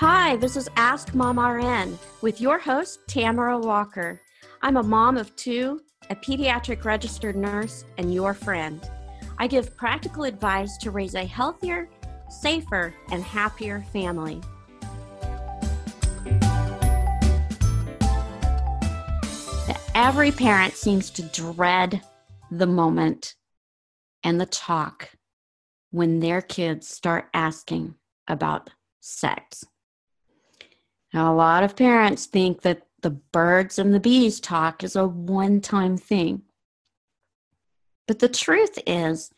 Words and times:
Hi, 0.00 0.36
this 0.36 0.58
is 0.58 0.68
Ask 0.76 1.14
Mom 1.14 1.40
RN 1.40 1.98
with 2.20 2.38
your 2.38 2.58
host, 2.58 3.00
Tamara 3.08 3.58
Walker. 3.58 4.20
I'm 4.60 4.76
a 4.76 4.82
mom 4.82 5.16
of 5.16 5.34
two, 5.36 5.80
a 6.10 6.14
pediatric 6.14 6.84
registered 6.84 7.34
nurse, 7.34 7.86
and 7.96 8.12
your 8.12 8.34
friend. 8.34 8.86
I 9.38 9.46
give 9.46 9.74
practical 9.74 10.24
advice 10.24 10.76
to 10.82 10.90
raise 10.90 11.14
a 11.14 11.24
healthier, 11.24 11.88
safer, 12.28 12.92
and 13.10 13.22
happier 13.22 13.86
family. 13.90 14.42
Every 19.94 20.30
parent 20.30 20.74
seems 20.74 21.08
to 21.12 21.22
dread 21.22 22.02
the 22.50 22.66
moment 22.66 23.34
and 24.22 24.38
the 24.38 24.44
talk 24.44 25.08
when 25.90 26.20
their 26.20 26.42
kids 26.42 26.86
start 26.86 27.30
asking 27.32 27.94
about 28.28 28.68
sex. 29.00 29.64
Now, 31.16 31.32
a 31.32 31.34
lot 31.34 31.64
of 31.64 31.76
parents 31.76 32.26
think 32.26 32.60
that 32.60 32.82
the 33.00 33.08
birds 33.08 33.78
and 33.78 33.94
the 33.94 34.00
bees 34.00 34.38
talk 34.38 34.84
is 34.84 34.96
a 34.96 35.06
one 35.06 35.62
time 35.62 35.96
thing. 35.96 36.42
But 38.06 38.18
the 38.18 38.28
truth 38.28 38.78
is, 38.86 39.30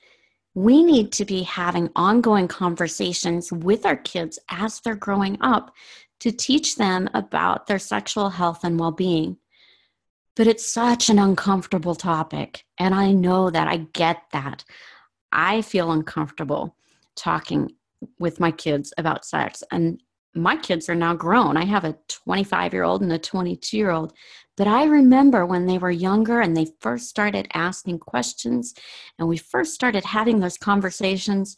we 0.54 0.82
need 0.82 1.12
to 1.12 1.24
be 1.24 1.44
having 1.44 1.88
ongoing 1.94 2.48
conversations 2.48 3.52
with 3.52 3.86
our 3.86 3.94
kids 3.94 4.40
as 4.48 4.80
they're 4.80 4.96
growing 4.96 5.38
up 5.40 5.72
to 6.18 6.32
teach 6.32 6.74
them 6.74 7.08
about 7.14 7.68
their 7.68 7.78
sexual 7.78 8.30
health 8.30 8.64
and 8.64 8.80
well 8.80 8.90
being. 8.90 9.36
But 10.34 10.48
it's 10.48 10.68
such 10.68 11.08
an 11.08 11.20
uncomfortable 11.20 11.94
topic. 11.94 12.64
And 12.78 12.92
I 12.92 13.12
know 13.12 13.50
that. 13.50 13.68
I 13.68 13.86
get 13.92 14.24
that. 14.32 14.64
I 15.30 15.62
feel 15.62 15.92
uncomfortable 15.92 16.74
talking 17.14 17.70
with 18.18 18.40
my 18.40 18.50
kids 18.50 18.92
about 18.98 19.24
sex. 19.24 19.62
And 19.70 20.02
my 20.34 20.56
kids 20.56 20.88
are 20.88 20.94
now 20.94 21.14
grown. 21.14 21.56
I 21.56 21.64
have 21.64 21.84
a 21.84 21.96
25 22.08 22.72
year 22.72 22.84
old 22.84 23.02
and 23.02 23.12
a 23.12 23.18
22 23.18 23.76
year 23.76 23.90
old. 23.90 24.12
But 24.56 24.66
I 24.66 24.84
remember 24.84 25.46
when 25.46 25.66
they 25.66 25.78
were 25.78 25.90
younger 25.90 26.40
and 26.40 26.56
they 26.56 26.66
first 26.80 27.08
started 27.08 27.48
asking 27.54 28.00
questions 28.00 28.74
and 29.18 29.28
we 29.28 29.36
first 29.36 29.72
started 29.72 30.04
having 30.04 30.40
those 30.40 30.58
conversations, 30.58 31.56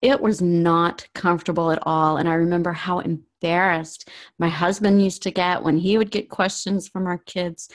it 0.00 0.20
was 0.20 0.42
not 0.42 1.06
comfortable 1.14 1.70
at 1.70 1.78
all. 1.82 2.16
And 2.16 2.28
I 2.28 2.34
remember 2.34 2.72
how 2.72 2.98
embarrassed 2.98 4.08
my 4.38 4.48
husband 4.48 5.02
used 5.02 5.22
to 5.22 5.30
get 5.30 5.62
when 5.62 5.78
he 5.78 5.96
would 5.96 6.10
get 6.10 6.28
questions 6.28 6.88
from 6.88 7.06
our 7.06 7.18
kids 7.18 7.68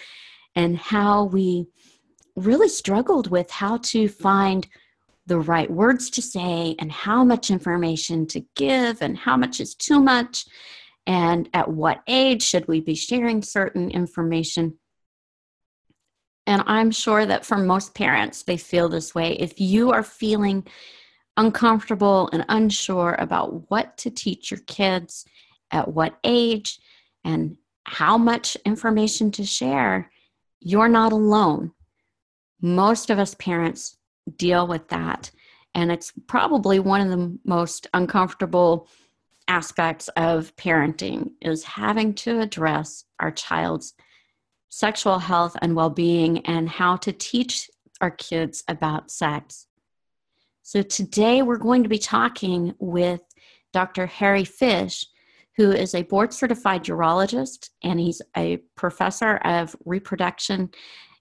and 0.56 0.78
how 0.78 1.26
we 1.26 1.67
really 2.36 2.70
struggled 2.70 3.32
with 3.32 3.50
how 3.50 3.78
to 3.78 4.09
find 4.09 4.67
the 5.28 5.39
right 5.39 5.70
words 5.70 6.09
to 6.11 6.22
say 6.22 6.75
and 6.80 6.92
how 6.92 7.23
much 7.23 7.52
information 7.52 8.25
to 8.28 8.44
give 8.56 9.02
and 9.02 9.17
how 9.17 9.38
much 9.38 9.59
is 9.59 9.75
too 9.75 10.02
much 10.02 10.45
and 11.06 11.50
at 11.53 11.70
what 11.70 12.02
age 12.08 12.42
should 12.44 12.67
we 12.67 12.81
be 12.81 12.95
sharing 12.95 13.42
certain 13.42 13.92
information. 13.92 14.78
And 16.45 16.64
i'm 16.66 16.92
sure 16.92 17.25
that 17.25 17.45
for 17.45 17.58
most 17.58 17.94
parents 17.94 18.44
they 18.44 18.58
feel 18.58 18.89
this 18.89 19.14
way. 19.14 19.33
If 19.33 19.59
you 19.59 19.92
are 19.92 20.03
feeling 20.03 20.66
uncomfortable 21.36 22.30
and 22.33 22.45
unsure 22.50 23.16
about 23.20 23.70
what 23.70 23.98
to 23.98 24.09
teach 24.09 24.50
your 24.50 24.61
kids 24.61 25.25
at 25.72 25.88
what 25.94 26.17
age 26.23 26.80
and 27.23 27.58
how 27.83 28.17
much 28.17 28.58
information 28.66 29.31
to 29.31 29.45
share 29.45 30.09
you're 30.59 30.89
not 30.89 31.11
alone. 31.11 31.72
Most 32.61 33.09
of 33.09 33.20
us 33.20 33.36
parents 33.36 33.98
deal 34.36 34.67
with 34.67 34.88
that. 34.89 35.31
And 35.75 35.92
it's 35.92 36.11
probably 36.28 36.80
one 36.80 37.02
of 37.02 37.09
the 37.09 37.38
most 37.45 37.88
uncomfortable 37.94 38.88
aspects 39.47 40.09
of 40.17 40.56
parenting 40.56 41.31
is 41.42 41.64
having 41.64 42.14
to 42.14 42.39
address 42.42 43.05
our 43.20 43.32
child's 43.32 43.93
sexual 44.70 45.20
health 45.20 45.55
and 45.61 45.76
well-being 45.76 46.45
and 46.45 46.67
how 46.67 46.98
to 46.98 47.11
teach 47.11 47.70
our 48.02 48.11
kids 48.11 48.64
about 48.67 49.10
sex. 49.10 49.67
So 50.64 50.82
today 50.82 51.42
we're 51.42 51.58
going 51.58 51.83
to 51.83 51.89
be 51.89 51.98
talking 51.99 52.76
with 52.80 53.21
Dr. 53.71 54.05
Harry 54.05 54.44
Fisch, 54.44 55.05
who 55.55 55.71
is 55.71 55.95
a 55.95 56.04
board 56.04 56.33
certified 56.33 56.83
urologist 56.83 57.70
and 57.83 57.99
he's 57.99 58.21
a 58.36 58.58
professor 58.76 59.38
of 59.38 59.76
reproduction 59.86 60.70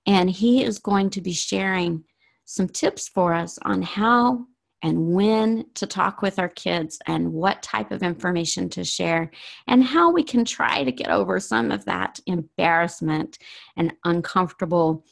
and 0.06 0.30
he 0.30 0.62
is 0.62 0.78
going 0.78 1.10
to 1.10 1.20
be 1.20 1.32
sharing 1.32 2.04
some 2.46 2.68
tips 2.68 3.08
for 3.08 3.34
us 3.34 3.58
on 3.62 3.82
how 3.82 4.46
and 4.82 5.12
when 5.12 5.64
to 5.74 5.86
talk 5.86 6.22
with 6.22 6.38
our 6.38 6.48
kids 6.48 6.98
and 7.06 7.32
what 7.32 7.62
type 7.62 7.90
of 7.90 8.02
information 8.02 8.68
to 8.70 8.84
share 8.84 9.30
and 9.66 9.82
how 9.82 10.12
we 10.12 10.22
can 10.22 10.44
try 10.44 10.84
to 10.84 10.92
get 10.92 11.10
over 11.10 11.40
some 11.40 11.70
of 11.70 11.84
that 11.86 12.20
embarrassment 12.26 13.38
and 13.76 13.92
uncomfortable 14.04 15.04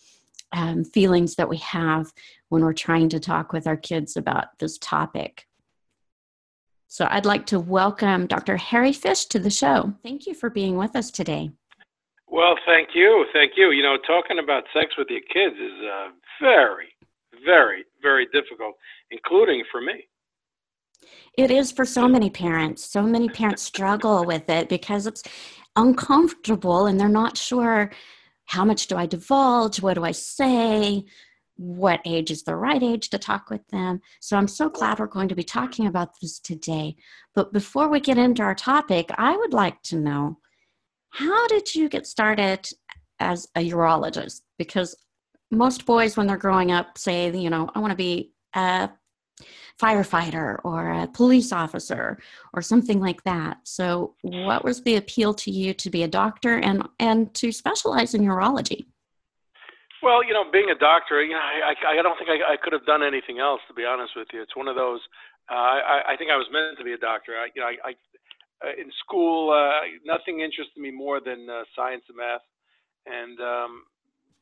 um, 0.52 0.84
feelings 0.84 1.34
that 1.34 1.48
we 1.48 1.56
have 1.56 2.12
when 2.50 2.62
we're 2.62 2.72
trying 2.72 3.08
to 3.08 3.18
talk 3.18 3.52
with 3.52 3.66
our 3.66 3.76
kids 3.76 4.16
about 4.16 4.56
this 4.60 4.78
topic. 4.78 5.46
So 6.86 7.08
I'd 7.10 7.26
like 7.26 7.46
to 7.46 7.58
welcome 7.58 8.28
Dr. 8.28 8.56
Harry 8.56 8.92
Fisch 8.92 9.28
to 9.30 9.40
the 9.40 9.50
show. 9.50 9.92
Thank 10.04 10.26
you 10.26 10.34
for 10.34 10.50
being 10.50 10.76
with 10.76 10.94
us 10.94 11.10
today. 11.10 11.50
Well, 12.28 12.56
thank 12.66 12.90
you. 12.94 13.26
Thank 13.32 13.52
you. 13.56 13.72
You 13.72 13.82
know, 13.82 13.96
talking 14.06 14.38
about 14.38 14.64
sex 14.72 14.94
with 14.96 15.08
your 15.10 15.22
kids 15.32 15.56
is 15.56 15.72
uh, 15.82 16.08
very, 16.40 16.93
very, 17.44 17.84
very 18.02 18.26
difficult, 18.32 18.74
including 19.10 19.64
for 19.70 19.80
me. 19.80 20.08
It 21.36 21.50
is 21.50 21.72
for 21.72 21.84
so 21.84 22.08
many 22.08 22.30
parents. 22.30 22.84
So 22.84 23.02
many 23.02 23.28
parents 23.28 23.62
struggle 23.62 24.24
with 24.24 24.48
it 24.48 24.68
because 24.68 25.06
it's 25.06 25.22
uncomfortable 25.76 26.86
and 26.86 26.98
they're 26.98 27.08
not 27.08 27.36
sure 27.36 27.90
how 28.46 28.64
much 28.64 28.86
do 28.86 28.96
I 28.96 29.06
divulge? 29.06 29.80
What 29.80 29.94
do 29.94 30.04
I 30.04 30.12
say? 30.12 31.04
What 31.56 32.00
age 32.04 32.30
is 32.30 32.42
the 32.42 32.56
right 32.56 32.82
age 32.82 33.10
to 33.10 33.18
talk 33.18 33.48
with 33.48 33.66
them? 33.68 34.00
So 34.20 34.36
I'm 34.36 34.48
so 34.48 34.68
glad 34.68 34.98
we're 34.98 35.06
going 35.06 35.28
to 35.28 35.34
be 35.34 35.44
talking 35.44 35.86
about 35.86 36.20
this 36.20 36.38
today. 36.38 36.96
But 37.34 37.52
before 37.52 37.88
we 37.88 38.00
get 38.00 38.18
into 38.18 38.42
our 38.42 38.54
topic, 38.54 39.10
I 39.16 39.36
would 39.36 39.52
like 39.52 39.80
to 39.84 39.96
know 39.96 40.38
how 41.10 41.46
did 41.46 41.74
you 41.74 41.88
get 41.88 42.06
started 42.06 42.68
as 43.20 43.48
a 43.54 43.70
urologist? 43.70 44.42
Because 44.58 44.96
most 45.54 45.86
boys 45.86 46.16
when 46.16 46.26
they're 46.26 46.36
growing 46.36 46.72
up 46.72 46.98
say 46.98 47.34
you 47.36 47.50
know 47.50 47.70
i 47.74 47.78
want 47.78 47.90
to 47.90 47.96
be 47.96 48.32
a 48.54 48.88
firefighter 49.80 50.58
or 50.64 50.92
a 50.92 51.06
police 51.08 51.52
officer 51.52 52.18
or 52.52 52.62
something 52.62 53.00
like 53.00 53.22
that. 53.24 53.58
So 53.64 54.14
what 54.22 54.64
was 54.64 54.82
the 54.82 54.96
appeal 54.96 55.34
to 55.34 55.50
you 55.50 55.74
to 55.74 55.90
be 55.90 56.04
a 56.04 56.08
doctor 56.08 56.58
and 56.58 56.86
and 57.00 57.34
to 57.34 57.50
specialize 57.50 58.14
in 58.14 58.22
urology? 58.22 58.86
Well 60.02 60.22
you 60.22 60.32
know 60.32 60.44
being 60.52 60.70
a 60.70 60.78
doctor 60.78 61.24
you 61.24 61.32
know 61.32 61.40
i 61.40 61.72
i, 61.72 61.98
I 61.98 62.02
don't 62.02 62.16
think 62.18 62.30
I, 62.30 62.54
I 62.54 62.56
could 62.56 62.72
have 62.72 62.86
done 62.86 63.02
anything 63.02 63.38
else 63.38 63.60
to 63.68 63.74
be 63.74 63.84
honest 63.84 64.12
with 64.14 64.28
you. 64.32 64.42
It's 64.42 64.56
one 64.56 64.68
of 64.68 64.76
those 64.76 65.00
uh, 65.50 65.54
I, 65.54 66.02
I 66.12 66.16
think 66.16 66.30
I 66.30 66.36
was 66.36 66.46
meant 66.52 66.78
to 66.78 66.84
be 66.84 66.92
a 66.92 66.98
doctor. 66.98 67.32
I, 67.32 67.48
you 67.54 67.60
know, 67.60 67.68
I, 67.68 67.90
I 67.90 67.92
uh, 68.64 68.72
in 68.80 68.90
school, 69.04 69.52
uh, 69.52 69.84
nothing 70.06 70.40
interested 70.40 70.80
me 70.80 70.90
more 70.90 71.20
than 71.20 71.50
uh, 71.50 71.64
science 71.76 72.04
and 72.08 72.16
math, 72.16 72.40
and 73.04 73.38
um, 73.40 73.82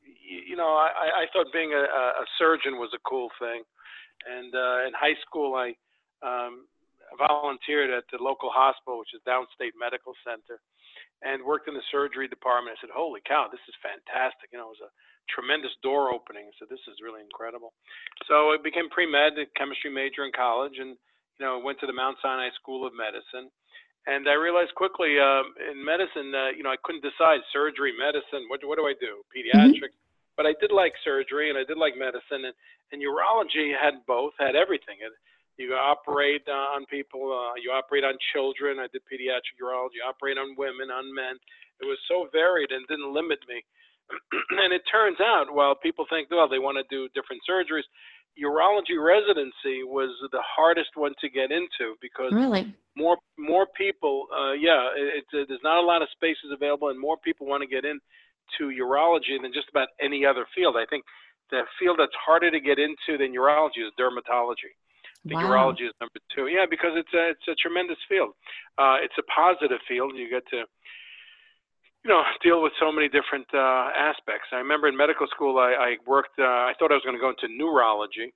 you 0.04 0.56
know, 0.56 0.74
I, 0.74 1.24
I 1.24 1.30
thought 1.32 1.52
being 1.52 1.72
a, 1.72 1.84
a 1.84 2.26
surgeon 2.38 2.76
was 2.76 2.90
a 2.94 3.02
cool 3.08 3.28
thing. 3.38 3.62
And 4.22 4.54
uh, 4.54 4.86
in 4.86 4.92
high 4.94 5.18
school, 5.26 5.54
I 5.58 5.74
um, 6.22 6.66
volunteered 7.18 7.90
at 7.90 8.06
the 8.10 8.22
local 8.22 8.50
hospital, 8.52 8.98
which 8.98 9.14
is 9.14 9.24
Downstate 9.26 9.74
Medical 9.74 10.14
Center, 10.22 10.62
and 11.22 11.42
worked 11.42 11.66
in 11.66 11.74
the 11.74 11.86
surgery 11.90 12.26
department. 12.26 12.78
I 12.78 12.80
said, 12.80 12.94
"Holy 12.94 13.20
cow, 13.26 13.50
this 13.50 13.62
is 13.66 13.74
fantastic!" 13.82 14.54
You 14.54 14.62
know, 14.62 14.70
it 14.70 14.78
was 14.78 14.86
a 14.86 14.94
tremendous 15.30 15.74
door 15.82 16.14
opening. 16.14 16.50
So 16.58 16.66
this 16.66 16.82
is 16.86 17.02
really 17.02 17.22
incredible. 17.22 17.74
So 18.26 18.54
I 18.54 18.58
became 18.62 18.90
pre 18.90 19.06
med, 19.06 19.34
chemistry 19.58 19.90
major 19.90 20.24
in 20.24 20.32
college, 20.34 20.78
and 20.78 20.94
you 21.38 21.43
know, 21.43 21.58
went 21.58 21.81
to 21.82 21.90
the 21.90 21.96
Mount 21.96 22.19
Sinai 22.22 22.50
School 22.58 22.87
of 22.87 22.94
Medicine. 22.94 23.50
And 24.06 24.26
I 24.28 24.34
realized 24.34 24.75
quickly 24.75 25.14
um, 25.19 25.54
in 25.62 25.78
medicine, 25.78 26.34
uh, 26.34 26.50
you 26.50 26.66
know, 26.66 26.75
I 26.75 26.81
couldn't 26.82 27.06
decide 27.06 27.38
surgery, 27.52 27.94
medicine. 27.94 28.50
What, 28.50 28.60
what 28.66 28.76
do 28.76 28.84
I 28.84 28.94
do? 28.99 29.22
Pediatrics. 29.31 29.78
Mm-hmm 29.78 30.02
but 30.37 30.46
I 30.46 30.54
did 30.60 30.72
like 30.72 30.93
surgery 31.04 31.50
and 31.50 31.58
I 31.58 31.64
did 31.64 31.76
like 31.76 31.94
medicine, 31.96 32.49
and, 32.49 32.56
and 32.93 32.99
urology 33.00 33.76
had 33.76 34.04
both, 34.06 34.32
had 34.38 34.56
everything. 34.56 34.96
It, 35.00 35.12
you 35.60 35.76
operate 35.76 36.43
uh, 36.49 36.75
on 36.75 36.88
people, 36.88 37.28
uh, 37.28 37.54
you 37.60 37.70
operate 37.70 38.04
on 38.04 38.16
children. 38.32 38.81
I 38.81 38.88
did 38.88 39.04
pediatric 39.04 39.60
urology. 39.60 40.00
You 40.00 40.04
operate 40.08 40.40
on 40.40 40.56
women, 40.56 40.88
on 40.88 41.12
men. 41.12 41.37
It 41.81 41.84
was 41.84 42.00
so 42.08 42.26
varied 42.32 42.72
and 42.72 42.88
didn't 42.88 43.12
limit 43.12 43.38
me. 43.46 43.60
and 44.64 44.72
it 44.72 44.82
turns 44.88 45.20
out, 45.20 45.52
while 45.52 45.76
people 45.76 46.06
think, 46.08 46.32
well, 46.32 46.49
they 46.49 46.58
want 46.58 46.81
to 46.81 46.87
do 46.88 47.06
different 47.12 47.44
surgeries, 47.44 47.87
urology 48.38 48.96
residency 48.96 49.84
was 49.84 50.11
the 50.32 50.43
hardest 50.43 50.90
one 50.94 51.12
to 51.20 51.29
get 51.29 51.50
into 51.50 51.96
because 52.00 52.32
really 52.32 52.75
more 52.96 53.17
more 53.38 53.67
people, 53.76 54.26
uh, 54.32 54.52
yeah, 54.52 54.88
it, 54.96 55.25
it, 55.32 55.49
there's 55.49 55.64
not 55.64 55.82
a 55.82 55.87
lot 55.87 56.02
of 56.02 56.08
spaces 56.12 56.52
available, 56.52 56.88
and 56.88 57.00
more 57.00 57.17
people 57.17 57.46
want 57.46 57.62
to 57.62 57.69
get 57.69 57.84
in 57.84 58.00
to 58.58 58.69
urology 58.69 59.40
than 59.40 59.52
just 59.52 59.69
about 59.70 59.88
any 60.00 60.26
other 60.26 60.46
field. 60.55 60.76
I 60.76 60.84
think 60.88 61.05
the 61.50 61.62
field 61.79 61.96
that's 61.99 62.17
harder 62.17 62.50
to 62.50 62.61
get 62.61 62.79
into 62.79 63.17
than 63.19 63.32
urology 63.32 63.84
is 63.84 63.93
dermatology. 63.99 64.73
The 65.25 65.37
wow. 65.37 65.73
urology 65.73 65.87
is 65.87 65.94
number 66.00 66.19
two. 66.35 66.49
Yeah, 66.49 66.67
because 66.69 66.93
it's 66.96 67.12
a 67.14 67.31
it's 67.31 67.49
a 67.49 67.55
tremendous 67.55 67.99
field. 68.08 68.35
Uh, 68.76 68.96
it's 69.00 69.17
a 69.19 69.26
positive 69.31 69.78
field. 69.88 70.12
You 70.17 70.28
get 70.28 70.44
to 70.50 70.64
you 72.04 72.10
know 72.10 72.22
deal 72.43 72.62
with 72.62 72.72
so 72.81 72.90
many 72.90 73.08
different 73.08 73.46
uh, 73.54 73.90
aspects. 73.94 74.50
I 74.52 74.56
remember 74.56 74.88
in 74.88 74.96
medical 74.96 75.26
school 75.31 75.58
I, 75.58 75.72
I 75.72 75.90
worked. 76.06 76.38
Uh, 76.38 76.44
I 76.44 76.75
thought 76.78 76.90
I 76.90 76.99
was 76.99 77.06
going 77.06 77.16
to 77.16 77.22
go 77.22 77.31
into 77.31 77.49
neurology. 77.50 78.34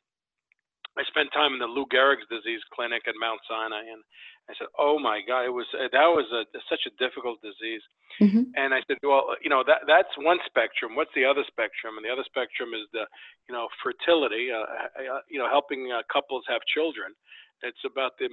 I 0.96 1.04
spent 1.12 1.28
time 1.36 1.52
in 1.52 1.60
the 1.60 1.68
Lou 1.68 1.84
Gehrig's 1.92 2.24
disease 2.32 2.64
clinic 2.72 3.04
at 3.04 3.12
Mount 3.20 3.40
Sinai, 3.44 3.84
and 3.84 4.00
I 4.48 4.56
said, 4.56 4.72
"Oh 4.78 4.96
my 4.98 5.20
God, 5.26 5.44
it 5.44 5.52
was 5.52 5.68
uh, 5.76 5.92
that 5.92 6.08
was 6.08 6.24
a, 6.32 6.46
such 6.70 6.88
a 6.88 6.96
difficult 6.96 7.42
disease." 7.42 7.84
Mm-hmm. 8.22 8.56
And 8.56 8.72
I 8.72 8.80
said, 8.88 8.96
"Well, 9.02 9.36
you 9.44 9.50
know 9.50 9.60
that 9.66 9.84
that's 9.84 10.14
one 10.16 10.40
spectrum. 10.48 10.96
What's 10.96 11.12
the 11.12 11.26
other 11.26 11.44
spectrum?" 11.52 12.00
And 12.00 12.04
the 12.06 12.12
other 12.14 12.24
spectrum 12.24 12.72
is 12.72 12.88
the, 12.96 13.04
you 13.44 13.52
know, 13.52 13.68
fertility. 13.84 14.48
Uh, 14.48 14.64
uh, 14.96 15.20
you 15.28 15.36
know, 15.36 15.50
helping 15.52 15.92
uh, 15.92 16.00
couples 16.08 16.48
have 16.48 16.64
children. 16.70 17.12
It's 17.60 17.84
about 17.84 18.16
the 18.16 18.32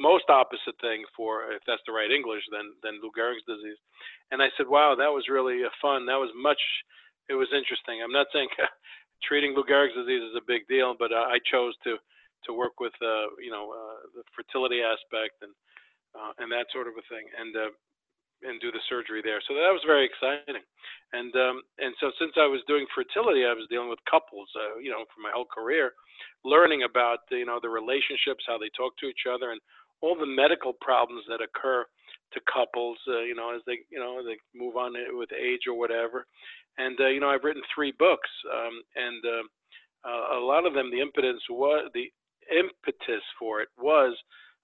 most 0.00 0.28
opposite 0.28 0.76
thing 0.80 1.04
for, 1.16 1.52
if 1.52 1.62
that's 1.66 1.82
the 1.86 1.92
right 1.92 2.10
English, 2.10 2.42
than 2.50 2.74
than 2.82 3.00
Lou 3.02 3.10
Gehrig's 3.16 3.44
disease. 3.46 3.78
And 4.30 4.42
I 4.42 4.48
said, 4.56 4.66
"Wow, 4.68 4.94
that 4.96 5.12
was 5.12 5.28
really 5.28 5.64
uh, 5.64 5.70
fun. 5.80 6.06
That 6.06 6.20
was 6.20 6.30
much. 6.34 6.60
It 7.28 7.34
was 7.34 7.48
interesting. 7.54 8.02
I'm 8.02 8.12
not 8.12 8.28
saying 8.32 8.48
treating 9.28 9.54
Lou 9.54 9.64
Gehrig's 9.64 9.94
disease 9.94 10.22
is 10.22 10.36
a 10.36 10.44
big 10.46 10.66
deal, 10.68 10.94
but 10.98 11.12
I 11.12 11.38
chose 11.50 11.74
to." 11.84 11.96
to 12.42 12.52
work 12.52 12.80
with 12.80 12.94
uh, 12.98 13.30
you 13.38 13.54
know 13.54 13.70
uh, 13.70 14.02
the 14.18 14.22
fertility 14.34 14.82
aspect 14.82 15.38
and 15.46 15.54
uh, 16.18 16.34
and 16.42 16.50
that 16.50 16.66
sort 16.74 16.90
of 16.90 16.94
a 16.98 17.04
thing 17.06 17.22
and 17.38 17.54
uh, 17.54 17.70
and 18.42 18.60
do 18.60 18.70
the 18.70 18.82
surgery 18.88 19.22
there. 19.22 19.40
So 19.46 19.54
that 19.54 19.72
was 19.72 19.82
very 19.86 20.04
exciting. 20.04 20.62
And 21.12 21.32
um, 21.36 21.62
and 21.78 21.94
so 22.00 22.10
since 22.18 22.32
I 22.36 22.46
was 22.46 22.60
doing 22.66 22.86
fertility, 22.94 23.44
I 23.44 23.54
was 23.54 23.68
dealing 23.68 23.88
with 23.88 24.02
couples, 24.08 24.48
uh, 24.56 24.78
you 24.78 24.90
know, 24.90 25.04
for 25.14 25.20
my 25.20 25.30
whole 25.32 25.48
career, 25.48 25.92
learning 26.44 26.82
about 26.82 27.26
you 27.30 27.46
know 27.46 27.58
the 27.60 27.68
relationships, 27.68 28.44
how 28.46 28.58
they 28.58 28.70
talk 28.76 28.96
to 28.98 29.06
each 29.06 29.28
other, 29.28 29.52
and 29.52 29.60
all 30.00 30.16
the 30.16 30.26
medical 30.26 30.72
problems 30.80 31.24
that 31.28 31.44
occur 31.44 31.84
to 32.32 32.40
couples, 32.52 32.98
uh, 33.08 33.20
you 33.20 33.34
know, 33.34 33.54
as 33.54 33.62
they 33.66 33.84
you 33.90 34.00
know 34.00 34.24
they 34.24 34.36
move 34.54 34.76
on 34.76 34.94
with 35.12 35.30
age 35.32 35.68
or 35.68 35.78
whatever. 35.78 36.26
And 36.78 36.98
uh, 37.00 37.08
you 37.08 37.20
know, 37.20 37.28
I've 37.28 37.44
written 37.44 37.62
three 37.74 37.92
books, 37.98 38.28
um, 38.48 38.82
and 38.96 39.22
uh, 39.24 39.44
uh, 40.08 40.38
a 40.38 40.40
lot 40.40 40.66
of 40.66 40.74
them, 40.74 40.90
the 40.90 41.00
impetus 41.00 41.42
was 41.48 41.90
the 41.94 42.10
impetus 42.50 43.22
for 43.38 43.60
it 43.60 43.68
was 43.78 44.16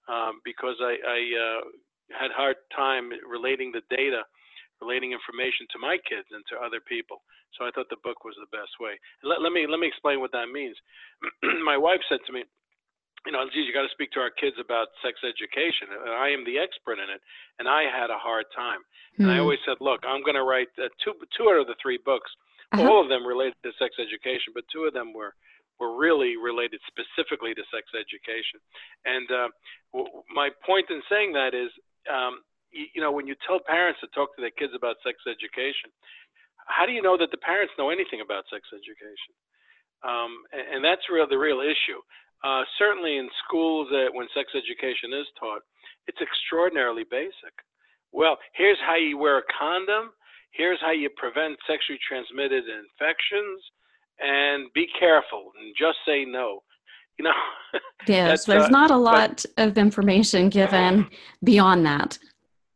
um, 0.08 0.40
because 0.44 0.76
I, 0.80 0.96
I 1.06 1.20
uh, 1.36 1.60
had 2.12 2.32
hard 2.32 2.56
time 2.74 3.10
relating 3.26 3.72
the 3.72 3.84
data, 3.90 4.22
relating 4.80 5.12
information 5.12 5.66
to 5.72 5.78
my 5.78 5.98
kids 6.08 6.28
and 6.32 6.44
to 6.48 6.60
other 6.60 6.80
people. 6.80 7.22
So 7.56 7.64
I 7.64 7.70
thought 7.72 7.88
the 7.88 8.00
book 8.04 8.24
was 8.24 8.36
the 8.38 8.50
best 8.54 8.76
way. 8.80 8.96
Let, 9.24 9.40
let 9.40 9.52
me 9.52 9.66
let 9.66 9.80
me 9.80 9.88
explain 9.88 10.20
what 10.20 10.32
that 10.32 10.52
means. 10.52 10.76
my 11.64 11.76
wife 11.76 12.00
said 12.08 12.20
to 12.26 12.32
me, 12.32 12.44
you 13.26 13.32
know, 13.32 13.44
geez, 13.50 13.66
you 13.66 13.74
got 13.74 13.88
to 13.88 13.96
speak 13.96 14.12
to 14.14 14.22
our 14.22 14.30
kids 14.30 14.56
about 14.60 14.94
sex 15.02 15.18
education. 15.26 15.90
And 15.90 16.14
I 16.14 16.30
am 16.30 16.44
the 16.44 16.60
expert 16.60 17.02
in 17.02 17.10
it, 17.10 17.20
and 17.58 17.66
I 17.66 17.88
had 17.88 18.12
a 18.12 18.20
hard 18.20 18.46
time. 18.54 18.84
Mm. 19.18 19.26
And 19.26 19.28
I 19.32 19.36
hmm. 19.36 19.48
always 19.48 19.62
said, 19.66 19.82
look, 19.82 20.04
I'm 20.06 20.22
going 20.22 20.38
to 20.38 20.46
write 20.46 20.70
uh, 20.78 20.92
two 21.02 21.16
two 21.34 21.50
out 21.50 21.60
of 21.60 21.66
the 21.66 21.76
three 21.82 21.98
books, 22.04 22.30
uh-huh. 22.72 22.84
all 22.84 23.02
of 23.02 23.08
them 23.08 23.26
related 23.26 23.58
to 23.64 23.72
sex 23.80 23.96
education, 23.98 24.54
but 24.54 24.64
two 24.70 24.84
of 24.84 24.94
them 24.94 25.12
were 25.12 25.34
were 25.80 25.96
really 25.96 26.36
related 26.36 26.80
specifically 26.90 27.54
to 27.54 27.62
sex 27.70 27.86
education. 27.94 28.58
And 29.06 29.26
uh, 29.30 29.48
w- 29.94 30.10
my 30.34 30.50
point 30.66 30.90
in 30.90 31.00
saying 31.06 31.32
that 31.38 31.54
is, 31.54 31.70
um, 32.08 32.40
you, 32.70 32.86
you 32.96 33.00
know, 33.00 33.12
when 33.12 33.26
you 33.26 33.36
tell 33.46 33.60
parents 33.60 34.00
to 34.00 34.08
talk 34.12 34.34
to 34.36 34.40
their 34.42 34.54
kids 34.54 34.72
about 34.74 34.96
sex 35.04 35.18
education, 35.28 35.92
how 36.68 36.84
do 36.84 36.92
you 36.92 37.00
know 37.00 37.16
that 37.16 37.30
the 37.30 37.40
parents 37.40 37.72
know 37.78 37.88
anything 37.88 38.20
about 38.20 38.44
sex 38.52 38.68
education? 38.72 39.32
Um, 40.04 40.44
and, 40.52 40.78
and, 40.78 40.80
that's 40.84 41.10
real 41.10 41.26
the 41.26 41.40
real 41.40 41.58
issue. 41.58 41.98
Uh, 42.44 42.62
certainly 42.78 43.18
in 43.18 43.26
schools, 43.42 43.90
uh, 43.90 44.14
when 44.14 44.30
sex 44.30 44.54
education 44.54 45.10
is 45.10 45.26
taught, 45.40 45.62
it's 46.06 46.22
extraordinarily 46.22 47.02
basic. 47.10 47.50
Well, 48.12 48.38
here's 48.54 48.78
how 48.86 48.94
you 48.94 49.18
wear 49.18 49.38
a 49.38 49.50
condom. 49.58 50.14
Here's 50.52 50.80
how 50.80 50.92
you 50.92 51.10
prevent 51.16 51.58
sexually 51.66 51.98
transmitted 51.98 52.64
infections 52.70 53.58
and 54.20 54.72
be 54.72 54.86
careful 54.98 55.50
and 55.58 55.74
just 55.74 55.98
say 56.06 56.24
no. 56.24 56.62
You 57.18 57.24
know. 57.24 57.32
yes, 58.06 58.44
there's 58.44 58.64
uh, 58.64 58.68
not 58.68 58.90
a 58.90 58.96
lot 58.96 59.44
but, 59.56 59.68
of 59.68 59.78
information 59.78 60.48
given 60.48 61.08
beyond 61.44 61.84
that. 61.86 62.18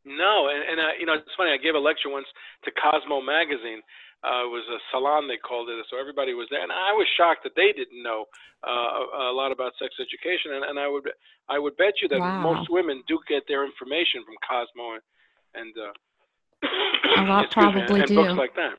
No, 0.05 0.49
and, 0.49 0.63
and 0.69 0.81
uh, 0.81 0.93
you 0.99 1.07
know 1.07 1.15
it's 1.15 1.31
funny. 1.37 1.51
I 1.51 1.57
gave 1.57 1.75
a 1.75 1.79
lecture 1.79 2.11
once 2.11 2.27
to 2.65 2.71
Cosmo 2.73 3.21
magazine. 3.21 3.81
Uh, 4.23 4.47
it 4.47 4.51
was 4.55 4.63
a 4.71 4.79
salon 4.91 5.27
they 5.27 5.37
called 5.37 5.69
it, 5.69 5.85
so 5.91 5.99
everybody 5.99 6.35
was 6.35 6.47
there, 6.51 6.63
and 6.63 6.71
I 6.71 6.93
was 6.93 7.07
shocked 7.17 7.43
that 7.43 7.55
they 7.57 7.73
didn't 7.73 8.03
know 8.03 8.27
uh, 8.63 9.31
a 9.31 9.35
lot 9.35 9.51
about 9.51 9.73
sex 9.79 9.95
education. 9.99 10.55
And, 10.55 10.65
and 10.65 10.79
I 10.79 10.87
would 10.87 11.11
I 11.49 11.59
would 11.59 11.77
bet 11.77 11.95
you 12.03 12.09
that 12.09 12.21
wow. 12.21 12.41
most 12.43 12.71
women 12.71 13.03
do 13.09 13.19
get 13.29 13.43
their 13.49 13.65
information 13.65 14.23
from 14.23 14.35
Cosmo 14.47 14.95
and, 14.95 15.03
and 15.55 15.75
uh, 15.75 17.23
a 17.23 17.25
lot 17.27 17.51
probably 17.55 17.95
me, 17.95 18.01
and, 18.01 18.09
do. 18.09 18.15
books 18.15 18.39
like 18.39 18.55
that. 18.55 18.79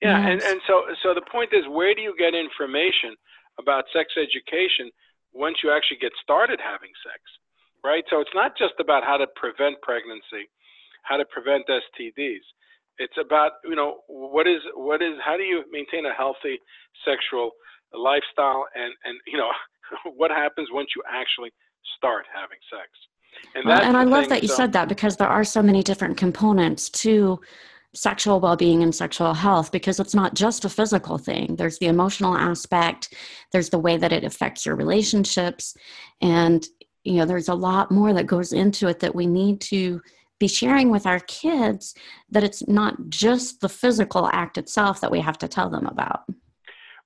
Yeah, 0.00 0.18
yes. 0.18 0.28
and, 0.28 0.52
and 0.52 0.60
so 0.66 0.84
so 1.02 1.14
the 1.14 1.24
point 1.30 1.52
is, 1.52 1.64
where 1.68 1.94
do 1.94 2.00
you 2.00 2.14
get 2.18 2.34
information 2.34 3.16
about 3.58 3.84
sex 3.92 4.14
education 4.16 4.90
once 5.32 5.58
you 5.62 5.72
actually 5.72 5.98
get 5.98 6.12
started 6.22 6.60
having 6.60 6.92
sex, 7.02 7.20
right? 7.84 8.04
So 8.10 8.20
it's 8.20 8.34
not 8.34 8.56
just 8.56 8.74
about 8.80 9.04
how 9.04 9.16
to 9.16 9.26
prevent 9.36 9.80
pregnancy, 9.82 10.48
how 11.02 11.16
to 11.16 11.24
prevent 11.24 11.64
STDs. 11.66 12.44
It's 12.98 13.16
about 13.18 13.52
you 13.64 13.74
know 13.74 14.00
what 14.06 14.46
is 14.46 14.60
what 14.74 15.02
is 15.02 15.14
how 15.24 15.36
do 15.36 15.42
you 15.42 15.64
maintain 15.72 16.04
a 16.06 16.14
healthy 16.14 16.60
sexual 17.04 17.52
lifestyle 17.94 18.66
and 18.74 18.92
and 19.04 19.18
you 19.26 19.38
know 19.38 19.50
what 20.16 20.30
happens 20.30 20.68
once 20.70 20.88
you 20.94 21.02
actually 21.08 21.50
start 21.96 22.26
having 22.32 22.58
sex. 22.70 22.88
And, 23.54 23.64
well, 23.66 23.80
and 23.80 23.96
I 23.96 24.04
love 24.04 24.28
that 24.28 24.42
you 24.42 24.48
so, 24.48 24.56
said 24.56 24.72
that 24.74 24.88
because 24.88 25.16
there 25.16 25.28
are 25.28 25.42
so 25.42 25.62
many 25.62 25.82
different 25.82 26.18
components 26.18 26.90
to 26.90 27.40
sexual 27.94 28.40
well-being 28.40 28.82
and 28.82 28.94
sexual 28.94 29.34
health 29.34 29.70
because 29.70 30.00
it's 30.00 30.14
not 30.14 30.34
just 30.34 30.64
a 30.64 30.68
physical 30.68 31.18
thing. 31.18 31.56
There's 31.56 31.78
the 31.78 31.86
emotional 31.86 32.36
aspect 32.36 33.14
there's 33.52 33.70
the 33.70 33.78
way 33.78 33.96
that 33.96 34.12
it 34.12 34.24
affects 34.24 34.64
your 34.66 34.76
relationships 34.76 35.76
and 36.20 36.66
you 37.04 37.14
know 37.14 37.24
there's 37.24 37.48
a 37.48 37.54
lot 37.54 37.90
more 37.90 38.12
that 38.12 38.26
goes 38.26 38.52
into 38.52 38.88
it 38.88 39.00
that 39.00 39.14
we 39.14 39.26
need 39.26 39.60
to 39.60 40.00
be 40.38 40.48
sharing 40.48 40.90
with 40.90 41.06
our 41.06 41.20
kids 41.20 41.94
that 42.30 42.42
it's 42.42 42.66
not 42.66 42.96
just 43.08 43.60
the 43.60 43.68
physical 43.68 44.28
act 44.32 44.58
itself 44.58 45.00
that 45.00 45.10
we 45.10 45.20
have 45.20 45.38
to 45.38 45.46
tell 45.46 45.70
them 45.70 45.86
about. 45.86 46.22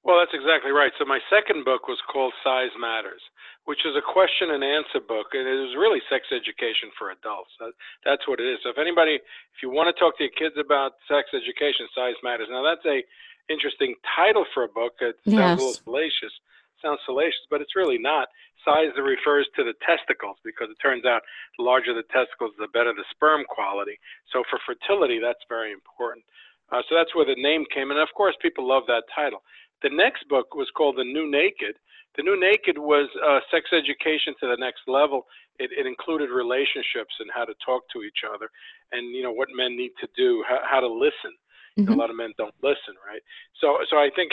Well 0.04 0.18
that's 0.18 0.34
exactly 0.34 0.70
right. 0.70 0.92
So 0.98 1.04
my 1.04 1.18
second 1.28 1.64
book 1.64 1.88
was 1.88 1.98
called 2.12 2.32
size 2.44 2.70
matters 2.80 3.20
which 3.66 3.82
is 3.82 3.98
a 3.98 4.02
question 4.02 4.54
and 4.54 4.62
answer 4.62 5.02
book, 5.02 5.34
and 5.34 5.42
it 5.42 5.58
is 5.58 5.74
really 5.74 5.98
sex 6.06 6.30
education 6.30 6.90
for 6.94 7.10
adults. 7.10 7.50
That, 7.58 7.74
that's 8.06 8.24
what 8.30 8.38
it 8.38 8.46
is. 8.46 8.62
So 8.62 8.70
if 8.70 8.78
anybody, 8.78 9.18
if 9.18 9.58
you 9.62 9.70
want 9.70 9.90
to 9.90 9.96
talk 9.98 10.16
to 10.18 10.24
your 10.24 10.34
kids 10.38 10.54
about 10.54 10.94
sex 11.10 11.34
education, 11.34 11.90
size 11.90 12.14
matters. 12.22 12.46
Now 12.46 12.62
that's 12.62 12.86
a 12.86 13.02
interesting 13.50 13.98
title 14.14 14.46
for 14.54 14.64
a 14.64 14.70
book. 14.70 15.02
It 15.02 15.18
sounds 15.26 15.38
yes. 15.38 15.58
a 15.58 15.62
little 15.62 15.80
salacious. 15.82 16.34
Sounds 16.82 17.02
salacious, 17.06 17.42
but 17.50 17.60
it's 17.60 17.74
really 17.74 17.98
not. 17.98 18.30
Size 18.62 18.94
refers 18.98 19.46
to 19.58 19.62
the 19.62 19.74
testicles 19.82 20.38
because 20.46 20.70
it 20.70 20.78
turns 20.78 21.06
out 21.06 21.22
the 21.58 21.62
larger 21.62 21.94
the 21.94 22.06
testicles, 22.10 22.54
the 22.58 22.70
better 22.70 22.94
the 22.94 23.06
sperm 23.10 23.42
quality. 23.50 23.98
So 24.30 24.42
for 24.50 24.58
fertility, 24.62 25.18
that's 25.18 25.42
very 25.50 25.72
important. 25.74 26.22
Uh, 26.70 26.82
so 26.88 26.98
that's 26.98 27.14
where 27.14 27.26
the 27.26 27.38
name 27.38 27.64
came, 27.70 27.90
and 27.90 28.00
of 28.00 28.10
course, 28.14 28.34
people 28.42 28.66
love 28.66 28.82
that 28.90 29.06
title. 29.14 29.42
The 29.82 29.90
next 29.90 30.28
book 30.28 30.54
was 30.54 30.68
called 30.76 30.96
The 30.96 31.04
New 31.04 31.30
Naked, 31.30 31.76
the 32.16 32.22
New 32.22 32.40
Naked 32.40 32.78
was 32.78 33.08
uh, 33.20 33.40
sex 33.52 33.68
education 33.72 34.34
to 34.40 34.48
the 34.48 34.56
next 34.56 34.88
level. 34.88 35.26
It, 35.58 35.70
it, 35.72 35.86
included 35.86 36.28
relationships 36.30 37.12
and 37.20 37.30
how 37.32 37.44
to 37.44 37.54
talk 37.64 37.84
to 37.92 38.02
each 38.02 38.24
other, 38.28 38.50
and 38.92 39.14
you 39.14 39.22
know 39.22 39.32
what 39.32 39.48
men 39.54 39.76
need 39.76 39.92
to 40.00 40.08
do, 40.16 40.44
how, 40.48 40.60
how 40.64 40.80
to 40.80 40.88
listen. 40.88 41.32
Mm-hmm. 41.78 41.92
A 41.92 41.96
lot 41.96 42.10
of 42.10 42.16
men 42.16 42.32
don't 42.36 42.54
listen, 42.62 42.96
right? 43.06 43.20
So, 43.60 43.78
so 43.88 43.96
I 43.96 44.08
think 44.16 44.32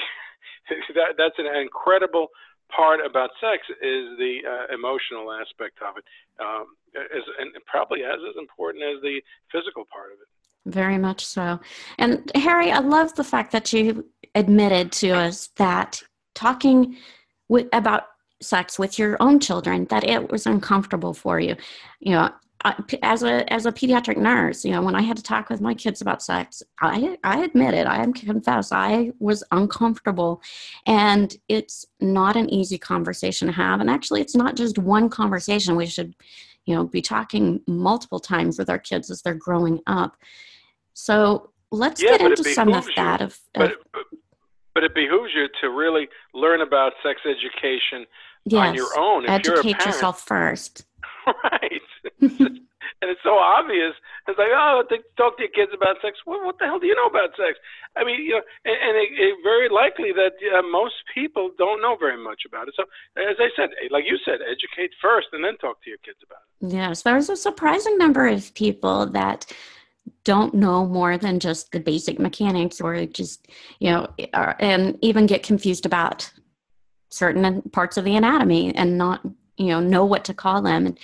that 0.96 1.16
that's 1.18 1.40
an 1.40 1.48
incredible 1.60 2.28
part 2.74 3.00
about 3.06 3.32
sex 3.40 3.64
is 3.82 4.18
the 4.18 4.40
uh, 4.48 4.74
emotional 4.74 5.32
aspect 5.32 5.80
of 5.84 5.96
it, 6.00 6.04
um, 6.40 6.76
is, 6.96 7.24
and 7.40 7.52
probably 7.68 8.04
as 8.04 8.20
as 8.28 8.36
important 8.40 8.84
as 8.84 9.02
the 9.02 9.22
physical 9.52 9.84
part 9.92 10.12
of 10.12 10.20
it. 10.20 10.28
Very 10.66 10.98
much 10.98 11.26
so. 11.26 11.60
And 11.98 12.32
Harry, 12.36 12.72
I 12.72 12.80
love 12.80 13.16
the 13.16 13.24
fact 13.24 13.52
that 13.52 13.74
you 13.74 14.06
admitted 14.36 14.92
to 14.92 15.12
us 15.12 15.50
that 15.58 16.02
talking 16.36 16.98
with, 17.50 17.68
about 17.74 18.04
sex 18.42 18.78
with 18.78 19.00
your 19.00 19.16
own 19.20 19.40
children 19.40 19.86
that 19.86 20.04
it 20.04 20.32
was 20.32 20.46
uncomfortable 20.46 21.14
for 21.14 21.40
you. 21.40 21.56
You 22.00 22.12
know 22.12 22.30
as 23.02 23.24
a 23.24 23.52
as 23.52 23.66
a 23.66 23.72
pediatric 23.72 24.16
nurse 24.16 24.64
you 24.64 24.72
know 24.72 24.82
when 24.82 24.96
i 24.96 25.02
had 25.02 25.18
to 25.18 25.24
talk 25.24 25.50
with 25.50 25.60
my 25.60 25.74
kids 25.74 26.02
about 26.02 26.22
sex 26.22 26.64
i 26.80 27.18
i 27.24 27.44
admit 27.44 27.74
it 27.74 27.86
i 27.86 28.06
confess 28.14 28.72
i 28.72 29.12
was 29.20 29.44
uncomfortable. 29.52 30.42
And 30.86 31.36
it's 31.48 31.86
not 32.00 32.36
an 32.36 32.50
easy 32.50 32.78
conversation 32.78 33.48
to 33.48 33.54
have. 33.54 33.80
And 33.80 33.90
actually 33.90 34.22
it's 34.22 34.36
not 34.36 34.56
just 34.56 34.78
one 34.78 35.10
conversation. 35.10 35.76
We 35.76 35.86
should 35.86 36.16
you 36.66 36.76
know 36.76 36.86
be 36.86 37.02
talking 37.02 37.62
multiple 37.68 38.20
times 38.20 38.58
with 38.58 38.70
our 38.70 38.80
kids 38.80 39.12
as 39.12 39.22
they're 39.22 39.34
growing 39.34 39.80
up. 39.88 40.16
So 40.94 41.52
let's 41.72 42.02
yeah, 42.02 42.18
get 42.18 42.22
into 42.22 42.44
some 42.54 42.72
of 42.74 42.88
that 42.96 43.22
of, 43.22 43.40
but, 43.54 43.76
but 44.74 44.84
it 44.84 44.94
behooves 44.96 45.32
you 45.36 45.48
to 45.62 45.70
really 45.70 46.08
learn 46.34 46.62
about 46.62 46.94
sex 47.04 47.22
education 47.26 48.06
yes. 48.46 48.70
on 48.70 48.76
your 48.76 48.98
own. 48.98 49.26
If 49.26 49.30
Educate 49.30 49.78
parent, 49.78 49.86
yourself 49.86 50.22
first. 50.22 50.86
right. 51.28 51.82
and 53.04 53.12
it's 53.12 53.24
so 53.24 53.36
obvious. 53.36 53.94
It's 54.28 54.40
like, 54.40 54.56
oh, 54.56 54.84
talk 55.18 55.38
to 55.38 55.44
your 55.44 55.52
kids 55.52 55.72
about 55.76 55.98
sex. 56.02 56.18
What, 56.26 56.46
what 56.46 56.58
the 56.58 56.66
hell 56.66 56.80
do 56.80 56.88
you 56.88 56.96
know 56.96 57.08
about 57.08 57.36
sex? 57.36 57.60
I 57.96 58.04
mean, 58.04 58.24
you 58.24 58.32
know, 58.32 58.42
and, 58.64 58.76
and 58.76 58.98
it, 58.98 59.10
it 59.20 59.36
very 59.44 59.68
likely 59.70 60.12
that 60.14 60.34
uh, 60.56 60.62
most 60.72 60.96
people 61.14 61.52
don't 61.58 61.82
know 61.82 61.98
very 62.00 62.22
much 62.22 62.44
about 62.48 62.68
it. 62.68 62.74
So, 62.78 62.84
as 63.18 63.36
I 63.40 63.50
said, 63.56 63.70
like 63.92 64.06
you 64.08 64.18
said, 64.24 64.40
educate 64.42 64.92
first 65.02 65.28
and 65.34 65.44
then 65.44 65.58
talk 65.58 65.84
to 65.84 65.90
your 65.90 66.00
kids 66.00 66.20
about 66.24 66.40
it. 66.62 66.74
Yes, 66.74 67.02
there's 67.04 67.30
a 67.30 67.36
surprising 67.36 67.98
number 67.98 68.28
of 68.28 68.54
people 68.54 69.06
that 69.08 69.52
don't 70.24 70.54
know 70.54 70.86
more 70.86 71.18
than 71.18 71.40
just 71.40 71.72
the 71.72 71.80
basic 71.80 72.20
mechanics 72.20 72.80
or 72.80 73.06
just, 73.06 73.48
you 73.80 73.92
know, 73.92 74.08
uh, 74.34 74.54
and 74.60 74.98
even 75.02 75.26
get 75.26 75.44
confused 75.44 75.86
about 75.86 76.32
certain 77.10 77.62
parts 77.72 77.98
of 77.98 78.06
the 78.06 78.16
anatomy 78.16 78.74
and 78.76 78.98
not, 78.98 79.22
you 79.58 79.68
know, 79.68 79.80
know 79.80 80.06
what 80.06 80.26
to 80.26 80.34
call 80.34 80.62
them. 80.62 80.86
And, 80.86 81.00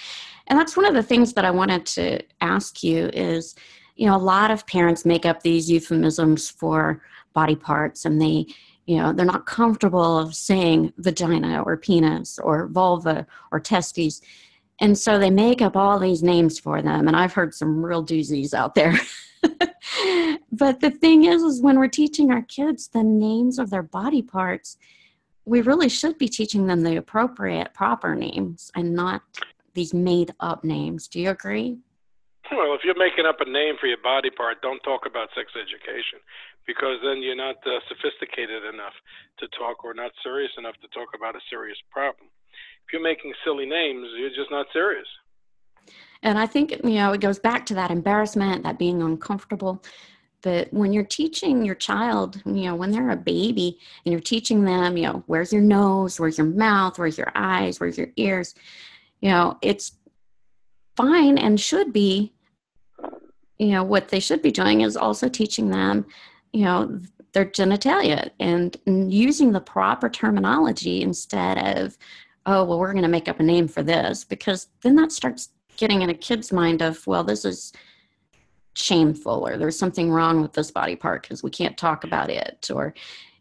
and 0.48 0.58
that's 0.58 0.76
one 0.76 0.86
of 0.86 0.94
the 0.94 1.04
things 1.04 1.34
that 1.34 1.46
I 1.46 1.52
wanted 1.52 1.86
to 1.88 2.22
ask 2.42 2.84
you 2.84 3.10
is, 3.14 3.56
you 3.96 4.08
know, 4.08 4.16
a 4.16 4.18
lot 4.18 4.50
of 4.50 4.66
parents 4.66 5.06
make 5.06 5.26
up 5.26 5.44
these 5.44 5.70
euphemisms 5.70 6.50
for 6.50 7.02
body 7.34 7.56
parts 7.56 8.06
and 8.06 8.22
they, 8.22 8.48
you 8.86 8.98
know, 8.98 9.14
they're 9.14 9.26
not 9.26 9.46
comfortable 9.46 10.18
of 10.18 10.34
saying 10.34 10.94
vagina 10.98 11.62
or 11.64 11.78
penis 11.78 12.40
or 12.40 12.68
vulva 12.68 13.28
or 13.52 13.60
testes. 13.60 14.22
And 14.82 14.98
so 14.98 15.20
they 15.20 15.30
make 15.30 15.62
up 15.62 15.76
all 15.76 16.00
these 16.00 16.24
names 16.24 16.60
for 16.60 16.82
them. 16.82 17.08
And 17.08 17.16
I've 17.16 17.34
heard 17.34 17.54
some 17.54 17.84
real 17.84 18.06
doozies 18.06 18.54
out 18.54 18.76
there. 18.76 18.98
but 20.52 20.80
the 20.80 20.92
thing 21.02 21.26
is, 21.26 21.42
is 21.44 21.62
when 21.62 21.78
we're 21.78 21.88
teaching 21.88 22.32
our 22.32 22.44
kids 22.44 22.88
the 22.88 23.04
names 23.04 23.60
of 23.60 23.70
their 23.70 23.84
body 23.84 24.22
parts, 24.22 24.78
we 25.46 25.62
really 25.62 25.90
should 25.90 26.18
be 26.18 26.28
teaching 26.28 26.68
them 26.68 26.84
the 26.84 26.98
appropriate, 26.98 27.74
proper 27.74 28.16
names 28.16 28.72
and 28.76 28.94
not 28.94 29.22
these 29.74 29.94
made 29.94 30.34
up 30.40 30.64
names. 30.64 31.08
Do 31.08 31.20
you 31.20 31.32
agree? 31.32 31.78
Well, 32.52 32.74
if 32.74 32.82
you're 32.84 32.98
making 32.98 33.26
up 33.26 33.42
a 33.42 33.50
name 33.50 33.76
for 33.80 33.86
your 33.86 34.02
body 34.02 34.30
part, 34.30 34.62
don't 34.62 34.82
talk 34.82 35.06
about 35.06 35.30
sex 35.36 35.54
education 35.54 36.18
because 36.66 36.98
then 37.04 37.22
you're 37.22 37.38
not 37.38 37.58
uh, 37.66 37.78
sophisticated 37.88 38.66
enough 38.66 38.94
to 39.38 39.48
talk 39.58 39.84
or 39.84 39.94
not 39.94 40.12
serious 40.24 40.52
enough 40.58 40.76
to 40.82 40.88
talk 40.90 41.10
about 41.14 41.36
a 41.36 41.42
serious 41.50 41.78
problem. 41.92 42.30
If 42.90 42.94
you're 42.94 43.04
making 43.04 43.32
silly 43.46 43.68
names, 43.68 44.08
you're 44.18 44.32
just 44.32 44.50
not 44.50 44.66
serious. 44.74 45.06
And 46.24 46.40
I 46.40 46.48
think, 46.48 46.72
you 46.72 46.96
know, 46.96 47.12
it 47.12 47.22
goes 47.22 47.38
back 47.38 47.64
to 47.68 47.76
that 47.76 47.92
embarrassment, 47.92 48.64
that 48.64 48.80
being 48.80 49.04
uncomfortable. 49.04 49.84
But 50.42 50.74
when 50.74 50.92
you're 50.92 51.04
teaching 51.04 51.64
your 51.64 51.76
child, 51.76 52.42
you 52.46 52.64
know, 52.64 52.76
when 52.76 52.90
they're 52.90 53.12
a 53.12 53.16
baby 53.16 53.78
and 54.04 54.12
you're 54.12 54.20
teaching 54.20 54.64
them, 54.64 54.98
you 54.98 55.04
know, 55.04 55.24
where's 55.28 55.54
your 55.54 55.62
nose, 55.62 56.20
where's 56.20 56.40
your 56.40 56.48
mouth, 56.48 56.98
where's 56.98 57.16
your 57.16 57.32
eyes, 57.36 57.80
where's 57.80 57.96
your 57.96 58.10
ears, 58.16 58.56
you 59.22 59.30
know, 59.30 59.60
it's 59.62 59.92
fine 60.98 61.38
and 61.38 61.60
should 61.60 61.94
be, 61.94 62.34
you 63.60 63.68
know, 63.68 63.84
what 63.84 64.08
they 64.08 64.20
should 64.20 64.42
be 64.42 64.52
doing 64.52 64.82
is 64.82 64.98
also 64.98 65.30
teaching 65.30 65.70
them, 65.70 66.08
you 66.54 66.66
know, 66.66 67.00
their 67.34 67.46
genitalia 67.46 68.32
and, 68.40 68.78
and 68.88 69.14
using 69.14 69.52
the 69.52 69.62
proper 69.62 70.10
terminology 70.10 71.04
instead 71.04 71.78
of, 71.78 71.96
oh, 72.46 72.64
well, 72.64 72.80
we're 72.80 72.94
going 72.94 73.04
to 73.04 73.10
make 73.10 73.28
up 73.28 73.40
a 73.40 73.44
name 73.44 73.68
for 73.68 73.84
this, 73.84 74.24
because 74.24 74.68
then 74.82 74.96
that 74.96 75.12
starts 75.12 75.50
getting 75.78 76.02
in 76.02 76.10
a 76.10 76.14
kid's 76.14 76.52
mind 76.52 76.82
of, 76.82 77.06
well, 77.08 77.24
this 77.24 77.46
is 77.46 77.74
shameful 78.74 79.46
or 79.48 79.58
there's 79.58 79.78
something 79.78 80.12
wrong 80.12 80.42
with 80.42 80.54
this 80.54 80.72
body 80.72 80.96
part 80.96 81.24
because 81.24 81.44
we 81.44 81.50
can't 81.50 81.78
talk 81.78 82.04
about 82.04 82.30
it 82.30 82.70
or, 82.74 82.94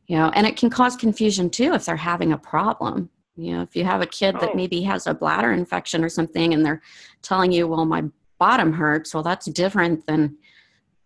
you 0.07 0.17
know, 0.17 0.31
and 0.35 0.47
it 0.47 0.57
can 0.57 0.71
cause 0.71 0.97
confusion 0.97 1.49
too 1.49 1.75
if 1.75 1.85
they're 1.85 1.97
having 1.97 2.33
a 2.33 2.39
problem 2.39 3.09
you 3.39 3.53
know, 3.53 3.63
if 3.63 3.77
you 3.77 3.85
have 3.85 4.03
a 4.03 4.07
kid 4.07 4.35
that 4.41 4.57
maybe 4.57 4.83
has 4.83 5.07
a 5.07 5.15
bladder 5.15 5.53
infection 5.53 6.03
or 6.03 6.09
something 6.09 6.53
and 6.53 6.67
they're 6.67 6.83
telling 7.23 7.53
you, 7.53 7.69
well, 7.69 7.85
my 7.85 8.03
bottom 8.39 8.73
hurts, 8.73 9.15
well, 9.15 9.23
that's 9.23 9.47
different 9.47 10.05
than 10.07 10.37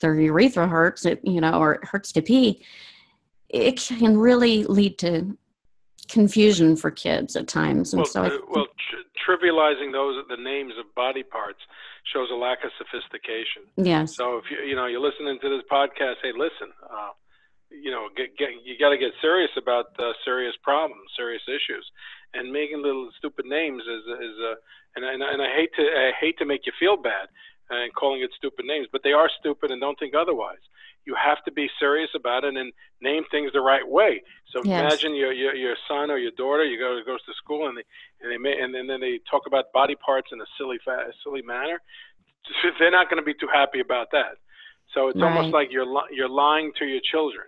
their 0.01 0.19
urethra 0.19 0.67
hurts, 0.67 1.05
it, 1.05 1.21
you 1.25 1.43
know, 1.43 1.61
or 1.61 1.75
it 1.75 1.85
hurts 1.85 2.11
to 2.13 2.23
pee. 2.23 2.65
It 3.51 3.77
can 3.77 4.17
really 4.17 4.65
lead 4.65 4.99
to 5.01 5.37
confusion 6.12 6.76
for 6.76 6.90
kids 6.90 7.35
at 7.35 7.49
times. 7.49 7.92
And 7.92 8.00
well, 8.00 8.07
so, 8.07 8.23
uh, 8.25 8.38
well, 8.49 8.66
tr- 8.66 9.09
trivializing 9.25 9.92
those 9.92 10.23
the 10.28 10.37
names 10.37 10.75
of 10.78 10.95
body 10.95 11.23
parts 11.23 11.61
shows 12.12 12.28
a 12.31 12.37
lack 12.37 12.64
of 12.64 12.71
sophistication. 12.78 13.64
Yes. 13.76 14.14
So 14.14 14.37
if 14.37 14.45
you 14.50 14.59
you 14.69 14.76
know 14.76 14.87
you're 14.87 15.00
listening 15.00 15.38
to 15.40 15.49
this 15.49 15.64
podcast, 15.71 16.21
hey, 16.23 16.33
listen, 16.37 16.71
uh, 16.85 17.11
you 17.71 17.90
know, 17.90 18.09
get, 18.16 18.37
get 18.37 18.50
you 18.62 18.78
got 18.78 18.90
to 18.90 18.99
get 18.99 19.12
serious 19.21 19.50
about 19.57 19.87
uh, 19.99 20.12
serious 20.25 20.54
problems, 20.62 21.09
serious 21.16 21.42
issues, 21.49 21.85
and 22.35 22.52
making 22.52 22.83
little 22.83 23.11
stupid 23.16 23.47
names 23.47 23.83
is 23.83 24.04
is 24.21 24.37
uh, 24.45 24.54
and, 24.97 25.04
and 25.04 25.23
and 25.23 25.40
I 25.40 25.50
hate 25.57 25.71
to 25.76 25.83
I 25.83 26.12
hate 26.21 26.38
to 26.38 26.45
make 26.45 26.66
you 26.66 26.73
feel 26.78 26.97
bad 26.97 27.28
and 27.71 27.95
calling 27.95 28.21
it 28.21 28.31
stupid 28.37 28.66
names, 28.66 28.87
but 28.92 29.02
they 29.02 29.12
are 29.12 29.31
stupid 29.40 29.71
and 29.71 29.81
don't 29.81 29.99
think 29.99 30.14
otherwise. 30.14 30.61
You 31.04 31.14
have 31.14 31.42
to 31.44 31.52
be 31.52 31.68
serious 31.80 32.11
about 32.14 32.44
it 32.44 32.56
and 32.56 32.73
name 33.00 33.25
things 33.30 33.50
the 33.52 33.61
right 33.61 33.87
way. 33.87 34.23
So 34.52 34.62
yes. 34.64 34.78
imagine 34.78 35.14
your, 35.14 35.32
your 35.32 35.54
your 35.54 35.76
son 35.88 36.11
or 36.11 36.18
your 36.18 36.30
daughter, 36.32 36.64
you 36.64 36.78
go 36.78 37.00
goes 37.04 37.23
to 37.25 37.32
school 37.35 37.68
and 37.68 37.76
they 37.76 37.85
and 38.21 38.30
they 38.30 38.38
may, 38.38 38.59
and, 38.61 38.75
then 38.75 39.00
they 39.00 39.21
talk 39.30 39.42
about 39.47 39.73
body 39.73 39.97
parts 39.97 40.28
in 40.32 40.40
a 40.40 40.47
silly 40.56 40.78
fa- 40.85 41.11
silly 41.25 41.42
manner. 41.42 41.80
They're 42.78 42.90
not 42.90 43.09
going 43.11 43.23
to 43.23 43.26
be 43.26 43.35
too 43.35 43.49
happy 43.52 43.80
about 43.80 44.09
that. 44.12 44.38
So 44.94 45.09
it's 45.09 45.21
right. 45.21 45.37
almost 45.37 45.52
like 45.52 45.68
you're 45.71 45.87
li- 45.87 46.11
you're 46.12 46.28
lying 46.28 46.73
to 46.78 46.85
your 46.85 47.00
children 47.11 47.47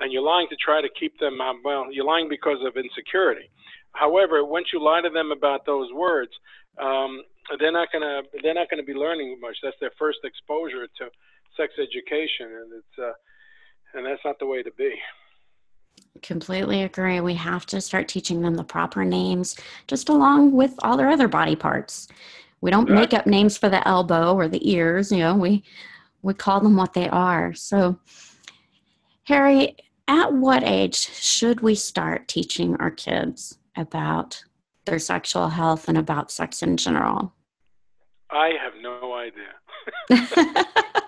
and 0.00 0.12
you're 0.12 0.22
lying 0.22 0.48
to 0.50 0.56
try 0.56 0.80
to 0.80 0.88
keep 0.98 1.18
them 1.18 1.40
um, 1.40 1.60
well 1.64 1.86
you're 1.90 2.04
lying 2.04 2.28
because 2.28 2.58
of 2.64 2.76
insecurity 2.76 3.50
however 3.92 4.44
once 4.44 4.66
you 4.72 4.82
lie 4.82 5.00
to 5.00 5.10
them 5.10 5.30
about 5.30 5.66
those 5.66 5.92
words 5.92 6.32
um, 6.80 7.22
they're 7.58 7.72
not 7.72 7.88
going 7.92 8.02
to 8.02 8.22
they're 8.42 8.54
not 8.54 8.68
going 8.70 8.82
to 8.82 8.86
be 8.86 8.98
learning 8.98 9.38
much 9.40 9.56
that's 9.62 9.76
their 9.80 9.92
first 9.98 10.18
exposure 10.24 10.86
to 10.98 11.08
sex 11.56 11.72
education 11.78 12.46
and 12.46 12.72
it's 12.72 12.98
uh, 12.98 13.12
and 13.94 14.06
that's 14.06 14.22
not 14.24 14.38
the 14.38 14.46
way 14.46 14.62
to 14.62 14.70
be. 14.72 14.92
Completely 16.22 16.82
agree. 16.82 17.20
We 17.20 17.34
have 17.34 17.66
to 17.66 17.80
start 17.80 18.08
teaching 18.08 18.40
them 18.42 18.54
the 18.54 18.64
proper 18.64 19.04
names 19.04 19.56
just 19.86 20.08
along 20.08 20.52
with 20.52 20.74
all 20.82 20.96
their 20.96 21.08
other 21.08 21.28
body 21.28 21.56
parts. 21.56 22.08
We 22.60 22.70
don't 22.70 22.90
make 22.90 23.12
up 23.12 23.26
names 23.26 23.58
for 23.58 23.68
the 23.68 23.86
elbow 23.86 24.34
or 24.34 24.48
the 24.48 24.70
ears 24.70 25.12
you 25.12 25.18
know 25.18 25.36
we 25.36 25.62
we 26.22 26.34
call 26.34 26.60
them 26.60 26.76
what 26.76 26.94
they 26.94 27.08
are. 27.08 27.52
So 27.54 27.98
Harry, 29.24 29.76
at 30.08 30.32
what 30.32 30.62
age 30.64 30.96
should 30.96 31.60
we 31.60 31.74
start 31.74 32.28
teaching 32.28 32.76
our 32.76 32.90
kids 32.90 33.58
about 33.76 34.42
their 34.84 34.98
sexual 34.98 35.48
health 35.48 35.88
and 35.88 35.96
about 35.96 36.30
sex 36.30 36.62
in 36.62 36.76
general? 36.76 37.32
I 38.30 38.52
have 38.62 38.74
no 38.82 39.14
idea. 39.14 40.66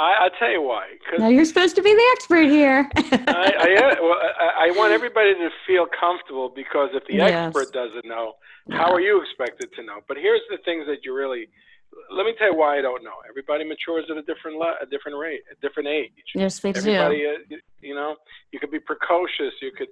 I, 0.00 0.24
will 0.24 0.30
tell 0.38 0.50
you 0.50 0.62
why. 0.62 0.86
Cause 1.10 1.32
you're 1.32 1.44
supposed 1.44 1.76
to 1.76 1.82
be 1.82 1.92
the 1.92 2.08
expert 2.12 2.46
here. 2.46 2.88
I, 2.94 3.52
I, 3.58 4.00
well, 4.00 4.16
I, 4.16 4.68
I, 4.68 4.70
want 4.76 4.92
everybody 4.92 5.34
to 5.34 5.50
feel 5.66 5.86
comfortable 5.86 6.48
because 6.54 6.90
if 6.94 7.04
the 7.06 7.16
yes. 7.16 7.30
expert 7.30 7.72
doesn't 7.72 8.06
know, 8.06 8.34
yeah. 8.66 8.78
how 8.78 8.92
are 8.92 9.00
you 9.00 9.20
expected 9.22 9.68
to 9.76 9.82
know? 9.82 10.00
But 10.08 10.16
here's 10.16 10.40
the 10.48 10.58
things 10.64 10.86
that 10.86 11.04
you 11.04 11.14
really 11.14 11.48
let 12.10 12.24
me 12.24 12.34
tell 12.38 12.52
you 12.52 12.56
why 12.56 12.78
I 12.78 12.82
don't 12.82 13.02
know. 13.02 13.18
Everybody 13.28 13.64
matures 13.64 14.06
at 14.10 14.16
a 14.16 14.22
different 14.22 14.58
le- 14.58 14.78
a 14.80 14.86
different 14.86 15.18
rate, 15.18 15.42
a 15.50 15.58
different 15.60 15.88
age. 15.88 16.12
Yes, 16.34 16.60
they 16.60 16.70
Everybody, 16.70 17.18
do. 17.18 17.56
Uh, 17.56 17.58
you 17.80 17.94
know, 17.94 18.16
you 18.52 18.60
could 18.60 18.70
be 18.70 18.78
precocious. 18.78 19.54
You 19.60 19.72
could. 19.76 19.88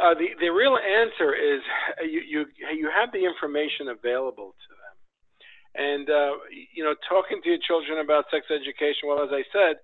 Uh, 0.00 0.14
the 0.14 0.28
the 0.40 0.48
real 0.48 0.76
answer 0.76 1.34
is 1.34 1.60
uh, 2.00 2.04
you 2.04 2.20
you 2.20 2.46
you 2.74 2.90
have 2.90 3.12
the 3.12 3.24
information 3.24 3.88
available 3.88 4.54
to 4.56 4.75
and 5.76 6.08
uh, 6.08 6.32
you 6.74 6.84
know, 6.84 6.94
talking 7.08 7.40
to 7.42 7.48
your 7.48 7.58
children 7.66 7.98
about 7.98 8.24
sex 8.30 8.46
education. 8.50 9.08
Well, 9.08 9.22
as 9.22 9.30
I 9.32 9.44
said, 9.52 9.76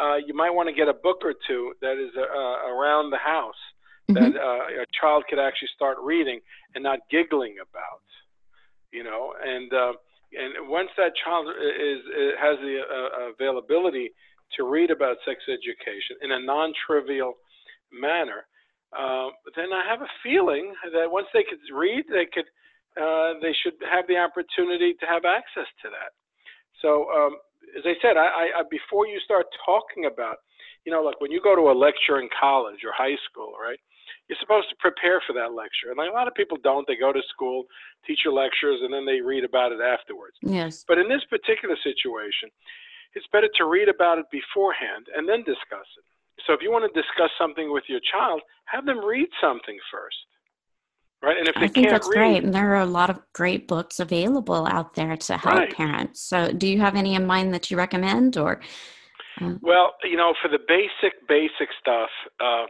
uh, 0.00 0.16
you 0.16 0.34
might 0.34 0.50
want 0.50 0.68
to 0.68 0.74
get 0.74 0.88
a 0.88 0.94
book 0.94 1.18
or 1.22 1.34
two 1.46 1.74
that 1.80 1.98
is 1.98 2.10
uh, 2.16 2.68
around 2.68 3.10
the 3.10 3.18
house 3.18 3.62
mm-hmm. 4.10 4.14
that 4.14 4.40
uh, 4.40 4.82
a 4.82 4.86
child 5.00 5.24
could 5.28 5.38
actually 5.38 5.70
start 5.74 5.98
reading 6.02 6.40
and 6.74 6.82
not 6.82 7.00
giggling 7.10 7.56
about 7.60 8.00
you 8.92 9.04
know, 9.04 9.34
and 9.42 9.72
uh, 9.72 9.92
and 10.32 10.68
once 10.68 10.88
that 10.96 11.12
child 11.24 11.48
is, 11.48 12.00
is 12.00 12.32
has 12.40 12.56
the 12.60 12.80
uh, 12.80 13.32
availability 13.32 14.10
to 14.56 14.64
read 14.64 14.90
about 14.90 15.16
sex 15.26 15.40
education 15.48 16.16
in 16.22 16.32
a 16.32 16.40
non-trivial 16.40 17.34
manner, 17.92 18.48
uh, 18.96 19.28
then 19.56 19.72
I 19.72 19.84
have 19.88 20.00
a 20.00 20.08
feeling 20.22 20.72
that 20.92 21.10
once 21.10 21.26
they 21.34 21.44
could 21.44 21.60
read, 21.74 22.04
they 22.08 22.26
could 22.32 22.48
uh, 22.96 23.38
they 23.42 23.54
should 23.62 23.74
have 23.84 24.06
the 24.08 24.16
opportunity 24.16 24.94
to 25.00 25.06
have 25.06 25.24
access 25.24 25.68
to 25.82 25.88
that. 25.90 26.14
So, 26.80 27.10
um, 27.10 27.36
as 27.76 27.84
I 27.84 27.94
said, 28.00 28.16
I, 28.16 28.62
I, 28.62 28.62
before 28.70 29.06
you 29.06 29.20
start 29.20 29.46
talking 29.66 30.06
about, 30.06 30.38
you 30.86 30.92
know, 30.92 31.02
like 31.02 31.20
when 31.20 31.30
you 31.30 31.42
go 31.42 31.54
to 31.54 31.68
a 31.70 31.76
lecture 31.76 32.20
in 32.20 32.28
college 32.32 32.80
or 32.86 32.92
high 32.96 33.18
school, 33.28 33.52
right? 33.60 33.78
you're 34.28 34.38
supposed 34.40 34.68
to 34.68 34.76
prepare 34.76 35.20
for 35.26 35.32
that 35.32 35.56
lecture. 35.56 35.88
And 35.88 35.96
like 35.96 36.12
a 36.12 36.16
lot 36.16 36.28
of 36.28 36.34
people 36.36 36.60
don't. 36.62 36.86
They 36.86 36.96
go 36.96 37.12
to 37.12 37.22
school, 37.32 37.64
teach 38.06 38.20
your 38.24 38.36
lectures, 38.36 38.80
and 38.84 38.92
then 38.92 39.08
they 39.08 39.20
read 39.20 39.44
about 39.44 39.72
it 39.72 39.80
afterwards. 39.80 40.36
Yes. 40.44 40.84
But 40.86 40.98
in 40.98 41.08
this 41.08 41.24
particular 41.28 41.76
situation, 41.80 42.52
it's 43.16 43.26
better 43.32 43.48
to 43.56 43.64
read 43.64 43.88
about 43.88 44.20
it 44.20 44.28
beforehand 44.30 45.08
and 45.16 45.28
then 45.28 45.40
discuss 45.48 45.88
it. 45.96 46.04
So 46.46 46.52
if 46.52 46.60
you 46.60 46.70
want 46.70 46.84
to 46.84 46.92
discuss 46.92 47.32
something 47.40 47.72
with 47.72 47.84
your 47.88 48.04
child, 48.04 48.44
have 48.66 48.84
them 48.84 49.00
read 49.00 49.28
something 49.40 49.76
first. 49.90 50.16
Right. 51.20 51.36
And 51.36 51.48
if 51.48 51.54
they 51.56 51.62
I 51.62 51.68
think 51.68 51.74
can't 51.74 51.90
that's 51.90 52.08
read, 52.08 52.14
great. 52.14 52.44
And 52.44 52.54
there 52.54 52.72
are 52.72 52.80
a 52.80 52.86
lot 52.86 53.10
of 53.10 53.18
great 53.32 53.66
books 53.66 53.98
available 53.98 54.66
out 54.66 54.94
there 54.94 55.16
to 55.16 55.36
help 55.36 55.56
Right. 55.56 55.74
parents. 55.74 56.20
So, 56.20 56.52
do 56.52 56.68
you 56.68 56.78
have 56.78 56.94
any 56.94 57.16
in 57.16 57.26
mind 57.26 57.52
that 57.54 57.70
you 57.70 57.76
recommend 57.76 58.36
or? 58.36 58.60
Well, 59.60 59.94
you 60.02 60.16
know, 60.16 60.34
for 60.42 60.48
the 60.48 60.58
basic, 60.66 61.26
basic 61.28 61.68
stuff, 61.80 62.10
uh, 62.40 62.66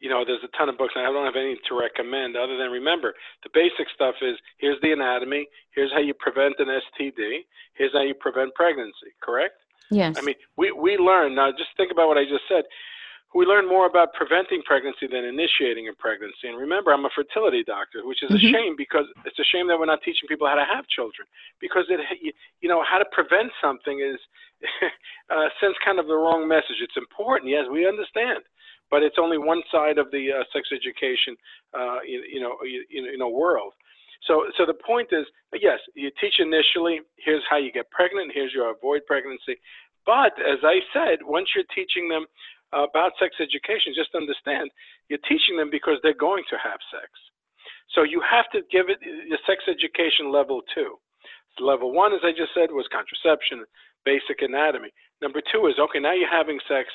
you 0.00 0.08
know, 0.08 0.24
there's 0.24 0.42
a 0.44 0.56
ton 0.56 0.68
of 0.68 0.78
books, 0.78 0.94
and 0.96 1.06
I 1.06 1.10
don't 1.10 1.24
have 1.24 1.36
any 1.36 1.56
to 1.68 1.78
recommend 1.78 2.36
other 2.36 2.56
than 2.56 2.70
remember 2.70 3.14
the 3.42 3.50
basic 3.52 3.86
stuff 3.94 4.14
is 4.22 4.36
here's 4.58 4.80
the 4.80 4.92
anatomy, 4.92 5.46
here's 5.74 5.92
how 5.92 5.98
you 5.98 6.14
prevent 6.14 6.54
an 6.58 6.68
STD, 6.68 7.46
here's 7.74 7.92
how 7.92 8.02
you 8.02 8.14
prevent 8.14 8.54
pregnancy, 8.54 9.10
correct? 9.22 9.54
Yes. 9.90 10.16
I 10.18 10.22
mean, 10.22 10.34
we, 10.56 10.70
we 10.70 10.96
learn, 10.98 11.34
now 11.34 11.50
just 11.50 11.70
think 11.76 11.90
about 11.90 12.08
what 12.08 12.18
I 12.18 12.24
just 12.24 12.44
said. 12.48 12.64
We 13.34 13.44
learn 13.44 13.68
more 13.68 13.86
about 13.86 14.14
preventing 14.14 14.62
pregnancy 14.62 15.06
than 15.06 15.24
initiating 15.24 15.88
a 15.88 15.92
pregnancy. 15.92 16.48
And 16.48 16.56
remember, 16.56 16.92
I'm 16.92 17.04
a 17.04 17.10
fertility 17.14 17.62
doctor, 17.62 18.06
which 18.06 18.22
is 18.22 18.30
Mhm. 18.30 18.36
a 18.36 18.52
shame 18.52 18.76
because 18.76 19.06
it's 19.24 19.38
a 19.38 19.44
shame 19.44 19.66
that 19.66 19.78
we're 19.78 19.84
not 19.84 20.02
teaching 20.02 20.26
people 20.28 20.46
how 20.46 20.54
to 20.54 20.64
have 20.64 20.86
children. 20.88 21.28
Because 21.60 21.84
it, 21.90 22.00
you, 22.60 22.68
know, 22.68 22.82
how 22.82 22.98
to 22.98 23.04
prevent 23.06 23.52
something 23.60 24.00
is 24.00 24.18
uh, 25.30 25.48
sends 25.60 25.76
kind 25.84 25.98
of 25.98 26.06
the 26.06 26.16
wrong 26.16 26.48
message. 26.48 26.80
It's 26.80 26.96
important, 26.96 27.50
yes, 27.50 27.68
we 27.68 27.86
understand, 27.86 28.44
but 28.90 29.02
it's 29.02 29.18
only 29.18 29.36
one 29.36 29.62
side 29.70 29.98
of 29.98 30.10
the 30.10 30.32
uh, 30.32 30.44
sex 30.52 30.70
education, 30.72 31.36
uh, 31.74 32.00
you, 32.06 32.24
you 32.32 32.40
know, 32.40 32.56
you, 32.62 32.84
you 32.88 33.18
know, 33.18 33.28
world. 33.28 33.74
So, 34.22 34.50
so 34.56 34.66
the 34.66 34.74
point 34.74 35.08
is, 35.12 35.26
yes, 35.54 35.78
you 35.94 36.10
teach 36.20 36.40
initially. 36.40 37.00
Here's 37.16 37.44
how 37.48 37.56
you 37.56 37.70
get 37.70 37.90
pregnant. 37.90 38.32
Here's 38.34 38.52
your 38.52 38.70
avoid 38.70 39.06
pregnancy. 39.06 39.56
But 40.04 40.32
as 40.40 40.58
I 40.64 40.80
said, 40.92 41.18
once 41.22 41.50
you're 41.54 41.68
teaching 41.74 42.08
them 42.08 42.24
uh, 42.24 42.57
about 42.72 43.12
sex 43.18 43.36
education, 43.40 43.94
just 43.96 44.14
understand 44.14 44.70
you're 45.08 45.22
teaching 45.28 45.56
them 45.56 45.70
because 45.70 45.96
they're 46.02 46.16
going 46.16 46.44
to 46.50 46.56
have 46.60 46.80
sex. 46.92 47.08
So 47.94 48.02
you 48.04 48.20
have 48.20 48.44
to 48.52 48.60
give 48.70 48.88
it 48.92 49.00
the 49.00 49.38
sex 49.46 49.64
education 49.68 50.30
level 50.30 50.60
two. 50.74 50.96
So 51.56 51.64
level 51.64 51.92
one, 51.92 52.12
as 52.12 52.20
I 52.22 52.30
just 52.30 52.52
said, 52.52 52.70
was 52.70 52.86
contraception, 52.92 53.64
basic 54.04 54.42
anatomy. 54.42 54.92
Number 55.22 55.40
two 55.40 55.66
is 55.66 55.80
okay. 55.80 55.98
Now 55.98 56.12
you're 56.12 56.30
having 56.30 56.60
sex. 56.68 56.88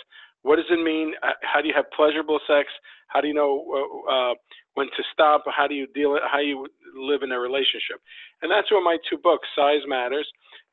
What 0.43 0.57
does 0.57 0.69
it 0.69 0.83
mean? 0.83 1.13
Uh, 1.23 1.33
How 1.41 1.61
do 1.61 1.67
you 1.67 1.73
have 1.73 1.89
pleasurable 1.95 2.39
sex? 2.47 2.69
How 3.07 3.21
do 3.21 3.27
you 3.27 3.33
know 3.33 3.63
uh, 3.73 4.11
uh, 4.11 4.33
when 4.75 4.87
to 4.87 5.03
stop? 5.13 5.43
How 5.47 5.67
do 5.67 5.73
you 5.75 5.87
deal? 5.87 6.17
How 6.29 6.39
you 6.39 6.67
live 6.95 7.23
in 7.23 7.31
a 7.31 7.39
relationship? 7.39 8.01
And 8.41 8.51
that's 8.51 8.69
where 8.71 8.83
my 8.83 8.97
two 9.09 9.17
books, 9.17 9.47
Size 9.55 9.81
Matters 9.87 10.27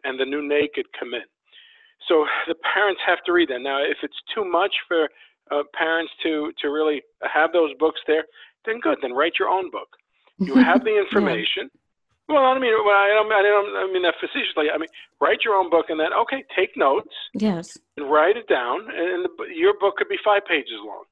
and 0.05 0.19
The 0.19 0.25
New 0.25 0.47
Naked, 0.47 0.87
come 0.99 1.15
in. 1.15 1.23
So 2.09 2.27
the 2.49 2.55
parents 2.75 3.01
have 3.07 3.23
to 3.27 3.33
read 3.33 3.49
that. 3.51 3.61
Now, 3.61 3.83
if 3.83 3.99
it's 4.03 4.17
too 4.35 4.45
much 4.45 4.75
for 4.89 5.09
uh, 5.51 5.63
parents 5.75 6.13
to 6.23 6.53
to 6.61 6.69
really 6.71 7.03
have 7.23 7.53
those 7.53 7.71
books 7.79 8.01
there, 8.07 8.25
then 8.65 8.81
good. 8.81 8.99
Then 9.03 9.13
write 9.13 9.35
your 9.39 9.49
own 9.49 9.71
book. 9.71 9.89
You 10.39 10.57
have 10.57 10.85
the 10.85 10.91
Yeah. 10.97 11.01
information. 11.03 11.71
Well, 12.29 12.45
I 12.45 12.59
mean, 12.61 12.71
well, 12.87 12.95
I 12.95 13.09
don't, 13.11 13.33
I 13.33 13.43
don't, 13.43 13.77
I 13.77 13.93
mean 13.93 14.03
that 14.03 14.15
facetiously. 14.21 14.71
I 14.73 14.79
mean, 14.79 14.89
write 15.21 15.43
your 15.45 15.55
own 15.57 15.69
book, 15.69 15.87
and 15.91 15.99
then 15.99 16.13
okay, 16.15 16.45
take 16.57 16.77
notes 16.77 17.11
Yes. 17.35 17.77
and 17.97 18.09
write 18.09 18.37
it 18.37 18.47
down, 18.49 18.83
and 18.87 19.27
the, 19.27 19.31
your 19.55 19.75
book 19.81 19.97
could 19.97 20.09
be 20.09 20.19
five 20.25 20.47
pages 20.47 20.79
long. 20.87 21.05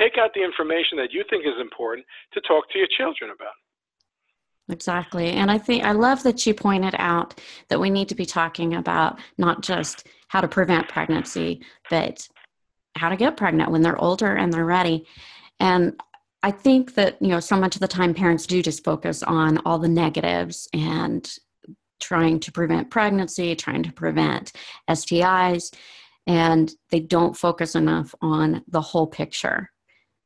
Take 0.00 0.16
out 0.16 0.32
the 0.34 0.42
information 0.42 0.96
that 0.98 1.12
you 1.12 1.22
think 1.28 1.44
is 1.44 1.60
important 1.60 2.06
to 2.32 2.40
talk 2.40 2.68
to 2.72 2.78
your 2.78 2.88
children 2.96 3.30
about. 3.30 3.56
Exactly. 4.70 5.30
And 5.30 5.50
I 5.50 5.58
think 5.58 5.84
I 5.84 5.92
love 5.92 6.22
that 6.24 6.46
you 6.46 6.52
pointed 6.54 6.94
out 6.98 7.40
that 7.68 7.80
we 7.80 7.90
need 7.90 8.08
to 8.10 8.14
be 8.14 8.26
talking 8.26 8.74
about 8.74 9.18
not 9.38 9.62
just 9.62 10.06
how 10.28 10.40
to 10.40 10.48
prevent 10.48 10.88
pregnancy, 10.88 11.62
but 11.88 12.28
how 12.96 13.08
to 13.08 13.16
get 13.16 13.36
pregnant 13.36 13.70
when 13.70 13.82
they're 13.82 14.00
older 14.02 14.34
and 14.34 14.52
they're 14.52 14.64
ready. 14.64 15.06
And 15.58 15.98
I 16.42 16.50
think 16.50 16.94
that, 16.94 17.20
you 17.20 17.28
know, 17.28 17.40
so 17.40 17.56
much 17.56 17.76
of 17.76 17.80
the 17.80 17.88
time 17.88 18.14
parents 18.14 18.46
do 18.46 18.62
just 18.62 18.84
focus 18.84 19.22
on 19.22 19.58
all 19.64 19.78
the 19.78 19.88
negatives 19.88 20.68
and 20.72 21.28
trying 22.00 22.38
to 22.40 22.52
prevent 22.52 22.90
pregnancy, 22.90 23.56
trying 23.56 23.82
to 23.82 23.92
prevent 23.92 24.52
STIs, 24.88 25.74
and 26.26 26.72
they 26.90 27.00
don't 27.00 27.36
focus 27.36 27.74
enough 27.74 28.14
on 28.20 28.62
the 28.68 28.80
whole 28.80 29.06
picture. 29.06 29.70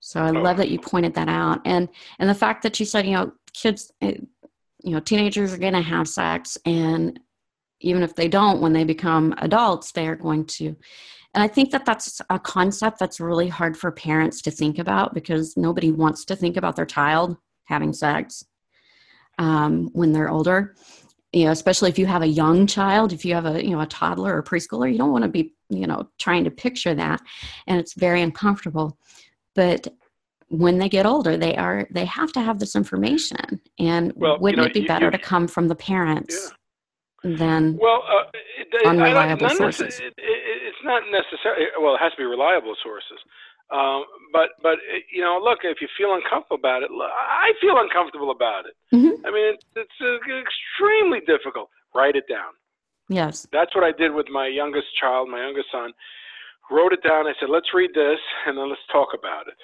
So 0.00 0.20
I 0.20 0.30
Oh. 0.30 0.42
love 0.42 0.56
that 0.56 0.68
you 0.70 0.78
pointed 0.80 1.14
that 1.14 1.28
out. 1.28 1.60
And 1.64 1.88
and 2.18 2.28
the 2.28 2.34
fact 2.34 2.62
that 2.64 2.78
you 2.80 2.84
said, 2.84 3.06
you 3.06 3.12
know, 3.12 3.32
kids 3.54 3.92
eh, 4.00 4.14
you 4.84 4.90
know, 4.90 5.00
teenagers 5.00 5.52
are 5.52 5.58
going 5.58 5.72
to 5.74 5.82
have 5.82 6.08
sex 6.08 6.58
and 6.64 7.20
even 7.80 8.02
if 8.02 8.14
they 8.14 8.28
don't 8.28 8.60
when 8.60 8.72
they 8.72 8.84
become 8.84 9.34
adults, 9.38 9.92
they 9.92 10.06
are 10.06 10.16
going 10.16 10.44
to 10.46 10.76
and 11.34 11.42
I 11.42 11.48
think 11.48 11.70
that 11.70 11.86
that's 11.86 12.20
a 12.28 12.38
concept 12.38 12.98
that's 12.98 13.20
really 13.20 13.48
hard 13.48 13.76
for 13.76 13.90
parents 13.90 14.42
to 14.42 14.50
think 14.50 14.78
about 14.78 15.14
because 15.14 15.56
nobody 15.56 15.90
wants 15.90 16.26
to 16.26 16.36
think 16.36 16.56
about 16.56 16.76
their 16.76 16.86
child 16.86 17.36
having 17.64 17.92
sex 17.92 18.44
um, 19.38 19.88
when 19.92 20.12
they're 20.12 20.30
older. 20.30 20.74
You 21.32 21.46
know, 21.46 21.52
especially 21.52 21.88
if 21.88 21.98
you 21.98 22.04
have 22.04 22.20
a 22.20 22.26
young 22.26 22.66
child, 22.66 23.14
if 23.14 23.24
you 23.24 23.34
have 23.34 23.46
a 23.46 23.64
you 23.64 23.70
know 23.70 23.80
a 23.80 23.86
toddler 23.86 24.36
or 24.36 24.42
preschooler, 24.42 24.92
you 24.92 24.98
don't 24.98 25.12
want 25.12 25.24
to 25.24 25.30
be 25.30 25.54
you 25.70 25.86
know 25.86 26.10
trying 26.18 26.44
to 26.44 26.50
picture 26.50 26.94
that, 26.94 27.22
and 27.66 27.78
it's 27.78 27.94
very 27.94 28.20
uncomfortable. 28.20 28.98
But 29.54 29.88
when 30.52 30.76
they 30.78 30.88
get 30.88 31.06
older, 31.06 31.36
they 31.36 31.56
are 31.56 31.88
they 31.90 32.04
have 32.04 32.30
to 32.32 32.40
have 32.40 32.58
this 32.58 32.76
information, 32.76 33.60
and 33.78 34.12
Well, 34.14 34.38
wouldn't 34.38 34.60
know, 34.60 34.68
it 34.68 34.74
be 34.74 34.80
you- 34.80 34.86
better 34.94 35.06
you- 35.06 35.16
to 35.16 35.18
come 35.18 35.48
from 35.48 35.68
the 35.68 35.74
parents 35.74 36.52
than 37.24 37.78
Well, 37.80 38.04
uh, 38.06 38.24
it, 38.60 38.68
it- 38.72 38.86
I 38.86 38.90
Unreliable 38.90 39.48
sources. 39.48 39.98
It, 40.00 40.12
it, 40.18 40.38
it's 40.68 40.82
not 40.84 41.02
necessarily 41.10 41.66
Well, 41.80 41.94
it 41.94 42.00
has 42.04 42.12
to 42.12 42.18
be 42.18 42.24
reliable 42.24 42.76
sources. 42.82 43.18
Um, 43.70 44.04
but 44.32 44.50
but 44.62 44.76
you 45.10 45.22
know, 45.22 45.40
look, 45.42 45.60
if 45.64 45.80
you 45.80 45.88
feel 45.96 46.12
uncomfortable 46.14 46.56
about 46.60 46.82
it, 46.82 46.90
I 46.92 47.52
feel 47.60 47.78
uncomfortable 47.78 48.30
about 48.30 48.66
it. 48.66 48.74
Mhm. 48.94 49.24
I 49.24 49.30
mean, 49.30 49.54
it's, 49.54 49.64
it's 49.74 49.98
uh, 50.02 50.18
extremely 50.46 51.20
difficult. 51.26 51.70
Write 51.94 52.16
it 52.16 52.24
down. 52.28 52.52
yes, 53.08 53.46
That's 53.52 53.74
what 53.74 53.84
I 53.84 53.92
did 53.92 54.12
with 54.12 54.28
my 54.28 54.46
youngest 54.48 54.88
child, 55.00 55.30
my 55.30 55.40
youngest 55.40 55.68
son. 55.72 55.92
Wrote 56.70 56.92
it 56.92 57.02
down. 57.02 57.26
I 57.26 57.32
said, 57.40 57.48
"Let's 57.48 57.72
read 57.72 57.90
this, 57.94 58.20
and 58.46 58.56
then 58.58 58.68
let's 58.68 58.86
talk 58.92 59.08
about 59.18 59.48
it." 59.48 59.54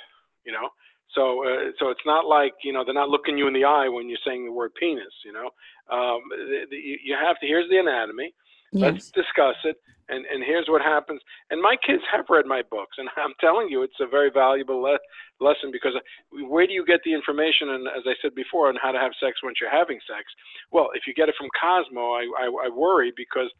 You 0.48 0.54
know, 0.56 0.72
so 1.14 1.44
uh, 1.44 1.76
so 1.78 1.90
it's 1.90 2.06
not 2.06 2.24
like 2.26 2.54
you 2.64 2.72
know 2.72 2.84
they're 2.84 2.94
not 2.94 3.10
looking 3.10 3.36
you 3.36 3.46
in 3.48 3.52
the 3.52 3.64
eye 3.64 3.88
when 3.88 4.08
you're 4.08 4.24
saying 4.26 4.46
the 4.46 4.52
word 4.52 4.72
penis. 4.80 5.12
You 5.24 5.32
know, 5.32 5.50
um, 5.92 6.20
the, 6.30 6.64
the, 6.70 6.76
you 6.76 7.14
have 7.20 7.38
to. 7.40 7.46
Here's 7.46 7.68
the 7.68 7.76
anatomy. 7.76 8.32
Let's 8.72 9.10
discuss 9.10 9.56
it. 9.64 9.76
And 10.10 10.24
and 10.26 10.42
here's 10.44 10.68
what 10.68 10.80
happens. 10.80 11.20
And 11.50 11.60
my 11.60 11.76
kids 11.84 12.02
have 12.12 12.26
read 12.28 12.46
my 12.46 12.62
books, 12.70 12.96
and 12.98 13.08
I'm 13.16 13.34
telling 13.40 13.68
you, 13.68 13.82
it's 13.82 14.00
a 14.00 14.06
very 14.06 14.30
valuable 14.30 14.80
le- 14.80 15.04
lesson 15.40 15.70
because 15.70 15.92
where 16.30 16.66
do 16.66 16.72
you 16.72 16.84
get 16.84 17.00
the 17.04 17.12
information? 17.12 17.70
And 17.70 17.88
as 17.88 18.04
I 18.06 18.14
said 18.22 18.34
before, 18.34 18.68
on 18.68 18.76
how 18.80 18.92
to 18.92 18.98
have 18.98 19.12
sex 19.20 19.40
once 19.42 19.58
you're 19.60 19.70
having 19.70 20.00
sex. 20.08 20.24
Well, 20.72 20.88
if 20.94 21.02
you 21.06 21.14
get 21.14 21.28
it 21.28 21.34
from 21.38 21.48
Cosmo, 21.60 22.12
I 22.12 22.24
I, 22.38 22.46
I 22.66 22.68
worry 22.68 23.12
because 23.16 23.50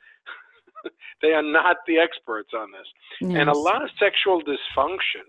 they 1.23 1.33
are 1.33 1.43
not 1.43 1.77
the 1.87 1.99
experts 1.99 2.51
on 2.57 2.71
this. 2.73 2.89
And 3.41 3.49
a 3.49 3.57
lot 3.57 3.83
of 3.83 3.91
sexual 3.99 4.43
dysfunction 4.43 5.29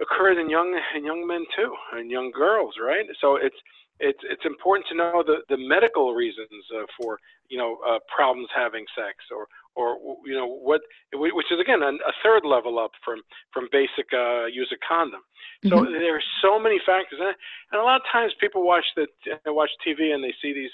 occurs 0.00 0.36
in 0.40 0.48
young 0.50 0.78
in 0.96 1.04
young 1.04 1.26
men 1.26 1.44
too, 1.56 1.74
and 1.92 2.10
young 2.10 2.30
girls, 2.30 2.74
right? 2.82 3.06
So 3.20 3.36
it's 3.36 3.56
it's 4.00 4.20
it's 4.24 4.44
important 4.44 4.86
to 4.90 4.96
know 4.96 5.22
the 5.26 5.38
the 5.48 5.56
medical 5.56 6.14
reasons 6.14 6.48
uh, 6.76 6.86
for 6.96 7.18
you 7.48 7.58
know 7.58 7.78
uh, 7.86 7.98
problems 8.14 8.48
having 8.54 8.84
sex, 8.94 9.16
or 9.34 9.46
or 9.74 9.96
you 10.24 10.34
know 10.34 10.46
what, 10.46 10.80
which 11.14 11.50
is 11.50 11.60
again 11.60 11.82
a, 11.82 11.88
a 11.88 12.12
third 12.22 12.44
level 12.44 12.78
up 12.78 12.92
from 13.04 13.20
from 13.52 13.68
basic 13.72 14.06
uh, 14.12 14.46
use 14.46 14.70
of 14.72 14.78
condom. 14.86 15.20
So 15.66 15.82
Mhm. 15.82 15.92
there 15.92 16.16
are 16.16 16.22
so 16.42 16.58
many 16.58 16.78
factors, 16.86 17.18
and, 17.20 17.34
and 17.72 17.80
a 17.80 17.84
lot 17.84 18.00
of 18.00 18.06
times 18.12 18.32
people 18.40 18.62
watch 18.64 18.86
the 18.96 19.06
uh, 19.32 19.52
watch 19.52 19.70
TV 19.86 20.14
and 20.14 20.22
they 20.22 20.34
see 20.40 20.52
these 20.52 20.70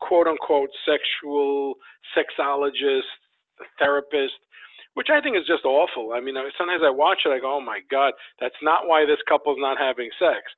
quote 0.00 0.26
unquote 0.26 0.70
sexual 0.86 1.74
sexologists, 2.16 3.12
therapists 3.80 4.40
which 4.94 5.08
I 5.10 5.20
think 5.20 5.36
is 5.36 5.46
just 5.46 5.64
awful. 5.64 6.12
I 6.14 6.20
mean, 6.20 6.34
sometimes 6.58 6.82
I 6.84 6.90
watch 6.90 7.24
it, 7.24 7.30
I 7.30 7.40
go, 7.40 7.56
oh 7.56 7.64
my 7.64 7.80
God, 7.90 8.12
that's 8.40 8.58
not 8.62 8.86
why 8.86 9.04
this 9.04 9.20
couple's 9.28 9.58
not 9.60 9.78
having 9.78 10.10
sex. 10.18 10.52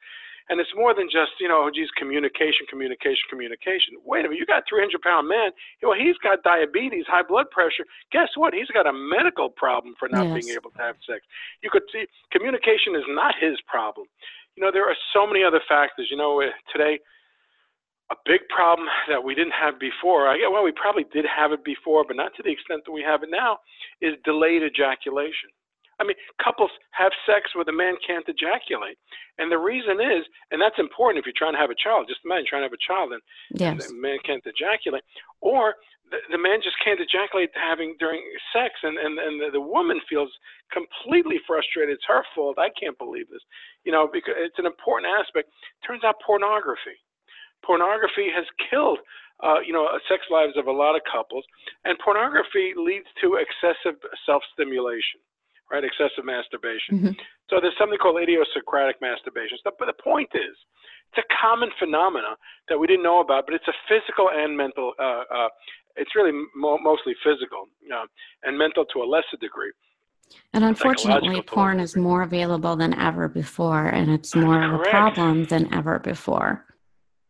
And 0.51 0.61
it's 0.61 0.77
more 0.77 0.93
than 0.93 1.09
just, 1.09 1.41
you 1.41 1.49
know, 1.49 1.65
oh, 1.65 1.71
geez, 1.73 1.89
communication, 1.97 2.69
communication, 2.69 3.25
communication. 3.31 3.97
Wait 4.05 4.21
a 4.21 4.29
minute, 4.29 4.37
you 4.37 4.45
got 4.45 4.61
a 4.61 4.69
300 4.69 5.01
pound 5.01 5.25
man. 5.27 5.57
Well, 5.81 5.97
he's 5.97 6.21
got 6.21 6.45
diabetes, 6.45 7.09
high 7.09 7.25
blood 7.25 7.49
pressure. 7.49 7.89
Guess 8.13 8.37
what? 8.37 8.53
He's 8.53 8.69
got 8.69 8.87
a 8.87 8.93
medical 8.93 9.49
problem 9.49 9.95
for 9.97 10.09
not 10.13 10.29
being 10.37 10.53
able 10.53 10.69
to 10.77 10.83
have 10.85 10.97
sex. 11.09 11.25
You 11.63 11.71
could 11.73 11.89
see 11.89 12.05
communication 12.29 12.93
is 12.93 13.09
not 13.09 13.35
his 13.41 13.57
problem. 13.65 14.07
You 14.55 14.63
know, 14.63 14.71
there 14.71 14.85
are 14.85 14.97
so 15.17 15.27
many 15.27 15.43
other 15.43 15.65
factors. 15.67 16.09
You 16.11 16.19
know, 16.21 16.43
uh, 16.43 16.53
today, 16.71 17.01
a 18.11 18.17
big 18.27 18.41
problem 18.55 18.89
that 19.09 19.23
we 19.25 19.35
didn't 19.35 19.57
have 19.57 19.79
before, 19.81 20.29
I, 20.29 20.37
well, 20.51 20.65
we 20.65 20.73
probably 20.73 21.05
did 21.13 21.25
have 21.25 21.53
it 21.53 21.65
before, 21.65 22.05
but 22.07 22.17
not 22.17 22.35
to 22.37 22.43
the 22.43 22.53
extent 22.53 22.83
that 22.85 22.93
we 22.93 23.03
have 23.03 23.23
it 23.23 23.31
now, 23.31 23.59
is 24.01 24.15
delayed 24.25 24.63
ejaculation. 24.63 25.49
I 26.01 26.05
mean, 26.05 26.17
couples 26.43 26.71
have 26.91 27.13
sex 27.25 27.55
where 27.55 27.65
the 27.65 27.73
man 27.73 27.95
can't 28.05 28.27
ejaculate. 28.27 28.99
And 29.39 29.51
the 29.51 29.63
reason 29.63 30.03
is, 30.03 30.27
and 30.51 30.61
that's 30.61 30.79
important 30.79 31.23
if 31.23 31.27
you're 31.27 31.39
trying 31.39 31.55
to 31.55 31.63
have 31.63 31.71
a 31.71 31.79
child, 31.79 32.11
just 32.11 32.27
imagine 32.27 32.47
trying 32.51 32.67
to 32.67 32.69
have 32.69 32.77
a 32.77 32.87
child 32.87 33.15
and, 33.15 33.23
and 33.71 33.81
the 33.81 34.03
man 34.03 34.19
can't 34.27 34.43
ejaculate, 34.43 35.07
or 35.41 35.79
the, 36.11 36.19
the 36.31 36.39
man 36.39 36.61
just 36.63 36.77
can't 36.83 37.01
ejaculate 37.01 37.51
having 37.55 37.97
during 37.99 38.21
sex, 38.53 38.75
and 38.83 38.99
and 38.99 39.19
and 39.19 39.41
the, 39.41 39.49
the 39.57 39.61
woman 39.61 40.01
feels 40.11 40.31
completely 40.69 41.39
frustrated. 41.47 41.95
It's 41.95 42.11
her 42.11 42.27
fault. 42.35 42.59
I 42.59 42.69
can't 42.79 42.99
believe 42.99 43.31
this, 43.31 43.43
you 43.85 43.93
know, 43.93 44.09
because 44.11 44.35
it's 44.39 44.59
an 44.59 44.67
important 44.67 45.11
aspect. 45.15 45.49
Turns 45.87 46.05
out 46.05 46.21
pornography, 46.27 46.99
pornography 47.67 48.29
has 48.35 48.45
killed. 48.71 48.99
Uh, 49.43 49.59
you 49.67 49.73
know, 49.75 49.91
sex 50.09 50.23
lives 50.31 50.55
of 50.57 50.69
a 50.69 50.73
lot 50.73 50.95
of 50.95 51.03
couples, 51.11 51.45
and 51.85 51.99
pornography 51.99 52.71
leads 52.79 53.11
to 53.21 53.35
excessive 53.35 53.99
self-stimulation, 54.25 55.19
right? 55.73 55.83
Excessive 55.83 56.25
masturbation. 56.25 56.93
Mm-hmm. 56.95 57.15
So 57.51 57.59
there's 57.61 57.75
something 57.77 57.99
called 57.99 58.23
idiosyncratic 58.23 59.03
masturbation. 59.03 59.59
So, 59.65 59.75
but 59.77 59.91
the 59.91 59.99
point 59.99 60.31
is, 60.39 60.55
it's 61.11 61.19
a 61.19 61.29
common 61.35 61.69
phenomena 61.83 62.39
that 62.71 62.79
we 62.79 62.87
didn't 62.87 63.03
know 63.03 63.21
about, 63.21 63.45
but 63.45 63.59
it's 63.59 63.67
a 63.67 63.77
physical 63.91 64.31
and 64.33 64.57
mental 64.57 64.95
uh, 65.03 65.27
uh, 65.27 65.49
it's 65.97 66.15
really 66.15 66.33
mo- 66.57 66.79
mostly 66.79 67.15
physical 67.23 67.69
uh, 67.93 68.07
and 68.43 68.59
mental 68.59 68.85
to 68.87 69.03
a 69.03 69.07
lesser 69.07 69.37
degree. 69.41 69.73
And 70.53 70.65
unfortunately, 70.65 71.43
porn 71.43 71.81
is 71.81 71.97
more 71.97 72.23
available 72.23 72.77
than 72.77 72.95
ever 72.95 73.29
before, 73.29 73.87
and 73.87 74.11
it's 74.11 74.35
more 74.35 74.63
of 74.63 74.81
a 74.81 74.91
problem 74.91 75.45
than 75.45 75.73
ever 75.73 75.99
before. 75.99 76.65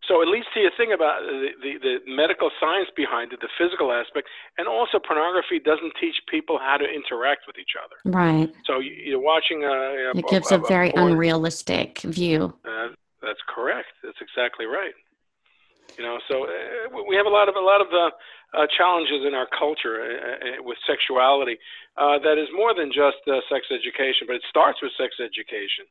So 0.09 0.21
it 0.21 0.29
leads 0.29 0.47
to 0.53 0.61
your 0.61 0.71
thing 0.77 0.93
about 0.93 1.23
the, 1.23 1.49
the, 1.63 1.73
the, 1.81 1.95
medical 2.07 2.51
science 2.61 2.89
behind 2.95 3.33
it, 3.33 3.41
the 3.41 3.49
physical 3.57 3.91
aspect, 3.91 4.29
and 4.59 4.69
also 4.69 4.99
pornography 4.99 5.59
doesn't 5.59 5.95
teach 5.99 6.17
people 6.29 6.59
how 6.59 6.77
to 6.77 6.85
interact 6.85 7.47
with 7.47 7.57
each 7.59 7.73
other. 7.81 7.97
Right. 8.05 8.53
So 8.67 8.81
you, 8.81 9.17
are 9.17 9.23
watching 9.23 9.65
a. 9.65 10.13
It 10.15 10.29
gives 10.29 10.53
a, 10.53 10.57
a, 10.57 10.63
a 10.63 10.67
very 10.67 10.91
porn. 10.91 11.13
unrealistic 11.13 12.01
view. 12.01 12.53
Uh, 12.65 12.89
that's 13.23 13.41
correct. 13.49 13.89
That's 14.03 14.21
exactly 14.21 14.67
right. 14.67 14.93
You 15.97 16.05
know, 16.05 16.19
so 16.29 16.45
uh, 16.45 17.03
we 17.09 17.17
have 17.17 17.27
a 17.27 17.31
lot 17.31 17.49
of 17.49 17.57
a 17.57 17.61
lot 17.61 17.81
of 17.81 17.89
uh, 17.93 18.11
uh, 18.55 18.67
challenges 18.77 19.27
in 19.27 19.35
our 19.35 19.47
culture 19.47 20.01
uh, 20.01 20.07
uh, 20.07 20.63
with 20.63 20.79
sexuality 20.87 21.59
uh, 21.97 22.19
that 22.19 22.39
is 22.39 22.49
more 22.55 22.75
than 22.75 22.91
just 22.91 23.19
sex 23.49 23.67
education, 23.71 24.27
but 24.27 24.37
it 24.37 24.43
starts 24.49 24.83
with 24.83 24.93
sex 24.99 25.17
education 25.19 25.87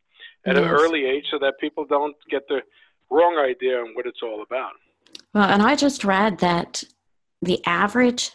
at 0.45 0.55
yes. 0.55 0.63
an 0.63 0.69
early 0.69 1.05
age 1.05 1.25
so 1.31 1.39
that 1.39 1.59
people 1.59 1.85
don't 1.85 2.15
get 2.29 2.47
the 2.47 2.61
wrong 3.13 3.37
idea 3.37 3.77
on 3.77 3.93
what 3.93 4.05
it's 4.05 4.21
all 4.23 4.41
about. 4.41 4.73
Well, 5.33 5.49
and 5.49 5.61
I 5.61 5.75
just 5.75 6.03
read 6.03 6.39
that 6.39 6.83
the 7.41 7.61
average 7.65 8.31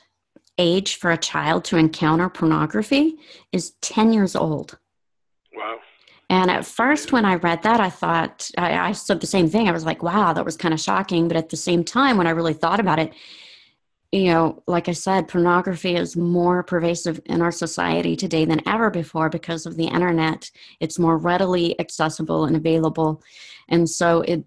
age 0.58 0.96
for 0.96 1.10
a 1.10 1.16
child 1.16 1.64
to 1.64 1.76
encounter 1.76 2.28
pornography 2.28 3.16
is 3.52 3.72
10 3.80 4.12
years 4.12 4.34
old. 4.34 4.78
Wow. 5.54 5.78
And 6.30 6.50
at 6.50 6.66
first, 6.66 7.12
when 7.12 7.24
I 7.24 7.36
read 7.36 7.62
that, 7.62 7.80
I 7.80 7.90
thought, 7.90 8.50
I, 8.58 8.88
I 8.88 8.92
said 8.92 9.20
the 9.20 9.26
same 9.26 9.48
thing. 9.48 9.68
I 9.68 9.72
was 9.72 9.84
like, 9.84 10.02
wow, 10.02 10.32
that 10.32 10.44
was 10.44 10.56
kind 10.56 10.74
of 10.74 10.80
shocking. 10.80 11.28
But 11.28 11.36
at 11.36 11.48
the 11.48 11.56
same 11.56 11.84
time, 11.84 12.16
when 12.16 12.26
I 12.26 12.30
really 12.30 12.54
thought 12.54 12.80
about 12.80 12.98
it, 12.98 13.14
you 14.10 14.24
know, 14.24 14.62
like 14.66 14.88
I 14.88 14.92
said, 14.92 15.28
pornography 15.28 15.94
is 15.94 16.16
more 16.16 16.62
pervasive 16.62 17.20
in 17.26 17.42
our 17.42 17.52
society 17.52 18.16
today 18.16 18.46
than 18.46 18.66
ever 18.66 18.90
before 18.90 19.28
because 19.28 19.66
of 19.66 19.76
the 19.76 19.86
internet. 19.86 20.50
It's 20.80 20.98
more 20.98 21.18
readily 21.18 21.78
accessible 21.78 22.46
and 22.46 22.56
available. 22.56 23.22
And 23.68 23.88
so 23.88 24.22
it, 24.22 24.44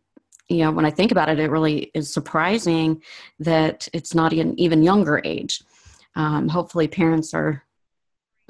you 0.52 0.66
know, 0.66 0.72
when 0.72 0.86
I 0.86 0.92
think 0.92 1.12
about 1.12 1.30
it, 1.30 1.40
it 1.40 1.50
really 1.50 1.92
is 1.94 2.12
surprising 2.12 3.02
that 3.40 3.88
it's 3.94 4.14
not 4.14 4.34
an 4.34 4.60
even 4.60 4.84
younger 4.84 5.22
age. 5.24 5.64
Um, 6.16 6.50
hopefully, 6.50 6.88
parents 6.88 7.34
are 7.34 7.64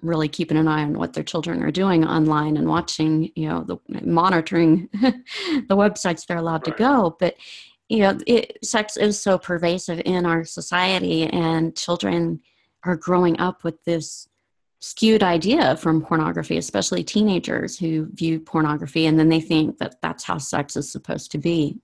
really 0.02 0.28
keeping 0.28 0.58
an 0.58 0.68
eye 0.68 0.82
on 0.82 0.98
what 0.98 1.14
their 1.14 1.24
children 1.24 1.62
are 1.62 1.70
doing 1.70 2.04
online 2.04 2.58
and 2.58 2.68
watching, 2.68 3.32
you 3.36 3.48
know, 3.48 3.64
the 3.64 3.78
monitoring 4.04 4.90
the 4.94 5.78
websites 5.78 6.26
they're 6.26 6.38
allowed 6.38 6.68
right. 6.68 6.76
to 6.78 6.84
go. 6.84 7.16
But 7.20 7.36
you 7.88 8.00
know, 8.00 8.18
it, 8.26 8.58
sex 8.64 8.98
is 8.98 9.22
so 9.22 9.38
pervasive 9.38 10.02
in 10.06 10.26
our 10.26 10.46
society, 10.46 11.26
and 11.26 11.76
children 11.76 12.40
are 12.84 12.96
growing 12.96 13.40
up 13.40 13.64
with 13.64 13.84
this 13.84 14.28
skewed 14.80 15.22
idea 15.22 15.78
from 15.78 16.02
pornography, 16.02 16.58
especially 16.58 17.04
teenagers 17.04 17.78
who 17.78 18.08
view 18.14 18.40
pornography 18.40 19.06
and 19.06 19.18
then 19.20 19.30
they 19.30 19.40
think 19.40 19.78
that 19.78 20.02
that's 20.02 20.24
how 20.24 20.40
sex 20.40 20.76
is 20.76 20.92
supposed 20.92 21.32
to 21.32 21.38
be. 21.38 21.78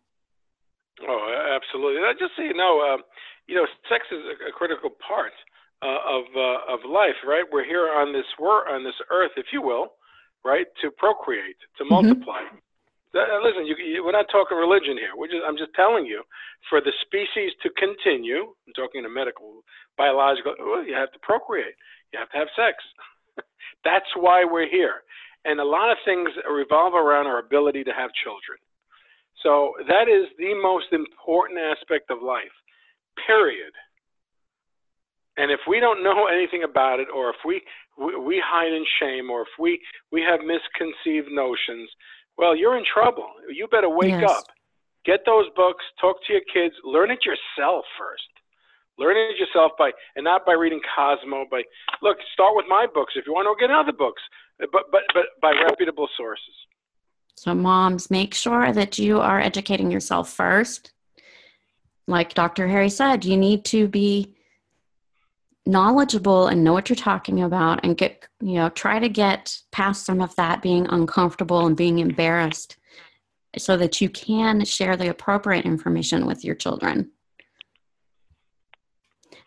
Oh, 1.06 1.22
absolutely. 1.54 2.02
And 2.02 2.08
I 2.10 2.14
Just 2.18 2.34
so 2.36 2.42
you 2.42 2.58
know, 2.58 2.82
uh, 2.82 3.02
you 3.46 3.56
know, 3.56 3.68
sex 3.90 4.06
is 4.12 4.24
a, 4.26 4.50
a 4.50 4.52
critical 4.52 4.90
part 4.98 5.34
uh, 5.82 6.02
of 6.10 6.26
uh, 6.34 6.74
of 6.74 6.82
life, 6.90 7.18
right? 7.22 7.46
We're 7.46 7.66
here 7.66 7.94
on 7.94 8.14
this 8.14 8.26
world, 8.40 8.66
on 8.70 8.84
this 8.84 8.98
earth, 9.12 9.38
if 9.38 9.54
you 9.54 9.62
will, 9.62 9.94
right, 10.44 10.66
to 10.82 10.90
procreate, 10.92 11.58
to 11.78 11.84
mm-hmm. 11.84 11.94
multiply. 11.94 12.42
Mm-hmm. 12.50 12.66
Uh, 13.16 13.40
listen, 13.42 13.66
you, 13.66 13.76
you, 13.78 14.04
we're 14.04 14.12
not 14.12 14.28
talking 14.32 14.58
religion 14.58 14.98
here. 14.98 15.16
We're 15.16 15.32
just, 15.32 15.42
I'm 15.48 15.58
just 15.58 15.74
telling 15.74 16.06
you, 16.06 16.22
for 16.70 16.82
the 16.82 16.92
species 17.02 17.56
to 17.64 17.70
continue, 17.74 18.54
I'm 18.68 18.74
talking 18.76 19.02
to 19.02 19.10
medical, 19.10 19.64
biological, 19.98 20.54
well, 20.60 20.86
you 20.86 20.94
have 20.94 21.12
to 21.14 21.20
procreate. 21.24 21.74
You 22.14 22.20
have 22.20 22.30
to 22.30 22.38
have 22.38 22.52
sex. 22.54 22.78
That's 23.88 24.10
why 24.16 24.44
we're 24.44 24.70
here. 24.70 25.02
And 25.46 25.60
a 25.60 25.66
lot 25.66 25.90
of 25.90 25.98
things 26.04 26.30
revolve 26.46 26.94
around 26.94 27.26
our 27.26 27.40
ability 27.40 27.86
to 27.86 27.94
have 27.96 28.12
children. 28.24 28.60
So 29.44 29.74
that 29.88 30.10
is 30.10 30.28
the 30.38 30.54
most 30.62 30.88
important 30.92 31.60
aspect 31.60 32.10
of 32.10 32.22
life, 32.22 32.54
period. 33.26 33.74
And 35.38 35.52
if 35.52 35.60
we 35.68 35.80
don't 35.80 36.04
know 36.04 36.26
anything 36.26 36.64
about 36.64 37.00
it, 37.00 37.08
or 37.14 37.30
if 37.30 37.38
we, 37.46 37.62
we, 37.98 38.18
we 38.18 38.44
hide 38.44 38.74
in 38.74 38.84
shame, 39.00 39.30
or 39.30 39.42
if 39.42 39.54
we, 39.60 39.80
we 40.12 40.22
have 40.22 40.40
misconceived 40.42 41.32
notions, 41.32 41.90
well, 42.38 42.56
you're 42.56 42.78
in 42.78 42.86
trouble. 42.86 43.30
You 43.50 43.68
better 43.68 43.90
wake 43.90 44.22
yes. 44.22 44.30
up. 44.30 44.46
Get 45.06 45.22
those 45.26 45.46
books, 45.56 45.86
talk 46.02 46.18
to 46.26 46.34
your 46.34 46.42
kids, 46.52 46.76
learn 46.84 47.12
it 47.12 47.20
yourself 47.24 47.86
first. 47.98 48.28
Learn 48.98 49.16
it 49.16 49.38
yourself 49.38 49.74
by 49.78 49.92
and 50.16 50.24
not 50.24 50.44
by 50.46 50.54
reading 50.54 50.82
Cosmo. 50.96 51.46
By 51.50 51.62
look, 52.02 52.18
start 52.34 52.56
with 52.56 52.66
my 52.68 52.88
books 52.92 53.14
if 53.16 53.28
you 53.28 53.34
want 53.34 53.46
to 53.46 53.54
get 53.62 53.70
other 53.70 53.94
books, 53.94 54.22
but 54.58 54.90
but 54.92 55.06
but 55.14 55.26
by 55.40 55.54
reputable 55.70 56.10
sources. 56.18 56.56
So, 57.38 57.54
moms, 57.54 58.10
make 58.10 58.34
sure 58.34 58.74
that 58.74 58.98
you 58.98 59.20
are 59.20 59.40
educating 59.40 59.92
yourself 59.92 60.34
first. 60.34 60.92
Like 62.08 62.34
Dr. 62.34 62.68
Harry 62.68 62.90
said, 62.90 63.26
you 63.26 63.38
need 63.38 63.64
to 63.66 63.88
be 63.88 64.34
knowledgeable 65.68 66.48
and 66.48 66.64
know 66.64 66.74
what 66.74 66.90
you're 66.90 66.96
talking 66.96 67.44
about 67.44 67.82
and 67.84 67.98
get 67.98 68.26
you 68.40 68.54
know 68.54 68.70
try 68.70 69.00
to 69.00 69.10
get 69.10 69.60
past 69.72 70.06
some 70.06 70.22
of 70.22 70.34
that 70.38 70.62
being 70.62 70.88
uncomfortable 70.88 71.68
and 71.68 71.76
being 71.76 72.00
embarrassed 72.00 72.78
so 73.58 73.76
that 73.76 74.00
you 74.00 74.10
can 74.10 74.64
share 74.64 74.96
the 74.96 75.10
appropriate 75.10 75.66
information 75.66 76.26
with 76.26 76.46
your 76.46 76.56
children 76.56 77.12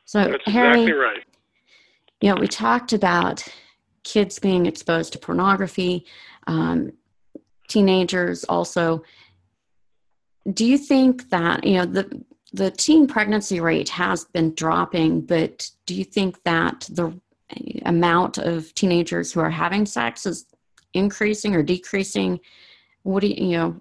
so 0.05 0.25
That's 0.25 0.45
harry 0.45 0.83
exactly 0.83 0.93
right. 0.93 1.25
you 2.21 2.29
know 2.29 2.39
we 2.39 2.49
talked 2.49 2.93
about 2.93 3.43
kids 4.05 4.39
being 4.39 4.67
exposed 4.67 5.15
to 5.15 5.19
pornography 5.19 6.05
um, 6.47 6.93
teenagers 7.71 8.45
also 8.45 9.03
do 10.53 10.67
you 10.67 10.79
think 10.79 11.31
that 11.31 11.65
you 11.65 11.75
know 11.75 11.87
the 11.87 12.23
the 12.53 12.71
teen 12.71 13.07
pregnancy 13.07 13.61
rate 13.61 13.89
has 13.91 14.25
been 14.25 14.55
dropping, 14.55 15.21
but 15.21 15.71
do 15.87 15.95
you 15.95 16.05
think 16.05 16.43
that 16.43 16.89
the 16.91 17.19
amount 17.85 18.39
of 18.39 18.75
teenagers 18.75 19.33
who 19.33 19.41
are 19.41 19.51
having 19.51 19.87
sex 19.87 20.27
is 20.27 20.47
increasing 20.95 21.55
or 21.55 21.63
decreasing? 21.63 22.41
What 23.03 23.21
do 23.21 23.29
you, 23.29 23.47
you 23.47 23.57
know, 23.57 23.81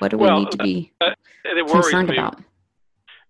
what 0.00 0.10
do 0.10 0.18
we 0.18 0.26
well, 0.26 0.40
need 0.40 0.50
to 0.50 0.58
be 0.58 0.92
uh, 1.00 1.10
concerned 1.68 2.08
me. 2.08 2.16
about? 2.16 2.42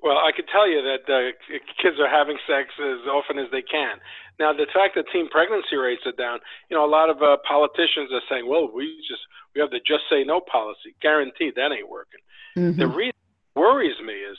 Well, 0.01 0.17
I 0.17 0.31
could 0.35 0.49
tell 0.51 0.69
you 0.69 0.81
that 0.81 1.13
uh, 1.13 1.59
kids 1.83 1.99
are 2.01 2.09
having 2.09 2.39
sex 2.47 2.71
as 2.79 3.07
often 3.07 3.39
as 3.39 3.51
they 3.51 3.63
can. 3.63 3.99
Now, 4.39 4.53
the 4.53 4.67
fact 4.73 4.95
that 4.95 5.07
teen 5.13 5.29
pregnancy 5.29 5.77
rates 5.77 6.03
are 6.07 6.13
down, 6.13 6.39
you 6.71 6.77
know, 6.77 6.85
a 6.85 6.91
lot 6.91 7.11
of 7.11 7.23
uh, 7.23 7.39
politicians 7.47 8.11
are 8.13 8.23
saying, 8.31 8.49
"Well, 8.49 8.71
we 8.73 8.97
just 9.09 9.23
we 9.55 9.61
have 9.61 9.71
the 9.71 9.81
just 9.81 10.05
say 10.11 10.25
no 10.25 10.41
policy." 10.41 10.95
Guaranteed, 11.01 11.55
that 11.57 11.73
ain't 11.73 11.89
working. 11.89 12.21
Mm-hmm. 12.57 12.79
The 12.81 12.87
reason 12.87 13.19
worries 13.55 13.99
me 14.05 14.15
is 14.15 14.39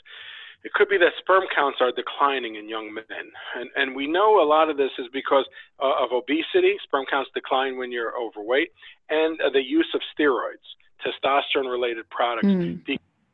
it 0.64 0.74
could 0.74 0.90
be 0.90 0.98
that 0.98 1.14
sperm 1.20 1.44
counts 1.56 1.80
are 1.82 1.92
declining 1.92 2.56
in 2.56 2.68
young 2.68 2.94
men. 2.94 3.32
And, 3.56 3.70
and 3.76 3.96
we 3.96 4.08
know 4.08 4.44
a 4.44 4.48
lot 4.48 4.70
of 4.70 4.78
this 4.78 4.92
is 5.00 5.08
because 5.14 5.46
uh, 5.82 6.04
of 6.04 6.12
obesity. 6.12 6.76
Sperm 6.84 7.06
counts 7.10 7.30
decline 7.34 7.78
when 7.78 7.92
you're 7.92 8.14
overweight, 8.20 8.72
and 9.10 9.40
uh, 9.42 9.50
the 9.50 9.64
use 9.64 9.88
of 9.94 10.02
steroids, 10.12 10.68
testosterone 11.00 11.72
related 11.72 12.10
products, 12.10 12.48
mm. 12.48 12.82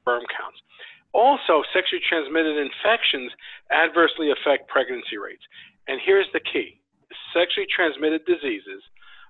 sperm 0.02 0.24
counts. 0.30 0.60
Also, 1.16 1.64
sexually 1.72 2.04
transmitted 2.04 2.60
infections 2.60 3.32
adversely 3.72 4.36
affect 4.36 4.68
pregnancy 4.68 5.16
rates. 5.16 5.44
And 5.88 6.02
here's 6.04 6.28
the 6.34 6.44
key 6.44 6.82
sexually 7.32 7.68
transmitted 7.72 8.26
diseases 8.26 8.84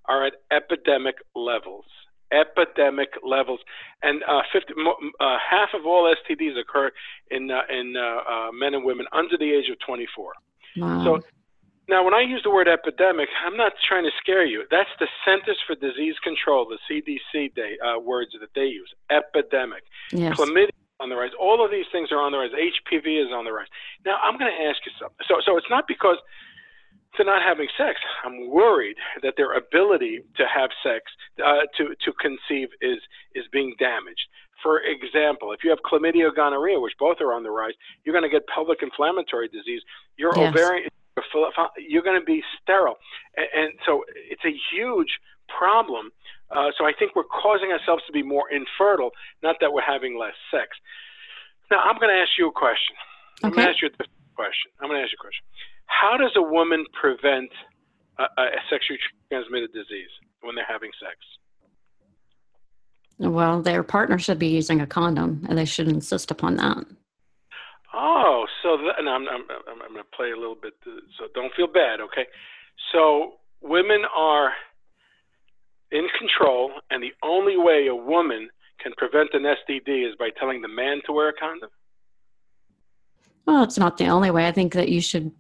are 0.06 0.26
at 0.26 0.34
epidemic 0.50 1.16
levels 1.36 1.86
epidemic 2.34 3.10
levels, 3.24 3.60
and 4.02 4.24
uh, 4.28 4.42
50, 4.52 4.74
uh, 4.74 5.38
half 5.38 5.70
of 5.74 5.86
all 5.86 6.12
STDs 6.26 6.60
occur 6.60 6.92
in 7.30 7.52
uh, 7.52 7.62
in 7.70 7.96
uh, 7.96 8.02
uh, 8.02 8.52
men 8.52 8.74
and 8.74 8.84
women 8.84 9.06
under 9.14 9.38
the 9.38 9.52
age 9.54 9.70
of 9.70 9.78
24. 9.86 10.34
Wow. 10.78 11.04
So 11.06 11.20
now, 11.88 12.04
when 12.04 12.16
I 12.16 12.22
use 12.22 12.42
the 12.44 12.50
word 12.50 12.68
epidemic, 12.68 13.30
I'm 13.46 13.56
not 13.56 13.74
trying 13.88 14.04
to 14.06 14.12
scare 14.20 14.46
you. 14.46 14.66
That's 14.72 14.90
the 15.00 15.08
Centers 15.24 15.60
for 15.68 15.76
Disease 15.76 16.16
Control, 16.24 16.68
the 16.68 16.80
CDC 16.90 17.54
day, 17.54 17.78
uh, 17.86 18.00
words 18.00 18.32
that 18.40 18.50
they 18.56 18.66
use. 18.66 18.92
Epidemic. 19.12 19.84
Yes. 20.12 20.36
Chlamydia 20.36 20.72
on 21.00 21.10
the 21.10 21.16
rise. 21.16 21.32
All 21.40 21.64
of 21.64 21.72
these 21.72 21.86
things 21.92 22.12
are 22.12 22.20
on 22.20 22.32
the 22.32 22.40
rise. 22.40 22.52
HPV 22.52 23.26
is 23.26 23.32
on 23.34 23.46
the 23.46 23.52
rise. 23.52 23.68
Now, 24.06 24.18
I'm 24.24 24.38
going 24.38 24.52
to 24.52 24.64
ask 24.66 24.80
you 24.86 24.92
something. 25.00 25.26
So, 25.28 25.36
so 25.46 25.58
it's 25.58 25.70
not 25.70 25.86
because 25.88 26.18
they're 27.18 27.26
not 27.26 27.42
having 27.42 27.68
sex. 27.78 28.00
I'm 28.24 28.50
worried 28.50 28.98
that 29.24 29.36
their 29.38 29.54
ability 29.54 30.22
to 30.38 30.44
have 30.48 30.70
sex, 30.84 31.04
uh, 31.44 31.68
to 31.78 31.96
to 31.96 32.12
conceive, 32.20 32.70
is 32.82 33.00
is 33.34 33.46
being 33.52 33.74
damaged. 33.80 34.28
For 34.64 34.82
example, 34.82 35.52
if 35.52 35.64
you 35.64 35.70
have 35.70 35.80
chlamydia 35.86 36.36
gonorrhea, 36.36 36.80
which 36.80 36.94
both 37.00 37.18
are 37.22 37.34
on 37.34 37.44
the 37.44 37.52
rise, 37.52 37.74
you're 38.04 38.14
going 38.14 38.30
to 38.30 38.34
get 38.34 38.48
pelvic 38.48 38.80
inflammatory 38.82 39.48
disease. 39.48 39.82
Your 40.18 40.34
yes. 40.36 40.50
ovarian, 40.50 40.90
you're 41.78 42.04
going 42.04 42.20
to 42.20 42.26
be 42.26 42.44
sterile, 42.62 42.96
and, 43.36 43.48
and 43.56 43.70
so 43.86 44.04
it's 44.16 44.44
a 44.46 44.54
huge 44.72 45.20
problem. 45.48 46.12
Uh, 46.52 46.72
so 46.78 46.86
I 46.86 46.94
think 46.98 47.16
we're 47.16 47.24
causing 47.24 47.72
ourselves 47.72 48.04
to 48.08 48.14
be 48.14 48.24
more 48.24 48.46
infertile, 48.52 49.12
not 49.42 49.56
that 49.62 49.72
we're 49.74 49.86
having 49.86 50.18
less 50.18 50.36
sex. 50.52 50.78
Now 51.72 51.80
I'm 51.80 51.98
going 51.98 52.14
to 52.14 52.22
ask 52.22 52.32
you 52.38 52.48
a 52.48 52.52
question. 52.52 52.96
I'm 53.44 53.52
going 53.52 53.66
to 53.66 53.72
ask 53.72 53.82
you 53.82 53.90
a 53.90 54.04
question. 54.36 54.72
I'm 54.82 54.90
going 54.90 55.00
to 55.00 55.04
ask 55.04 55.12
you 55.12 55.18
a 55.20 55.24
question. 55.24 55.44
How 55.88 56.18
does 56.18 56.32
a 56.36 56.42
woman 56.42 56.86
prevent 57.00 57.52
a, 58.20 58.24
a 58.24 58.62
sexually 58.70 59.00
transmitted 59.30 59.74
disease 59.74 60.10
when 60.42 60.56
they're 60.56 60.66
having 60.68 60.92
sex? 61.02 61.18
Well, 63.18 63.62
their 63.62 63.84
partner 63.84 64.20
should 64.20 64.40
be 64.40 64.48
using 64.48 64.82
a 64.82 64.88
condom, 64.88 65.46
and 65.48 65.58
they 65.58 65.66
should 65.66 65.88
insist 65.88 66.32
upon 66.32 66.58
that. 66.58 66.86
Oh, 67.98 68.46
so 68.62 68.78
that, 68.78 69.00
and 69.00 69.08
I'm, 69.08 69.28
I'm, 69.30 69.44
I'm, 69.50 69.82
I'm 69.82 69.94
going 69.94 70.04
to 70.04 70.18
play 70.18 70.32
a 70.32 70.36
little 70.36 70.58
bit, 70.62 70.74
uh, 70.86 71.00
so 71.18 71.28
don't 71.34 71.54
feel 71.56 71.68
bad, 71.68 72.02
okay? 72.02 72.26
So 72.92 73.36
women 73.62 74.02
are 74.14 74.52
in 75.92 76.08
control, 76.20 76.72
and 76.92 77.02
the 77.02 77.14
only 77.24 77.56
way 77.56 77.88
a 77.88 77.96
woman 77.96 78.50
can 78.80 78.94
prevent 78.98 79.30
an 79.34 79.44
STD 79.44 80.08
is 80.08 80.16
by 80.18 80.30
telling 80.40 80.62
the 80.62 80.68
man 80.68 81.02
to 81.06 81.12
wear 81.12 81.30
a 81.30 81.34
condom? 81.34 81.70
Well, 83.46 83.64
it's 83.64 83.78
not 83.78 83.98
the 83.98 84.08
only 84.08 84.32
way. 84.32 84.48
I 84.48 84.52
think 84.52 84.74
that 84.74 84.90
you 84.90 85.02
should, 85.02 85.32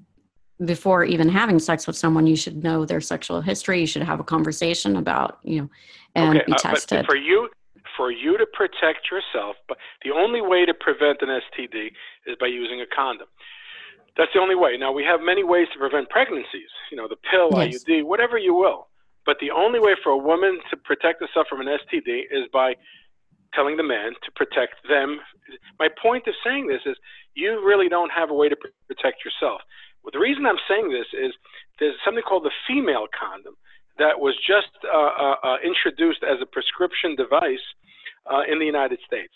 before 0.64 1.04
even 1.04 1.28
having 1.28 1.60
sex 1.60 1.88
with 1.88 1.98
someone, 1.98 2.28
you 2.28 2.36
should 2.36 2.64
know 2.64 2.86
their 2.86 3.02
sexual 3.02 3.42
history. 3.42 3.82
You 3.82 3.88
should 3.88 4.04
have 4.04 4.20
a 4.20 4.24
conversation 4.24 4.96
about, 4.96 5.40
you 5.44 5.62
know, 5.62 5.70
and 6.16 6.38
okay, 6.38 6.46
be 6.48 6.54
tested. 6.54 7.00
Uh, 7.00 7.02
but 7.02 7.08
for 7.08 7.16
you, 7.16 7.50
for 7.98 8.12
you 8.12 8.38
to 8.38 8.46
protect 8.46 9.12
yourself, 9.12 9.56
but 9.68 9.78
the 10.04 10.12
only 10.12 10.42
way 10.42 10.66
to 10.66 10.74
prevent 10.74 11.22
an 11.22 11.30
STD 11.30 11.92
is 12.26 12.36
by 12.40 12.48
using 12.48 12.82
a 12.82 12.86
condom. 12.86 13.28
That's 14.18 14.32
the 14.34 14.40
only 14.40 14.56
way. 14.56 14.78
Now 14.78 14.92
we 14.92 15.04
have 15.04 15.20
many 15.22 15.44
ways 15.44 15.68
to 15.74 15.80
prevent 15.80 16.10
pregnancies. 16.10 16.72
You 16.92 16.98
know, 16.98 17.08
the 17.08 17.20
pill, 17.30 17.50
yes. 17.52 17.84
IUD, 17.84 18.04
whatever 18.04 18.38
you 18.38 18.54
will. 18.54 18.88
But 19.26 19.38
the 19.42 19.52
only 19.52 19.80
way 19.80 19.96
for 20.04 20.12
a 20.12 20.18
woman 20.18 20.60
to 20.70 20.78
protect 20.78 21.20
herself 21.20 21.48
from 21.50 21.62
an 21.62 21.68
STD 21.68 22.30
is 22.32 22.48
by 22.54 22.76
telling 23.54 23.78
the 23.78 23.84
man 23.84 24.14
to 24.24 24.32
protect 24.36 24.88
them. 24.88 25.20
My 25.80 25.90
point 26.02 26.28
of 26.28 26.36
saying 26.44 26.68
this 26.68 26.82
is 26.86 26.96
you 27.34 27.66
really 27.66 27.90
don't 27.90 28.12
have 28.12 28.30
a 28.30 28.34
way 28.34 28.50
to 28.50 28.56
protect 28.88 29.26
yourself. 29.26 29.62
Well, 30.04 30.12
the 30.14 30.20
reason 30.20 30.46
I'm 30.46 30.62
saying 30.70 30.90
this 30.90 31.08
is 31.12 31.34
there's 31.80 31.96
something 32.06 32.24
called 32.24 32.44
the 32.44 32.56
female 32.68 33.08
condom 33.12 33.56
that 33.98 34.20
was 34.20 34.36
just 34.36 34.72
uh, 34.84 34.94
uh, 34.94 35.36
uh, 35.44 35.58
introduced 35.64 36.24
as 36.24 36.38
a 36.42 36.46
prescription 36.46 37.16
device 37.16 37.64
uh, 38.32 38.42
in 38.52 38.60
the 38.60 38.66
United 38.66 39.00
States, 39.06 39.34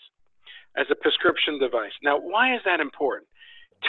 as 0.76 0.86
a 0.90 0.94
prescription 0.94 1.58
device. 1.58 1.92
Now, 2.02 2.18
why 2.18 2.54
is 2.54 2.60
that 2.64 2.80
important? 2.80 3.28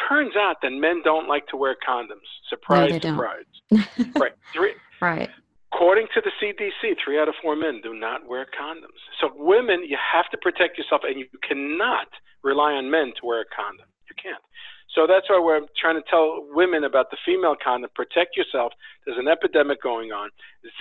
Turns 0.08 0.36
out 0.36 0.58
that 0.62 0.72
men 0.72 1.02
don't 1.04 1.28
like 1.28 1.48
to 1.48 1.58
wear 1.58 1.76
condoms. 1.76 2.28
Surprise, 2.50 2.92
no, 2.92 3.00
surprise. 3.00 3.46
right. 4.16 4.32
Three, 4.54 4.74
right. 5.02 5.30
According 5.74 6.08
to 6.14 6.22
the 6.22 6.32
CDC, 6.42 6.96
three 7.04 7.20
out 7.20 7.28
of 7.28 7.36
four 7.42 7.56
men 7.56 7.82
do 7.84 7.94
not 7.94 8.28
wear 8.28 8.46
condoms. 8.46 9.00
So, 9.20 9.32
women, 9.36 9.84
you 9.88 9.98
have 9.98 10.30
to 10.32 10.38
protect 10.38 10.78
yourself, 10.78 11.02
and 11.04 11.20
you 11.20 11.28
cannot 11.48 12.08
rely 12.44 12.74
on 12.74 12.90
men 12.90 13.14
to 13.20 13.26
wear 13.26 13.42
a 13.42 13.46
condom. 13.56 13.88
You 14.10 14.16
can't. 14.22 14.44
So 14.94 15.08
that's 15.08 15.30
why 15.30 15.40
we're 15.40 15.64
trying 15.80 15.96
to 15.96 16.04
tell 16.10 16.44
women 16.52 16.84
about 16.84 17.12
the 17.12 17.18
female 17.26 17.56
condom. 17.56 17.90
Protect 17.96 18.36
yourself. 18.36 18.74
There's 19.06 19.18
an 19.18 19.30
epidemic 19.30 19.82
going 19.82 20.12
on. 20.12 20.30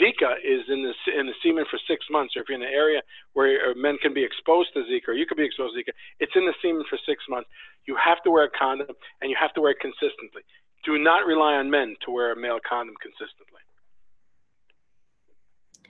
Zika 0.01 0.35
is 0.42 0.66
in 0.66 0.83
the 0.83 0.94
in 1.14 1.27
the 1.27 1.35
semen 1.42 1.64
for 1.70 1.79
six 1.87 2.07
months. 2.11 2.35
Or 2.35 2.42
if 2.42 2.49
you're 2.49 2.59
in 2.59 2.66
an 2.66 2.75
area 2.75 3.03
where 3.35 3.73
men 3.75 3.99
can 4.03 4.12
be 4.12 4.25
exposed 4.25 4.75
to 4.75 4.83
Zika, 4.83 5.09
or 5.09 5.14
you 5.14 5.27
could 5.27 5.38
be 5.38 5.44
exposed 5.46 5.75
to 5.75 5.81
Zika, 5.81 5.94
it's 6.18 6.35
in 6.35 6.44
the 6.44 6.55
semen 6.61 6.83
for 6.90 6.99
six 7.07 7.23
months. 7.31 7.49
You 7.87 7.96
have 8.03 8.20
to 8.25 8.31
wear 8.31 8.44
a 8.44 8.51
condom, 8.51 8.90
and 9.23 9.31
you 9.31 9.37
have 9.38 9.55
to 9.55 9.61
wear 9.61 9.73
it 9.73 9.81
consistently. 9.81 10.42
Do 10.85 10.99
not 10.99 11.25
rely 11.27 11.55
on 11.55 11.70
men 11.70 11.94
to 12.05 12.11
wear 12.11 12.33
a 12.33 12.37
male 12.37 12.59
condom 12.66 12.96
consistently. 13.01 13.62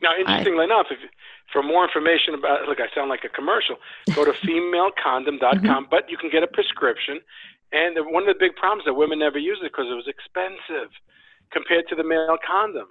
Now, 0.02 0.12
interestingly 0.18 0.62
I... 0.62 0.64
enough, 0.64 0.86
if 0.90 0.98
for 1.52 1.62
more 1.62 1.84
information 1.84 2.34
about, 2.34 2.68
look, 2.68 2.80
I 2.80 2.92
sound 2.94 3.08
like 3.08 3.24
a 3.24 3.28
commercial. 3.28 3.76
Go 4.14 4.24
to 4.24 4.32
femalecondom.com, 4.44 5.40
mm-hmm. 5.40 5.90
but 5.90 6.08
you 6.08 6.16
can 6.16 6.30
get 6.30 6.42
a 6.42 6.46
prescription 6.46 7.20
and 7.72 7.96
one 8.10 8.26
of 8.26 8.28
the 8.28 8.38
big 8.38 8.56
problems 8.56 8.84
that 8.86 8.94
women 8.94 9.18
never 9.18 9.38
use 9.38 9.58
it 9.62 9.70
because 9.70 9.86
it 9.90 9.94
was 9.94 10.08
expensive 10.10 10.90
compared 11.52 11.86
to 11.88 11.94
the 11.94 12.04
male 12.04 12.38
condom. 12.42 12.88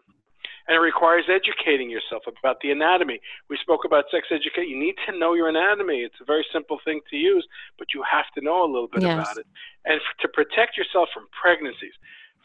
And 0.67 0.75
it 0.75 0.79
requires 0.79 1.25
educating 1.27 1.89
yourself 1.89 2.23
about 2.27 2.61
the 2.61 2.69
anatomy. 2.69 3.19
We 3.49 3.57
spoke 3.57 3.85
about 3.85 4.05
sex 4.11 4.27
education. 4.29 4.69
You 4.69 4.79
need 4.79 4.95
to 5.09 5.17
know 5.17 5.33
your 5.33 5.49
anatomy. 5.49 6.05
It's 6.05 6.21
a 6.21 6.25
very 6.25 6.45
simple 6.53 6.77
thing 6.85 7.01
to 7.09 7.15
use, 7.17 7.45
but 7.79 7.87
you 7.93 8.03
have 8.05 8.29
to 8.37 8.41
know 8.41 8.63
a 8.63 8.69
little 8.69 8.87
bit 8.87 9.01
yes. 9.01 9.17
about 9.17 9.37
it. 9.37 9.47
And 9.85 9.95
f- 9.95 10.17
to 10.21 10.27
protect 10.29 10.77
yourself 10.77 11.09
from 11.11 11.25
pregnancies, 11.33 11.97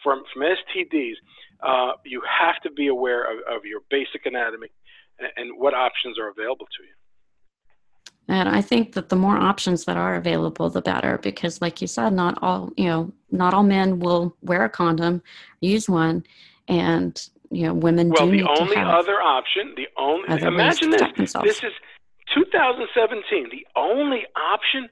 from, 0.02 0.24
from 0.32 0.42
STDs, 0.42 1.20
uh, 1.60 2.00
you 2.04 2.22
have 2.24 2.62
to 2.62 2.70
be 2.70 2.88
aware 2.88 3.24
of, 3.24 3.38
of 3.46 3.64
your 3.66 3.80
basic 3.90 4.24
anatomy 4.24 4.72
and, 5.18 5.28
and 5.36 5.60
what 5.60 5.74
options 5.74 6.18
are 6.18 6.28
available 6.28 6.66
to 6.78 6.82
you. 6.82 6.94
And 8.28 8.48
I 8.48 8.62
think 8.62 8.92
that 8.94 9.10
the 9.10 9.16
more 9.16 9.36
options 9.36 9.84
that 9.84 9.96
are 9.96 10.14
available, 10.14 10.70
the 10.70 10.80
better, 10.80 11.18
because, 11.18 11.60
like 11.60 11.82
you 11.82 11.86
said, 11.86 12.14
not 12.14 12.38
all 12.42 12.72
you 12.76 12.86
know, 12.86 13.12
not 13.30 13.52
all 13.52 13.62
men 13.62 13.98
will 14.00 14.34
wear 14.40 14.64
a 14.64 14.70
condom, 14.70 15.22
use 15.60 15.88
one, 15.88 16.24
and 16.66 17.28
you 17.50 17.66
know, 17.66 17.74
women 17.74 18.08
do 18.08 18.14
well, 18.14 18.24
do 18.26 18.30
the 18.30 18.36
need 18.38 18.46
only 18.60 18.76
other 18.76 19.20
option, 19.20 19.74
the 19.76 19.88
only 19.98 20.26
imagine 20.42 20.90
this. 20.90 21.34
This 21.44 21.62
is 21.62 21.72
2017. 22.34 23.48
The 23.50 23.66
only 23.76 24.24
option 24.34 24.88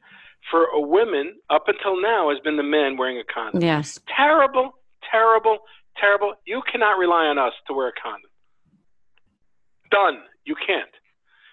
for 0.51 0.65
a 0.67 0.81
woman 0.81 1.37
up 1.51 1.69
until 1.69 2.01
now 2.01 2.31
has 2.31 2.39
been 2.41 2.57
the 2.57 2.63
men 2.63 2.97
wearing 2.97 3.19
a 3.19 3.25
condom. 3.25 3.63
Yes. 3.63 3.99
Terrible, 4.15 4.75
terrible, 5.11 5.59
terrible. 5.97 6.35
You 6.47 6.63
cannot 6.71 6.99
rely 6.99 7.27
on 7.27 7.39
us 7.39 7.53
to 7.67 7.73
wear 7.73 7.89
a 7.89 7.93
condom. 8.01 8.31
Done. 9.91 10.23
You 10.45 10.55
can't. 10.55 10.91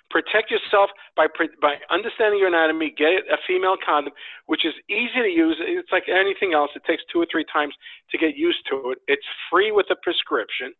Protect 0.10 0.50
yourself 0.50 0.90
by 1.16 1.28
by 1.62 1.76
understanding 1.92 2.40
your 2.40 2.50
anatomy. 2.50 2.94
Get 2.98 3.30
a 3.30 3.38
female 3.48 3.78
condom, 3.78 4.14
which 4.48 4.66
is 4.66 4.74
easy 4.90 5.22
to 5.22 5.30
use. 5.30 5.58
It's 5.60 5.92
like 5.92 6.10
anything 6.10 6.54
else. 6.54 6.72
It 6.76 6.84
takes 6.86 7.04
two 7.12 7.22
or 7.22 7.28
three 7.32 7.46
times 7.52 7.74
to 8.12 8.18
get 8.18 8.36
used 8.36 8.66
to 8.72 8.92
it. 8.92 9.00
It's 9.08 9.26
free 9.52 9.72
with 9.72 9.86
a 9.92 9.96
prescription 10.02 10.74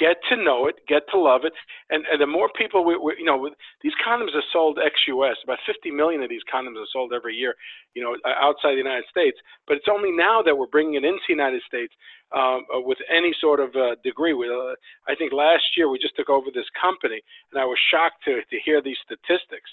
get 0.00 0.16
to 0.32 0.36
know 0.36 0.66
it, 0.66 0.80
get 0.88 1.04
to 1.12 1.20
love 1.20 1.44
it, 1.44 1.52
and, 1.90 2.04
and 2.10 2.20
the 2.20 2.26
more 2.26 2.48
people 2.56 2.82
we, 2.84 2.96
we 2.96 3.14
you 3.20 3.28
know, 3.28 3.50
these 3.84 3.92
condoms 4.00 4.34
are 4.34 4.48
sold 4.50 4.80
ex-US. 4.80 5.36
About 5.44 5.60
50 5.68 5.90
million 5.92 6.22
of 6.22 6.30
these 6.30 6.42
condoms 6.48 6.80
are 6.80 6.88
sold 6.90 7.12
every 7.12 7.36
year, 7.36 7.54
you 7.94 8.02
know, 8.02 8.16
outside 8.24 8.80
the 8.80 8.86
United 8.88 9.04
States. 9.10 9.36
But 9.68 9.76
it's 9.76 9.92
only 9.92 10.10
now 10.10 10.40
that 10.40 10.56
we're 10.56 10.72
bringing 10.72 10.94
it 10.94 11.04
into 11.04 11.20
the 11.28 11.36
United 11.36 11.60
States 11.68 11.92
um, 12.32 12.64
uh, 12.72 12.80
with 12.80 12.98
any 13.12 13.34
sort 13.40 13.60
of 13.60 13.76
uh, 13.76 14.00
degree. 14.02 14.32
We, 14.32 14.48
uh, 14.48 14.74
I 15.06 15.14
think 15.14 15.32
last 15.32 15.76
year 15.76 15.90
we 15.90 15.98
just 15.98 16.16
took 16.16 16.30
over 16.30 16.48
this 16.48 16.68
company, 16.80 17.20
and 17.52 17.60
I 17.60 17.64
was 17.64 17.78
shocked 17.92 18.24
to 18.24 18.40
to 18.40 18.56
hear 18.64 18.80
these 18.80 18.98
statistics. 19.04 19.70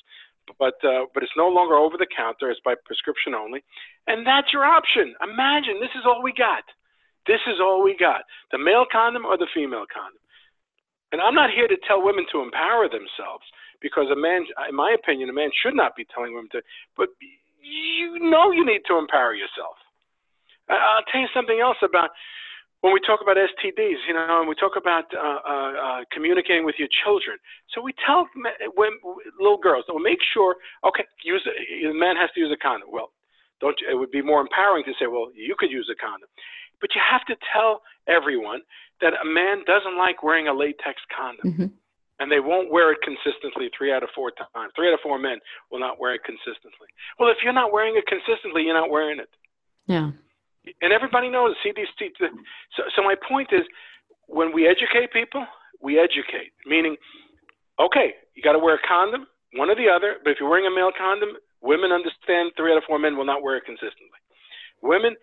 But 0.60 0.76
uh, 0.84 1.08
but 1.14 1.24
it's 1.24 1.38
no 1.38 1.48
longer 1.48 1.76
over 1.76 1.98
the 1.98 2.08
counter; 2.08 2.50
it's 2.50 2.62
by 2.64 2.76
prescription 2.86 3.36
only, 3.36 3.64
and 4.08 4.26
that's 4.26 4.52
your 4.52 4.66
option. 4.66 5.16
Imagine 5.22 5.80
this 5.80 5.96
is 5.96 6.04
all 6.06 6.24
we 6.24 6.34
got. 6.34 6.64
This 7.28 7.44
is 7.48 7.60
all 7.62 7.84
we 7.84 7.96
got 8.00 8.24
the 8.52 8.58
male 8.58 8.86
condom 8.90 9.26
or 9.26 9.38
the 9.38 9.48
female 9.54 9.86
condom. 9.92 10.24
And 11.12 11.22
I'm 11.22 11.36
not 11.36 11.52
here 11.52 11.68
to 11.68 11.78
tell 11.88 12.04
women 12.04 12.26
to 12.32 12.42
empower 12.42 12.88
themselves 12.90 13.44
because 13.82 14.08
a 14.12 14.16
man, 14.16 14.44
in 14.68 14.76
my 14.76 14.96
opinion, 14.98 15.30
a 15.30 15.34
man 15.34 15.50
should 15.56 15.76
not 15.76 15.96
be 15.96 16.06
telling 16.08 16.34
women 16.34 16.50
to, 16.52 16.62
but 16.98 17.10
you 17.62 18.20
know 18.20 18.52
you 18.52 18.66
need 18.66 18.82
to 18.88 18.98
empower 18.98 19.34
yourself. 19.34 19.76
I'll 20.70 21.06
tell 21.12 21.22
you 21.22 21.32
something 21.34 21.60
else 21.60 21.78
about 21.84 22.12
when 22.82 22.94
we 22.94 23.00
talk 23.02 23.22
about 23.22 23.38
STDs, 23.38 24.06
you 24.08 24.14
know, 24.14 24.40
and 24.40 24.48
we 24.48 24.54
talk 24.54 24.78
about 24.78 25.06
uh, 25.16 25.40
uh, 25.42 25.72
uh, 25.74 26.02
communicating 26.12 26.66
with 26.66 26.76
your 26.78 26.90
children. 27.04 27.38
So 27.74 27.82
we 27.82 27.94
tell 28.06 28.28
when, 28.76 28.92
little 29.40 29.58
girls, 29.58 29.86
well, 29.90 30.00
make 30.00 30.20
sure, 30.34 30.56
okay, 30.86 31.04
use 31.24 31.42
a, 31.48 31.94
man 31.94 32.16
has 32.18 32.30
to 32.36 32.40
use 32.40 32.54
a 32.54 32.60
condom. 32.62 32.90
Well, 32.92 33.12
don't 33.60 33.76
it 33.90 33.96
would 33.96 34.12
be 34.12 34.22
more 34.22 34.42
empowering 34.42 34.84
to 34.86 34.94
say, 35.00 35.08
well, 35.08 35.32
you 35.34 35.56
could 35.58 35.72
use 35.72 35.90
a 35.90 35.98
condom. 35.98 36.30
But 36.82 36.94
you 36.96 37.02
have 37.02 37.26
to 37.26 37.36
tell 37.54 37.82
everyone 38.08 38.62
that 39.02 39.14
a 39.14 39.26
man 39.26 39.64
doesn't 39.66 39.98
like 39.98 40.24
wearing 40.24 40.48
a 40.48 40.54
latex 40.54 41.02
condom. 41.14 41.46
Mm-hmm. 41.46 41.70
And 42.20 42.32
they 42.32 42.40
won't 42.40 42.72
wear 42.72 42.92
it 42.92 43.00
consistently 43.06 43.70
three 43.78 43.94
out 43.94 44.02
of 44.02 44.10
four 44.16 44.32
times. 44.32 44.74
Three 44.76 44.90
out 44.90 44.96
of 44.96 45.06
four 45.06 45.20
men 45.20 45.38
will 45.70 45.80
not 45.80 46.00
wear 46.00 46.16
it 46.16 46.26
consistently. 46.26 46.90
Well, 47.20 47.30
if 47.30 47.38
you're 47.44 47.54
not 47.54 47.72
wearing 47.72 47.94
it 47.94 48.10
consistently, 48.10 48.64
you're 48.64 48.74
not 48.74 48.90
wearing 48.90 49.20
it. 49.20 49.30
Yeah. 49.86 50.10
And 50.82 50.92
everybody 50.92 51.30
knows 51.30 51.54
CDC. 51.62 52.18
So, 52.18 52.84
so 52.96 53.04
my 53.04 53.14
point 53.30 53.50
is, 53.54 53.62
when 54.26 54.52
we 54.52 54.68
educate 54.68 55.14
people, 55.14 55.46
we 55.80 56.00
educate. 56.00 56.58
Meaning, 56.66 56.98
okay, 57.80 58.18
you 58.34 58.42
got 58.42 58.54
to 58.54 58.60
wear 58.60 58.76
a 58.76 58.88
condom, 58.88 59.28
one 59.54 59.70
or 59.70 59.76
the 59.76 59.88
other. 59.88 60.18
But 60.24 60.32
if 60.32 60.38
you're 60.42 60.50
wearing 60.50 60.66
a 60.66 60.74
male 60.74 60.92
condom, 60.98 61.38
Women 61.62 61.92
understand 61.92 62.52
three 62.56 62.72
out 62.72 62.78
of 62.78 62.84
four 62.86 63.00
men 63.00 63.18
will 63.18 63.26
not 63.26 63.42
wear 63.42 63.58
it 63.58 63.66
consistently. 63.66 64.22
Women 64.82 65.16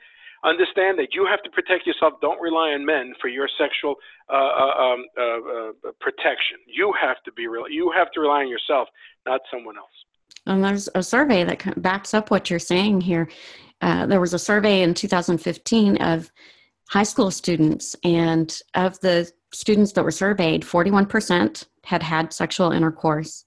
understand 0.44 0.98
that 0.98 1.08
you 1.14 1.26
have 1.26 1.42
to 1.42 1.50
protect 1.50 1.86
yourself. 1.86 2.14
Don't 2.20 2.40
rely 2.40 2.70
on 2.70 2.84
men 2.84 3.14
for 3.20 3.28
your 3.28 3.48
sexual 3.58 3.96
uh, 4.28 4.34
uh, 4.34 4.82
um, 4.82 5.04
uh, 5.18 5.22
uh, 5.22 5.92
protection. 6.00 6.58
You 6.66 6.92
have 7.00 7.16
to 7.24 7.32
be 7.32 7.46
real. 7.46 7.68
You 7.68 7.92
have 7.96 8.10
to 8.12 8.20
rely 8.20 8.40
on 8.40 8.48
yourself, 8.48 8.88
not 9.26 9.40
someone 9.52 9.76
else. 9.76 9.90
And 10.46 10.62
there's 10.62 10.88
a 10.94 11.02
survey 11.02 11.44
that 11.44 11.80
backs 11.80 12.14
up 12.14 12.30
what 12.30 12.50
you're 12.50 12.58
saying 12.58 13.00
here. 13.00 13.28
Uh, 13.80 14.06
there 14.06 14.20
was 14.20 14.34
a 14.34 14.38
survey 14.38 14.82
in 14.82 14.94
2015 14.94 15.96
of 16.02 16.30
high 16.88 17.02
school 17.02 17.30
students, 17.30 17.96
and 18.04 18.60
of 18.74 19.00
the 19.00 19.30
students 19.52 19.92
that 19.92 20.04
were 20.04 20.10
surveyed, 20.10 20.62
41% 20.62 21.66
had 21.84 22.02
had 22.02 22.32
sexual 22.32 22.72
intercourse. 22.72 23.44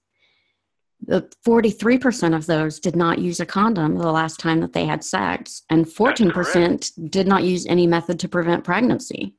The 1.06 1.22
43% 1.46 2.34
of 2.34 2.46
those 2.46 2.80
did 2.80 2.96
not 2.96 3.18
use 3.18 3.40
a 3.40 3.46
condom 3.46 3.96
the 3.96 4.10
last 4.10 4.40
time 4.40 4.60
that 4.60 4.72
they 4.72 4.84
had 4.84 5.04
sex, 5.04 5.62
and 5.70 5.86
14% 5.86 7.10
did 7.10 7.26
not 7.26 7.44
use 7.44 7.66
any 7.66 7.86
method 7.86 8.18
to 8.20 8.28
prevent 8.28 8.64
pregnancy. 8.64 9.34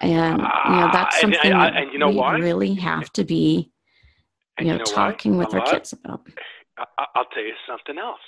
And 0.00 0.38
you 0.38 0.76
know 0.76 0.90
that's 0.92 1.16
uh, 1.16 1.20
something 1.22 1.40
and, 1.50 1.60
and, 1.60 1.76
and 1.76 1.92
you 1.92 1.98
know 1.98 2.10
we 2.10 2.16
why? 2.16 2.36
really 2.38 2.74
have 2.74 3.12
to 3.14 3.24
be, 3.24 3.72
you 4.60 4.66
know, 4.66 4.72
you 4.74 4.78
know 4.78 4.84
talking 4.84 5.36
why? 5.36 5.44
with 5.44 5.54
our 5.54 5.66
kids 5.66 5.92
about. 5.92 6.24
I'll 7.16 7.24
tell 7.34 7.42
you 7.42 7.54
something 7.66 7.98
else 7.98 8.20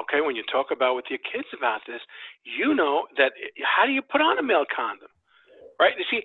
okay, 0.00 0.20
when 0.20 0.36
you 0.36 0.42
talk 0.50 0.70
about 0.70 0.96
with 0.96 1.06
your 1.10 1.18
kids 1.20 1.48
about 1.56 1.80
this, 1.86 2.00
you 2.44 2.74
know 2.74 3.06
that 3.16 3.32
how 3.62 3.86
do 3.86 3.92
you 3.92 4.02
put 4.02 4.20
on 4.20 4.38
a 4.38 4.42
male 4.42 4.64
condom? 4.74 5.08
Right? 5.80 5.94
You 5.98 6.04
see, 6.10 6.22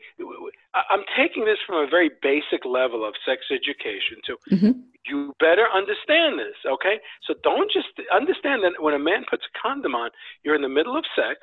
I'm 0.89 1.01
taking 1.17 1.45
this 1.45 1.57
from 1.65 1.77
a 1.83 1.89
very 1.89 2.11
basic 2.21 2.65
level 2.65 3.07
of 3.07 3.15
sex 3.25 3.41
education 3.49 4.21
to 4.25 4.33
mm-hmm. 4.53 4.71
You 5.07 5.33
better 5.39 5.67
understand 5.73 6.39
this, 6.39 6.55
okay? 6.65 6.99
So 7.25 7.33
don't 7.43 7.71
just 7.71 7.89
understand 8.13 8.63
that 8.63 8.81
when 8.81 8.93
a 8.93 8.99
man 8.99 9.23
puts 9.29 9.43
a 9.47 9.57
condom 9.59 9.95
on, 9.95 10.09
you're 10.43 10.55
in 10.55 10.61
the 10.61 10.69
middle 10.69 10.97
of 10.97 11.05
sex, 11.15 11.39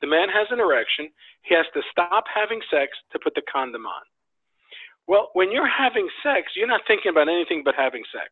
the 0.00 0.06
man 0.06 0.28
has 0.28 0.48
an 0.50 0.60
erection, 0.60 1.08
he 1.42 1.54
has 1.54 1.66
to 1.74 1.82
stop 1.90 2.24
having 2.28 2.60
sex 2.70 2.92
to 3.12 3.18
put 3.22 3.34
the 3.34 3.42
condom 3.50 3.86
on. 3.86 4.02
Well, 5.06 5.30
when 5.32 5.50
you're 5.50 5.68
having 5.68 6.08
sex, 6.22 6.52
you're 6.54 6.70
not 6.70 6.86
thinking 6.86 7.10
about 7.10 7.28
anything 7.28 7.62
but 7.64 7.74
having 7.74 8.04
sex. 8.12 8.30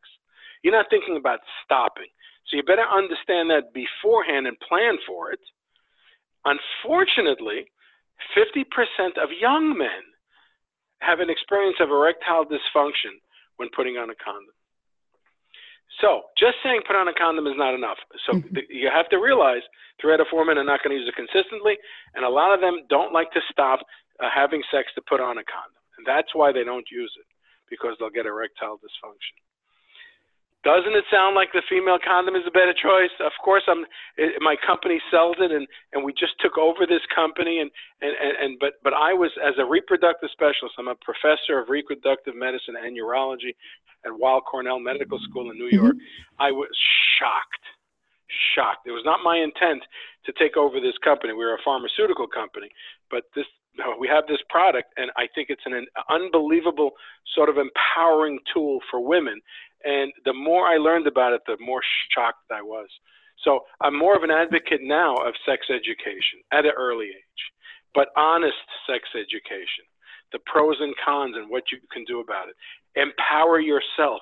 You're 0.63 0.77
not 0.77 0.87
thinking 0.91 1.17
about 1.17 1.41
stopping. 1.65 2.09
So 2.47 2.57
you 2.57 2.63
better 2.63 2.87
understand 2.87 3.51
that 3.51 3.75
beforehand 3.75 4.47
and 4.47 4.57
plan 4.61 4.97
for 5.07 5.33
it. 5.33 5.41
Unfortunately, 6.45 7.67
50% 8.37 8.65
of 9.23 9.29
young 9.41 9.77
men 9.77 10.03
have 11.01 11.21
an 11.21 11.31
experience 11.31 11.77
of 11.81 11.91
erectile 11.91 12.45
dysfunction 12.45 13.21
when 13.57 13.69
putting 13.75 13.97
on 13.97 14.11
a 14.11 14.19
condom. 14.19 14.55
So, 16.01 16.31
just 16.39 16.63
saying 16.63 16.87
put 16.87 16.95
on 16.95 17.09
a 17.09 17.15
condom 17.15 17.47
is 17.47 17.59
not 17.59 17.75
enough. 17.75 17.99
So, 18.27 18.39
mm-hmm. 18.39 18.71
you 18.71 18.87
have 18.93 19.09
to 19.11 19.19
realize 19.19 19.67
three 20.01 20.15
out 20.15 20.21
of 20.21 20.31
four 20.31 20.45
men 20.45 20.59
are 20.59 20.67
not 20.67 20.83
going 20.83 20.95
to 20.95 21.01
use 21.01 21.11
it 21.11 21.19
consistently, 21.19 21.75
and 22.15 22.25
a 22.25 22.31
lot 22.31 22.55
of 22.55 22.61
them 22.61 22.87
don't 22.89 23.13
like 23.13 23.33
to 23.35 23.43
stop 23.51 23.81
uh, 24.23 24.31
having 24.31 24.63
sex 24.71 24.95
to 24.95 25.03
put 25.03 25.19
on 25.19 25.43
a 25.43 25.47
condom. 25.47 25.83
And 25.99 26.07
that's 26.07 26.31
why 26.35 26.55
they 26.55 26.63
don't 26.63 26.87
use 26.87 27.11
it, 27.19 27.27
because 27.67 27.99
they'll 27.99 28.15
get 28.15 28.27
erectile 28.27 28.79
dysfunction. 28.79 29.35
Doesn't 30.67 30.95
it 30.95 31.07
sound 31.11 31.39
like 31.39 31.55
the 31.55 31.63
female 31.71 32.03
condom 32.03 32.35
is 32.35 32.43
a 32.47 32.51
better 32.51 32.75
choice? 32.75 33.15
Of 33.23 33.31
course, 33.43 33.63
I'm. 33.71 33.87
It, 34.19 34.43
my 34.43 34.57
company 34.59 34.99
sells 35.11 35.39
it, 35.39 35.55
and 35.55 35.67
and 35.95 36.03
we 36.03 36.11
just 36.13 36.35
took 36.43 36.59
over 36.59 36.83
this 36.83 37.03
company, 37.15 37.63
and 37.63 37.71
and 38.03 38.11
and, 38.19 38.35
and 38.43 38.51
but 38.59 38.75
but 38.83 38.93
I 38.93 39.15
was 39.15 39.31
as 39.39 39.55
a 39.59 39.65
reproductive 39.65 40.31
specialist. 40.35 40.75
I'm 40.79 40.91
a 40.91 40.99
professor 40.99 41.63
of 41.63 41.71
reproductive 41.71 42.35
medicine 42.35 42.75
and 42.75 42.99
urology 42.99 43.55
at 44.05 44.13
Weill 44.13 44.41
Cornell 44.41 44.79
Medical 44.79 45.19
School 45.29 45.51
in 45.51 45.59
New 45.59 45.71
York. 45.71 45.95
Mm-hmm. 45.95 46.43
I 46.43 46.51
was 46.53 46.69
shocked, 47.19 47.65
shocked. 48.55 48.87
It 48.87 48.93
was 48.93 49.05
not 49.05 49.21
my 49.25 49.37
intent 49.37 49.83
to 50.27 50.33
take 50.39 50.57
over 50.57 50.81
this 50.81 50.99
company. 51.03 51.33
We 51.33 51.45
were 51.45 51.55
a 51.55 51.65
pharmaceutical 51.65 52.27
company, 52.27 52.69
but 53.11 53.25
this 53.35 53.47
we 54.01 54.09
have 54.09 54.27
this 54.27 54.43
product, 54.49 54.93
and 54.97 55.11
I 55.17 55.29
think 55.35 55.51
it's 55.51 55.63
an, 55.65 55.73
an 55.75 55.87
unbelievable 56.11 56.93
sort 57.35 57.49
of 57.49 57.57
empowering 57.59 58.39
tool 58.53 58.81
for 58.91 59.01
women. 59.01 59.41
And 59.85 60.13
the 60.25 60.33
more 60.33 60.67
I 60.67 60.77
learned 60.77 61.07
about 61.07 61.33
it, 61.33 61.43
the 61.47 61.57
more 61.61 61.81
shocked 62.11 62.51
I 62.51 62.63
was. 62.63 62.89
So 63.45 63.61
I'm 63.81 63.97
more 63.97 64.17
of 64.17 64.25
an 64.25 64.31
advocate 64.31 64.81
now 64.83 65.15
of 65.15 65.35
sex 65.47 65.67
education 65.71 66.43
at 66.53 66.67
an 66.67 66.73
early 66.77 67.07
age, 67.07 67.43
but 67.95 68.09
honest 68.17 68.59
sex 68.87 69.09
education, 69.15 69.87
the 70.33 70.41
pros 70.47 70.77
and 70.81 70.95
cons 71.05 71.37
and 71.37 71.49
what 71.49 71.71
you 71.71 71.79
can 71.93 72.05
do 72.05 72.21
about 72.21 72.49
it. 72.49 72.57
Empower 72.99 73.61
yourself 73.61 74.21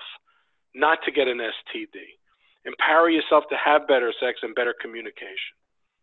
not 0.75 0.99
to 1.05 1.11
get 1.11 1.29
an 1.29 1.39
STD. 1.39 1.97
Empower 2.65 3.09
yourself 3.09 3.45
to 3.51 3.57
have 3.57 3.89
better 3.89 4.13
sex 4.21 4.41
and 4.43 4.55
better 4.55 4.75
communication. 4.81 5.55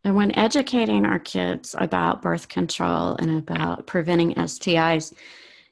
And 0.03 0.15
when 0.15 0.37
educating 0.37 1.05
our 1.05 1.19
kids 1.19 1.75
about 1.77 2.21
birth 2.21 2.49
control 2.49 3.15
and 3.15 3.37
about 3.37 3.87
preventing 3.87 4.33
STIs, 4.33 5.13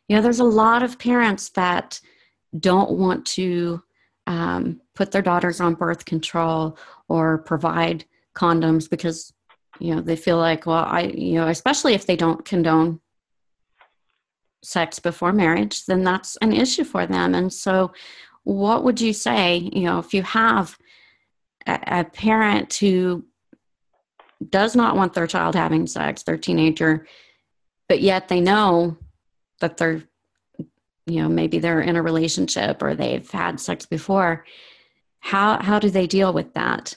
you 0.08 0.16
know, 0.16 0.22
there's 0.22 0.40
a 0.40 0.46
lot 0.46 0.84
of 0.84 1.00
parents 1.00 1.50
that 1.50 2.00
don't 2.58 2.92
want 2.92 3.26
to 3.26 3.82
um, 4.28 4.82
put 4.96 5.12
their 5.12 5.22
daughters 5.22 5.60
on 5.60 5.74
birth 5.74 6.06
control 6.06 6.78
or 7.08 7.40
provide 7.40 8.06
condoms 8.36 8.90
because 8.90 9.34
you 9.80 9.94
know 9.94 10.02
they 10.02 10.16
feel 10.16 10.38
like 10.38 10.66
well 10.66 10.86
i 10.86 11.02
you 11.02 11.34
know 11.34 11.48
especially 11.48 11.94
if 11.94 12.06
they 12.06 12.16
don't 12.16 12.46
condone 12.46 13.00
sex 14.64 15.00
before 15.00 15.34
marriage 15.34 15.86
then 15.86 16.04
that's 16.04 16.38
an 16.38 16.54
issue 16.54 16.84
for 16.84 17.06
them. 17.06 17.34
And 17.34 17.52
so 17.52 17.92
what 18.44 18.84
would 18.84 19.00
you 19.00 19.14
say 19.14 19.58
you 19.58 19.84
know 19.84 20.00
if 20.00 20.14
you 20.14 20.24
have 20.24 20.78
a, 21.68 21.80
a 21.88 22.04
parent 22.04 22.74
who 22.76 23.24
does 24.50 24.76
not 24.76 24.96
want 24.96 25.14
their 25.14 25.28
child 25.28 25.56
having 25.56 25.86
sex 25.86 26.24
their 26.24 26.38
teenager 26.38 27.06
but 27.88 28.02
yet 28.02 28.28
they 28.28 28.42
know 28.42 28.98
that 29.60 29.78
they're 29.78 30.04
you 31.06 31.22
know 31.22 31.30
maybe 31.30 31.60
they're 31.60 31.82
in 31.82 31.96
a 31.96 32.02
relationship 32.02 32.82
or 32.82 32.96
they've 32.96 33.30
had 33.32 33.60
sex 33.60 33.86
before 33.86 34.46
how 35.20 35.62
how 35.62 35.80
do 35.80 35.90
they 35.90 36.08
deal 36.08 36.34
with 36.34 36.54
that? 36.54 36.96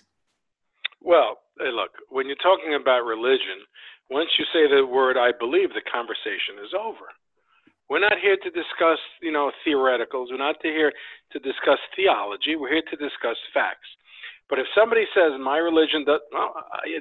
Well 1.00 1.38
hey, 1.60 1.70
look 1.70 1.90
when 2.08 2.26
you're 2.26 2.36
talking 2.36 2.74
about 2.74 3.04
religion 3.04 3.62
once 4.10 4.30
you 4.38 4.44
say 4.52 4.66
the 4.68 4.84
word 4.84 5.16
i 5.16 5.30
believe 5.38 5.70
the 5.70 5.82
conversation 5.90 6.58
is 6.64 6.74
over 6.74 7.13
we're 7.88 8.00
not 8.00 8.18
here 8.20 8.36
to 8.42 8.50
discuss 8.50 8.98
you 9.22 9.32
know 9.32 9.50
theoreticals 9.66 10.26
we're 10.30 10.38
not 10.38 10.56
here 10.62 10.92
to 11.32 11.38
discuss 11.38 11.78
theology 11.96 12.56
we're 12.56 12.72
here 12.72 12.88
to 12.90 12.96
discuss 12.96 13.36
facts 13.52 13.88
but 14.48 14.58
if 14.58 14.66
somebody 14.76 15.04
says 15.14 15.32
my 15.40 15.58
religion 15.58 16.04
does 16.04 16.20
well, 16.32 16.54
you, 16.86 17.00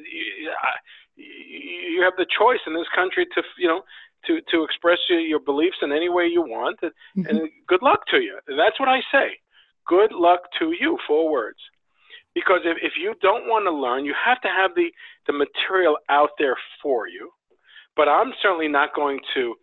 you 1.15 2.01
have 2.03 2.13
the 2.17 2.25
choice 2.25 2.59
in 2.65 2.73
this 2.73 2.87
country 2.95 3.25
to 3.35 3.43
you 3.57 3.67
know 3.67 3.81
to 4.27 4.39
to 4.51 4.63
express 4.63 4.99
your, 5.09 5.19
your 5.19 5.39
beliefs 5.39 5.77
in 5.81 5.91
any 5.91 6.09
way 6.09 6.25
you 6.25 6.41
want, 6.41 6.79
and, 6.81 6.91
mm-hmm. 7.17 7.29
and 7.29 7.49
good 7.67 7.81
luck 7.81 8.05
to 8.11 8.17
you. 8.17 8.39
And 8.47 8.57
That's 8.57 8.79
what 8.79 8.89
I 8.89 8.99
say. 9.11 9.37
Good 9.85 10.11
luck 10.13 10.41
to 10.59 10.73
you. 10.79 10.97
Four 11.07 11.29
words. 11.29 11.59
Because 12.33 12.61
if, 12.65 12.77
if 12.81 12.93
you 12.99 13.13
don't 13.21 13.45
want 13.47 13.65
to 13.65 13.71
learn, 13.71 14.05
you 14.05 14.15
have 14.25 14.41
to 14.41 14.47
have 14.47 14.71
the, 14.75 14.89
the 15.27 15.33
material 15.33 15.97
out 16.09 16.31
there 16.39 16.57
for 16.81 17.07
you. 17.07 17.29
But 17.95 18.07
I'm 18.07 18.33
certainly 18.41 18.67
not 18.67 18.95
going 18.95 19.19
to 19.35 19.53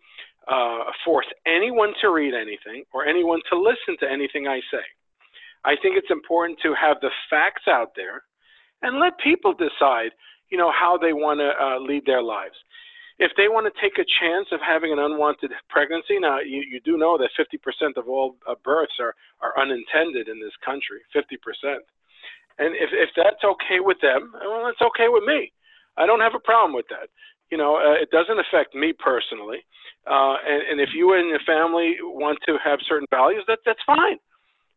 uh, 0.47 0.91
force 1.05 1.27
anyone 1.45 1.93
to 2.01 2.09
read 2.09 2.33
anything 2.33 2.83
or 2.93 3.05
anyone 3.05 3.41
to 3.51 3.57
listen 3.57 3.97
to 3.99 4.11
anything 4.11 4.47
I 4.47 4.59
say. 4.71 4.83
I 5.63 5.75
think 5.81 5.97
it's 5.97 6.09
important 6.09 6.59
to 6.63 6.73
have 6.73 6.97
the 7.01 7.11
facts 7.29 7.67
out 7.67 7.91
there 7.95 8.23
and 8.81 8.99
let 8.99 9.13
people 9.23 9.53
decide, 9.53 10.11
you 10.49 10.57
know, 10.57 10.71
how 10.71 10.97
they 10.97 11.13
want 11.13 11.39
to 11.39 11.51
uh, 11.53 11.79
lead 11.79 12.05
their 12.05 12.23
lives 12.23 12.55
if 13.21 13.29
they 13.37 13.45
want 13.53 13.69
to 13.69 13.75
take 13.77 14.01
a 14.01 14.11
chance 14.17 14.49
of 14.49 14.59
having 14.65 14.91
an 14.91 14.97
unwanted 14.97 15.53
pregnancy, 15.69 16.17
now 16.17 16.41
you, 16.41 16.65
you 16.65 16.81
do 16.81 16.97
know 16.97 17.21
that 17.21 17.29
50% 17.37 17.93
of 17.95 18.09
all 18.09 18.35
uh, 18.49 18.57
births 18.65 18.97
are, 18.99 19.13
are 19.45 19.53
unintended 19.61 20.27
in 20.27 20.41
this 20.41 20.57
country, 20.65 21.05
50%. 21.13 21.37
And 22.57 22.73
if, 22.73 22.89
if 22.89 23.13
that's 23.13 23.45
okay 23.45 23.77
with 23.77 24.01
them, 24.01 24.33
well, 24.41 24.65
that's 24.65 24.81
okay 24.81 25.05
with 25.05 25.23
me. 25.23 25.53
I 25.97 26.09
don't 26.09 26.19
have 26.19 26.33
a 26.33 26.41
problem 26.41 26.73
with 26.73 26.89
that. 26.89 27.13
You 27.51 27.57
know, 27.57 27.75
uh, 27.75 28.01
it 28.01 28.09
doesn't 28.11 28.39
affect 28.39 28.73
me 28.73 28.93
personally. 28.97 29.59
Uh, 30.07 30.35
and, 30.47 30.61
and 30.71 30.77
if 30.81 30.89
you 30.95 31.13
and 31.13 31.29
your 31.29 31.43
family 31.45 31.95
want 32.01 32.39
to 32.47 32.57
have 32.63 32.79
certain 32.87 33.07
values, 33.11 33.43
that, 33.47 33.59
that's 33.65 33.83
fine. 33.85 34.17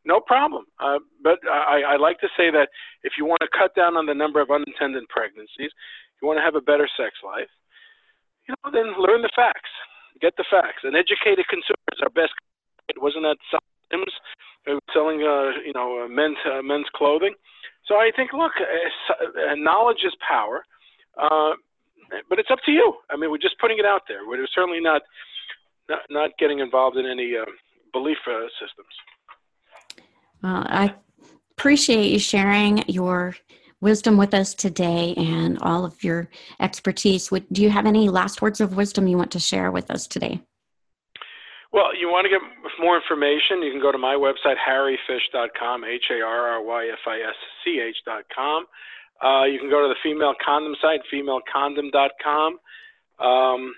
No 0.04 0.20
problem. 0.20 0.66
Uh, 0.78 0.98
but 1.22 1.38
I, 1.48 1.94
I 1.94 1.96
like 1.96 2.20
to 2.20 2.28
say 2.36 2.50
that 2.50 2.68
if 3.04 3.14
you 3.16 3.24
want 3.24 3.40
to 3.40 3.48
cut 3.56 3.74
down 3.74 3.96
on 3.96 4.04
the 4.04 4.12
number 4.12 4.42
of 4.42 4.50
unintended 4.50 5.08
pregnancies, 5.08 5.72
you 6.20 6.28
want 6.28 6.36
to 6.38 6.44
have 6.44 6.56
a 6.56 6.60
better 6.60 6.88
sex 6.98 7.16
life, 7.24 7.48
you 8.46 8.52
know, 8.52 8.70
then 8.70 8.92
learn 9.00 9.22
the 9.22 9.32
facts, 9.34 9.72
get 10.20 10.36
the 10.36 10.44
facts. 10.50 10.84
An 10.84 10.94
educated 10.94 11.48
consumer 11.48 11.88
is 11.92 12.04
our 12.04 12.12
best. 12.12 12.36
It 12.88 13.00
wasn't 13.00 13.24
that 13.24 13.40
Syms 13.90 14.12
selling, 14.92 15.24
uh, 15.24 15.56
you 15.64 15.72
know, 15.74 16.04
uh, 16.04 16.08
men's 16.08 16.36
uh, 16.44 16.60
men's 16.60 16.88
clothing. 16.94 17.34
So 17.86 17.96
I 17.96 18.10
think, 18.14 18.32
look, 18.32 18.52
uh, 18.60 19.52
uh, 19.52 19.54
knowledge 19.56 20.04
is 20.04 20.14
power, 20.26 20.64
uh, 21.20 21.52
but 22.28 22.38
it's 22.38 22.50
up 22.50 22.58
to 22.66 22.72
you. 22.72 22.94
I 23.10 23.16
mean, 23.16 23.30
we're 23.30 23.38
just 23.38 23.58
putting 23.60 23.78
it 23.78 23.84
out 23.84 24.02
there. 24.08 24.26
We're 24.26 24.46
certainly 24.54 24.80
not 24.80 25.02
not, 25.88 26.00
not 26.10 26.30
getting 26.38 26.60
involved 26.60 26.96
in 26.96 27.06
any 27.06 27.34
uh, 27.36 27.44
belief 27.92 28.16
uh, 28.26 28.46
systems. 28.60 30.06
Well, 30.42 30.64
I 30.66 30.94
appreciate 31.52 32.10
you 32.10 32.18
sharing 32.18 32.88
your 32.88 33.36
wisdom 33.80 34.16
with 34.16 34.32
us 34.32 34.54
today 34.54 35.14
and 35.16 35.58
all 35.60 35.84
of 35.84 36.02
your 36.02 36.28
expertise. 36.58 37.30
Would, 37.30 37.46
do 37.52 37.62
you 37.62 37.70
have 37.70 37.86
any 37.86 38.08
last 38.08 38.40
words 38.40 38.60
of 38.60 38.76
wisdom 38.76 39.06
you 39.06 39.18
want 39.18 39.30
to 39.32 39.38
share 39.38 39.70
with 39.70 39.90
us 39.90 40.06
today? 40.06 40.40
Well, 41.72 41.94
you 41.94 42.08
want 42.08 42.24
to 42.24 42.30
get 42.30 42.40
more 42.78 42.96
information, 42.96 43.62
you 43.62 43.72
can 43.72 43.80
go 43.82 43.90
to 43.90 43.98
my 43.98 44.14
website, 44.14 44.56
harryfisch.com, 44.56 45.84
H 45.84 46.04
A 46.10 46.22
R 46.22 46.48
R 46.50 46.62
Y 46.62 46.88
F 46.92 46.98
I 47.06 47.18
S 47.18 47.34
C 47.64 47.80
H.com. 47.80 48.66
Uh, 49.22 49.44
you 49.44 49.58
can 49.58 49.70
go 49.70 49.82
to 49.82 49.88
the 49.88 50.00
female 50.02 50.34
condom 50.44 50.74
site, 50.80 51.00
femalecondom.com. 51.12 52.58
Um, 53.18 53.74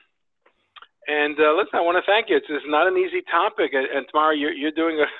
and 1.06 1.38
uh, 1.38 1.54
listen, 1.54 1.74
I 1.74 1.80
want 1.80 2.02
to 2.02 2.10
thank 2.10 2.28
you. 2.28 2.36
It's, 2.36 2.46
it's 2.48 2.64
not 2.66 2.88
an 2.88 2.96
easy 2.96 3.22
topic, 3.30 3.72
and, 3.72 3.86
and 3.86 4.06
Tamara, 4.10 4.36
you're, 4.36 4.52
you're 4.52 4.72
doing 4.72 4.98
a. 5.00 5.06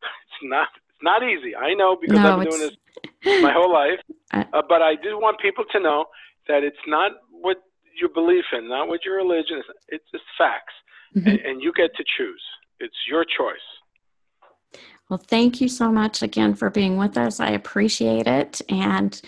It's 0.00 0.48
not. 0.48 0.68
It's 0.88 1.02
not 1.02 1.22
easy. 1.22 1.54
I 1.54 1.74
know 1.74 1.98
because 2.00 2.16
no, 2.16 2.32
I've 2.32 2.40
been 2.40 2.48
doing 2.48 2.62
this 2.62 3.42
my 3.42 3.52
whole 3.52 3.72
life. 3.72 4.00
Uh, 4.32 4.62
but 4.68 4.80
I 4.80 4.94
do 4.94 5.18
want 5.18 5.40
people 5.40 5.64
to 5.72 5.80
know 5.80 6.04
that 6.46 6.62
it's 6.62 6.78
not 6.86 7.10
what 7.32 7.56
you 8.00 8.08
believe 8.08 8.44
in, 8.52 8.68
not 8.68 8.86
what 8.86 9.04
your 9.04 9.16
religion 9.16 9.58
is. 9.58 9.64
It's 9.88 10.04
just 10.12 10.22
facts 10.38 10.72
mm-hmm. 11.16 11.28
and, 11.28 11.38
and 11.40 11.62
you 11.62 11.72
get 11.76 11.94
to 11.96 12.04
choose. 12.16 12.42
It's 12.78 12.94
your 13.08 13.24
choice. 13.24 14.80
Well, 15.08 15.18
thank 15.18 15.60
you 15.60 15.68
so 15.68 15.90
much 15.90 16.22
again 16.22 16.54
for 16.54 16.70
being 16.70 16.96
with 16.96 17.16
us. 17.16 17.40
I 17.40 17.50
appreciate 17.50 18.26
it 18.26 18.60
and 18.68 19.20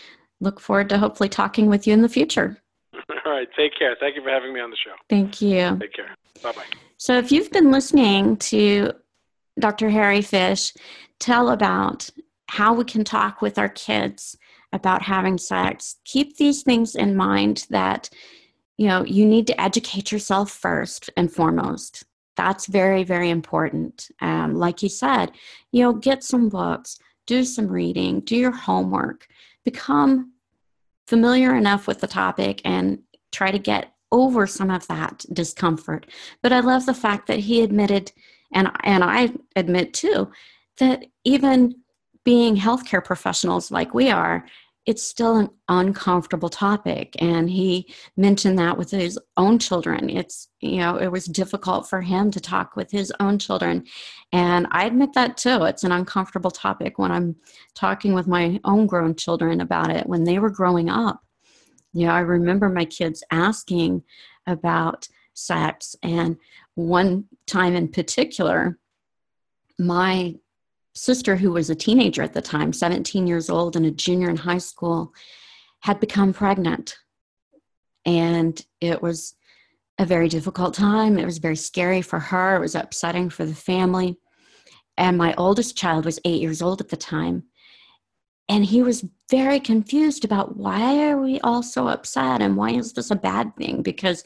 look 0.43 0.61
forward 0.61 0.89
to 0.91 0.99
hopefully 0.99 1.29
talking 1.29 1.69
with 1.69 1.87
you 1.87 1.93
in 1.95 2.03
the 2.03 2.09
future. 2.09 2.59
All 3.25 3.33
right. 3.33 3.49
Take 3.57 3.79
care. 3.79 3.97
Thank 3.99 4.17
you 4.17 4.23
for 4.23 4.31
having 4.31 4.53
me 4.53 4.61
on 4.61 4.71
the 4.71 4.77
show. 4.77 4.93
Thank 5.09 5.41
you. 5.41 5.79
Take 5.81 5.95
care. 5.95 6.15
Bye 6.43 6.53
bye. 6.53 6.65
So, 6.99 7.17
if 7.17 7.33
you've 7.33 7.51
been 7.51 7.71
listening 7.71 8.37
to 8.39 8.93
Dr. 9.59 9.89
Harry 9.89 10.21
Fisch 10.21 10.77
tell 11.19 11.51
about 11.51 12.11
how 12.49 12.75
we 12.75 12.85
can 12.85 13.05
talk 13.05 13.41
with 13.41 13.59
our 13.59 13.69
kids 13.69 14.37
about 14.73 15.03
having 15.03 15.39
sex, 15.39 15.97
keep 16.05 16.37
these 16.37 16.63
things 16.63 16.95
in 16.95 17.17
mind 17.17 17.67
that 17.71 18.11
you 18.77 18.89
know 18.89 19.05
you 19.05 19.25
need 19.25 19.47
to 19.47 19.61
educate 19.61 20.11
yourself 20.11 20.51
first 20.51 21.11
and 21.17 21.33
foremost 21.33 22.05
that's 22.37 22.67
very 22.67 23.05
very 23.05 23.31
important 23.31 24.09
um, 24.21 24.55
like 24.55 24.83
you 24.83 24.89
said 24.89 25.31
you 25.71 25.83
know 25.83 25.93
get 25.93 26.25
some 26.25 26.49
books 26.49 26.99
do 27.27 27.45
some 27.45 27.69
reading 27.69 28.21
do 28.21 28.37
your 28.37 28.51
homework 28.51 29.29
become 29.65 30.33
familiar 31.07 31.55
enough 31.55 31.87
with 31.87 32.01
the 32.01 32.07
topic 32.07 32.61
and 32.65 33.01
try 33.31 33.51
to 33.51 33.59
get 33.59 33.93
over 34.11 34.47
some 34.47 34.71
of 34.71 34.87
that 34.89 35.25
discomfort. 35.33 36.07
But 36.43 36.53
i 36.53 36.61
love 36.61 36.87
the 36.87 36.95
fact 36.95 37.27
that 37.29 37.41
he 37.41 37.63
admitted 37.63 38.13
and 38.53 38.71
and 38.85 39.03
i 39.03 39.31
admit 39.57 39.95
too 39.95 40.31
that 40.79 41.07
even 41.25 41.75
being 42.25 42.57
healthcare 42.57 43.05
professionals 43.05 43.71
like 43.71 43.95
we 43.95 44.11
are 44.11 44.47
it's 44.85 45.03
still 45.03 45.37
an 45.37 45.49
uncomfortable 45.69 46.49
topic 46.49 47.15
and 47.21 47.49
he 47.49 47.93
mentioned 48.17 48.59
that 48.59 48.77
with 48.77 48.91
his 48.91 49.19
own 49.37 49.59
children. 49.59 50.11
It's 50.11 50.49
you 50.61 50.79
know 50.79 50.97
it 50.97 51.09
was 51.09 51.27
difficult 51.27 51.89
for 51.89 52.01
him 52.01 52.31
to 52.33 52.41
talk 52.41 52.75
with 52.75 52.91
his 52.91 53.13
own 53.21 53.39
children 53.39 53.85
and 54.33 54.67
i 54.71 54.85
admit 54.85 55.13
that 55.15 55.37
too. 55.37 55.65
It's 55.65 55.85
an 55.85 55.93
uncomfortable 55.93 56.51
topic 56.51 56.99
when 56.99 57.13
i'm 57.13 57.37
talking 57.75 58.15
with 58.15 58.27
my 58.27 58.61
own 58.65 58.87
grown 58.87 59.15
children 59.15 59.61
about 59.61 59.91
it. 59.91 60.07
When 60.07 60.25
they 60.25 60.39
were 60.39 60.51
growing 60.51 60.89
up 60.91 61.23
you 61.93 62.07
know 62.07 62.13
i 62.13 62.21
remember 62.21 62.69
my 62.69 62.85
kids 62.85 63.23
asking 63.31 64.03
about 64.47 65.09
sex 65.35 65.97
and 66.03 66.37
one 66.75 67.25
time 67.47 67.75
in 67.75 67.89
particular 67.89 68.79
my 69.79 70.35
sister, 70.95 71.37
who 71.37 71.53
was 71.53 71.71
a 71.71 71.75
teenager 71.75 72.23
at 72.23 72.35
the 72.35 72.43
time, 72.43 72.73
17 72.73 73.27
years 73.27 73.49
old 73.49 73.77
and 73.77 73.87
a 73.87 73.91
junior 73.91 74.29
in 74.29 74.37
high 74.37 74.59
school, 74.59 75.13
had 75.81 76.01
become 76.01 76.33
pregnant. 76.33 76.97
And 78.05 78.61
it 78.81 79.03
was 79.03 79.35
a 79.99 80.07
very 80.07 80.29
difficult 80.29 80.75
time. 80.75 81.19
It 81.19 81.25
was 81.25 81.39
very 81.39 81.57
scary 81.57 82.03
for 82.03 82.19
her, 82.19 82.57
it 82.57 82.61
was 82.61 82.75
upsetting 82.75 83.31
for 83.31 83.45
the 83.45 83.55
family. 83.55 84.19
And 84.99 85.17
my 85.17 85.35
oldest 85.35 85.77
child 85.77 86.05
was 86.05 86.21
eight 86.25 86.43
years 86.43 86.61
old 86.61 86.81
at 86.81 86.89
the 86.89 86.97
time. 86.97 87.45
And 88.49 88.65
he 88.65 88.83
was 88.83 89.05
very 89.31 89.61
confused 89.61 90.25
about 90.25 90.57
why 90.57 91.09
are 91.09 91.19
we 91.19 91.41
all 91.41 91.63
so 91.63 91.89
upset 91.89 92.43
and 92.43 92.57
why 92.57 92.71
is 92.71 92.93
this 92.93 93.11
a 93.11 93.17
bad 93.17 93.57
thing? 93.57 93.83
Because, 93.83 94.25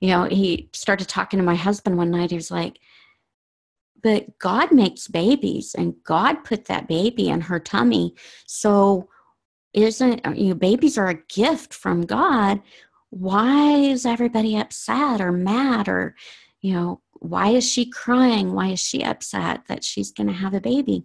you 0.00 0.08
know, 0.08 0.24
he 0.24 0.70
started 0.72 1.08
talking 1.08 1.38
to 1.38 1.44
my 1.44 1.56
husband 1.56 1.98
one 1.98 2.10
night. 2.10 2.30
He 2.30 2.36
was 2.36 2.50
like, 2.50 2.78
but 4.02 4.38
God 4.38 4.72
makes 4.72 5.08
babies 5.08 5.74
and 5.76 5.94
God 6.04 6.44
put 6.44 6.66
that 6.66 6.88
baby 6.88 7.28
in 7.28 7.42
her 7.42 7.60
tummy. 7.60 8.14
So 8.46 9.08
isn't 9.72 10.26
uh, 10.26 10.32
you 10.32 10.50
know 10.50 10.54
babies 10.54 10.98
are 10.98 11.08
a 11.08 11.22
gift 11.28 11.72
from 11.72 12.04
God. 12.06 12.60
Why 13.10 13.74
is 13.74 14.06
everybody 14.06 14.56
upset 14.56 15.20
or 15.20 15.32
mad 15.32 15.88
or 15.88 16.14
you 16.60 16.74
know 16.74 17.00
why 17.14 17.48
is 17.50 17.68
she 17.70 17.86
crying? 17.88 18.52
Why 18.52 18.68
is 18.68 18.80
she 18.80 19.04
upset 19.04 19.62
that 19.68 19.84
she's 19.84 20.10
going 20.10 20.26
to 20.26 20.32
have 20.32 20.54
a 20.54 20.60
baby? 20.60 21.04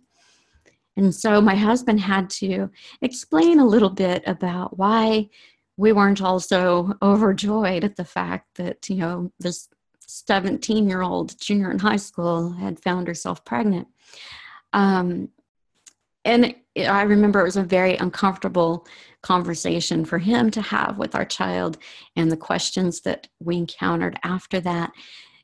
And 0.96 1.14
so 1.14 1.40
my 1.40 1.56
husband 1.56 2.00
had 2.00 2.30
to 2.32 2.72
explain 3.04 3.60
a 3.60 3.68
little 3.68 3.92
bit 3.92 4.24
about 4.26 4.80
why 4.80 5.30
we 5.78 5.94
weren't 5.94 6.24
also 6.24 6.94
overjoyed 7.04 7.84
at 7.84 7.96
the 7.96 8.04
fact 8.04 8.48
that, 8.56 8.90
you 8.90 8.96
know, 8.96 9.32
this 9.40 9.70
17 10.08 10.88
year 10.88 11.02
old 11.02 11.40
junior 11.40 11.70
in 11.70 11.80
high 11.80 11.98
school 11.98 12.52
had 12.52 12.80
found 12.80 13.08
herself 13.08 13.46
pregnant. 13.46 13.88
Um, 14.74 15.30
and 16.26 16.56
I 16.78 17.04
remember 17.04 17.40
it 17.40 17.46
was 17.46 17.58
a 17.58 17.64
very 17.64 17.96
uncomfortable 17.96 18.86
conversation 19.22 20.06
for 20.06 20.18
him 20.18 20.52
to 20.52 20.62
have 20.62 20.98
with 20.98 21.16
our 21.16 21.26
child 21.26 21.78
and 22.16 22.32
the 22.32 22.38
questions 22.38 23.02
that 23.02 23.28
we 23.40 23.58
encountered 23.58 24.20
after 24.24 24.60
that. 24.62 24.92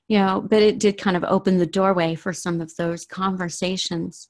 You 0.08 0.20
know, 0.20 0.46
but 0.48 0.62
it 0.62 0.80
did 0.80 0.98
kind 0.98 1.16
of 1.16 1.24
open 1.24 1.58
the 1.58 1.66
doorway 1.66 2.16
for 2.16 2.34
some 2.34 2.60
of 2.60 2.76
those 2.76 3.06
conversations. 3.06 4.30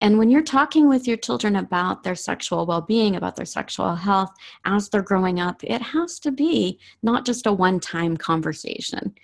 And 0.00 0.18
when 0.18 0.30
you're 0.30 0.42
talking 0.42 0.88
with 0.88 1.08
your 1.08 1.16
children 1.16 1.56
about 1.56 2.02
their 2.02 2.14
sexual 2.14 2.66
well 2.66 2.80
being, 2.80 3.16
about 3.16 3.36
their 3.36 3.46
sexual 3.46 3.94
health 3.94 4.30
as 4.64 4.88
they're 4.88 5.02
growing 5.02 5.40
up, 5.40 5.62
it 5.64 5.80
has 5.80 6.18
to 6.20 6.30
be 6.30 6.78
not 7.02 7.24
just 7.24 7.46
a 7.46 7.52
one 7.52 7.80
time 7.80 8.16
conversation. 8.16 9.14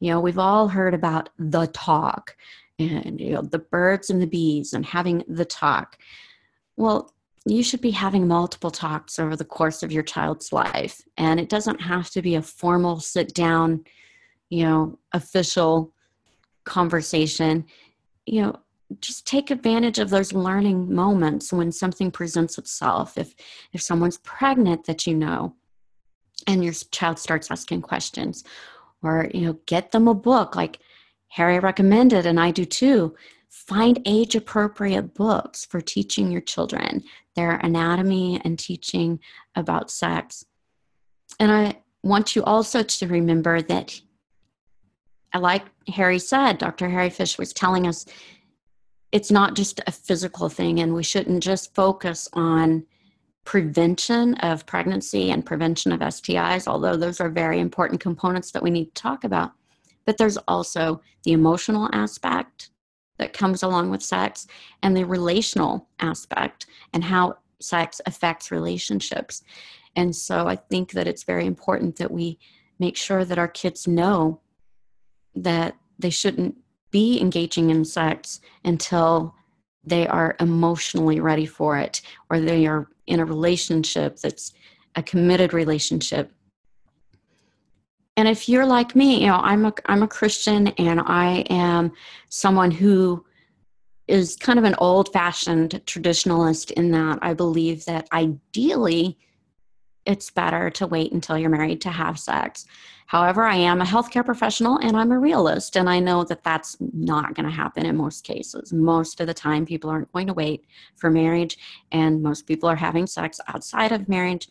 You 0.00 0.12
know, 0.12 0.20
we've 0.20 0.38
all 0.38 0.68
heard 0.68 0.94
about 0.94 1.30
the 1.38 1.66
talk 1.66 2.36
and, 2.78 3.20
you 3.20 3.32
know, 3.32 3.42
the 3.42 3.58
birds 3.58 4.10
and 4.10 4.22
the 4.22 4.26
bees 4.26 4.72
and 4.72 4.86
having 4.86 5.24
the 5.28 5.44
talk. 5.44 5.98
Well, 6.76 7.12
you 7.44 7.62
should 7.62 7.80
be 7.80 7.90
having 7.90 8.28
multiple 8.28 8.70
talks 8.70 9.18
over 9.18 9.34
the 9.34 9.44
course 9.44 9.82
of 9.82 9.90
your 9.90 10.02
child's 10.02 10.52
life. 10.52 11.00
And 11.16 11.40
it 11.40 11.48
doesn't 11.48 11.80
have 11.80 12.10
to 12.10 12.22
be 12.22 12.34
a 12.36 12.42
formal 12.42 13.00
sit 13.00 13.34
down, 13.34 13.84
you 14.50 14.64
know, 14.64 14.98
official 15.12 15.92
conversation. 16.64 17.64
You 18.26 18.42
know, 18.42 18.56
just 19.00 19.26
take 19.26 19.50
advantage 19.50 19.98
of 19.98 20.10
those 20.10 20.32
learning 20.32 20.92
moments 20.94 21.52
when 21.52 21.72
something 21.72 22.10
presents 22.10 22.58
itself. 22.58 23.18
If 23.18 23.34
if 23.72 23.82
someone's 23.82 24.18
pregnant 24.18 24.84
that 24.84 25.06
you 25.06 25.14
know 25.14 25.54
and 26.46 26.64
your 26.64 26.72
child 26.90 27.18
starts 27.18 27.50
asking 27.50 27.82
questions 27.82 28.44
or 29.02 29.28
you 29.32 29.42
know 29.42 29.58
get 29.66 29.92
them 29.92 30.08
a 30.08 30.14
book 30.14 30.56
like 30.56 30.78
harry 31.28 31.58
recommended 31.58 32.26
and 32.26 32.38
i 32.40 32.50
do 32.50 32.64
too. 32.64 33.14
Find 33.50 34.00
age 34.06 34.34
appropriate 34.34 35.14
books 35.14 35.64
for 35.64 35.80
teaching 35.80 36.30
your 36.30 36.40
children 36.40 37.02
their 37.34 37.56
anatomy 37.56 38.40
and 38.44 38.58
teaching 38.58 39.20
about 39.54 39.90
sex. 39.90 40.44
And 41.40 41.52
i 41.52 41.78
want 42.02 42.36
you 42.36 42.42
also 42.44 42.82
to 42.82 43.06
remember 43.06 43.60
that 43.60 44.00
like 45.38 45.64
harry 45.88 46.18
said 46.18 46.58
dr 46.58 46.88
harry 46.88 47.10
Fisch 47.10 47.38
was 47.38 47.52
telling 47.52 47.86
us 47.86 48.06
it's 49.12 49.30
not 49.30 49.54
just 49.54 49.80
a 49.86 49.92
physical 49.92 50.48
thing 50.48 50.80
and 50.80 50.94
we 50.94 51.02
shouldn't 51.02 51.42
just 51.42 51.74
focus 51.74 52.28
on 52.32 52.84
prevention 53.48 54.34
of 54.40 54.66
pregnancy 54.66 55.30
and 55.30 55.46
prevention 55.46 55.90
of 55.90 56.00
STIs, 56.00 56.68
although 56.68 56.98
those 56.98 57.18
are 57.18 57.30
very 57.30 57.60
important 57.60 57.98
components 57.98 58.50
that 58.50 58.62
we 58.62 58.68
need 58.68 58.94
to 58.94 59.02
talk 59.02 59.24
about. 59.24 59.52
But 60.04 60.18
there's 60.18 60.36
also 60.46 61.00
the 61.24 61.32
emotional 61.32 61.88
aspect 61.94 62.68
that 63.16 63.32
comes 63.32 63.62
along 63.62 63.88
with 63.88 64.02
sex 64.02 64.46
and 64.82 64.94
the 64.94 65.04
relational 65.04 65.88
aspect 65.98 66.66
and 66.92 67.02
how 67.02 67.38
sex 67.58 68.02
affects 68.04 68.50
relationships. 68.50 69.42
And 69.96 70.14
so 70.14 70.46
I 70.46 70.56
think 70.56 70.92
that 70.92 71.06
it's 71.06 71.22
very 71.22 71.46
important 71.46 71.96
that 71.96 72.10
we 72.10 72.38
make 72.78 72.98
sure 72.98 73.24
that 73.24 73.38
our 73.38 73.48
kids 73.48 73.88
know 73.88 74.42
that 75.34 75.74
they 75.98 76.10
shouldn't 76.10 76.54
be 76.90 77.18
engaging 77.18 77.70
in 77.70 77.86
sex 77.86 78.42
until 78.62 79.34
they 79.84 80.06
are 80.06 80.36
emotionally 80.40 81.20
ready 81.20 81.46
for 81.46 81.78
it 81.78 82.02
or 82.30 82.40
they 82.40 82.66
are 82.66 82.88
in 83.06 83.20
a 83.20 83.24
relationship 83.24 84.18
that's 84.18 84.52
a 84.96 85.02
committed 85.02 85.52
relationship. 85.52 86.32
And 88.16 88.26
if 88.26 88.48
you're 88.48 88.66
like 88.66 88.96
me 88.96 89.20
you 89.20 89.28
know 89.28 89.36
i'm 89.36 89.64
a 89.64 89.72
i'm 89.86 90.02
a 90.02 90.08
christian 90.08 90.66
and 90.66 91.00
i 91.06 91.44
am 91.48 91.92
someone 92.28 92.72
who 92.72 93.24
is 94.08 94.36
kind 94.36 94.58
of 94.58 94.64
an 94.64 94.74
old 94.78 95.12
fashioned 95.12 95.82
traditionalist 95.84 96.70
in 96.72 96.90
that 96.90 97.18
I 97.22 97.34
believe 97.34 97.84
that 97.84 98.08
ideally 98.12 99.18
it's 100.08 100.30
better 100.30 100.70
to 100.70 100.86
wait 100.86 101.12
until 101.12 101.36
you're 101.36 101.50
married 101.50 101.82
to 101.82 101.90
have 101.90 102.18
sex. 102.18 102.64
However, 103.06 103.44
I 103.44 103.56
am 103.56 103.82
a 103.82 103.84
healthcare 103.84 104.24
professional 104.24 104.78
and 104.78 104.96
I'm 104.96 105.12
a 105.12 105.18
realist, 105.18 105.76
and 105.76 105.88
I 105.88 106.00
know 106.00 106.24
that 106.24 106.42
that's 106.42 106.78
not 106.80 107.34
going 107.34 107.44
to 107.44 107.54
happen 107.54 107.86
in 107.86 107.96
most 107.96 108.24
cases. 108.24 108.72
Most 108.72 109.20
of 109.20 109.26
the 109.26 109.34
time, 109.34 109.66
people 109.66 109.90
aren't 109.90 110.12
going 110.12 110.26
to 110.26 110.34
wait 110.34 110.64
for 110.96 111.10
marriage, 111.10 111.58
and 111.92 112.22
most 112.22 112.46
people 112.46 112.68
are 112.68 112.76
having 112.76 113.06
sex 113.06 113.38
outside 113.48 113.92
of 113.92 114.08
marriage. 114.08 114.48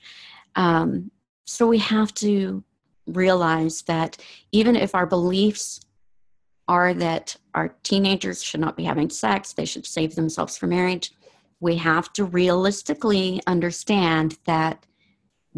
Um, 0.55 1.11
so 1.45 1.67
we 1.67 1.79
have 1.79 2.13
to 2.15 2.63
realize 3.07 3.81
that 3.83 4.17
even 4.51 4.75
if 4.75 4.93
our 4.93 5.05
beliefs 5.05 5.81
are 6.67 6.93
that 6.93 7.35
our 7.55 7.69
teenagers 7.83 8.43
should 8.43 8.59
not 8.59 8.77
be 8.77 8.83
having 8.83 9.09
sex, 9.09 9.53
they 9.53 9.65
should 9.65 9.85
save 9.85 10.13
themselves 10.15 10.57
for 10.57 10.67
marriage, 10.67 11.13
we 11.59 11.75
have 11.77 12.13
to 12.13 12.25
realistically 12.25 13.41
understand 13.47 14.37
that 14.45 14.85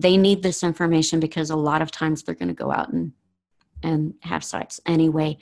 they 0.01 0.17
need 0.17 0.41
this 0.41 0.63
information 0.63 1.19
because 1.19 1.49
a 1.49 1.55
lot 1.55 1.81
of 1.81 1.91
times 1.91 2.23
they're 2.23 2.35
going 2.35 2.47
to 2.47 2.53
go 2.53 2.71
out 2.71 2.91
and 2.91 3.11
and 3.81 4.13
have 4.21 4.43
sex 4.43 4.81
anyway 4.85 5.37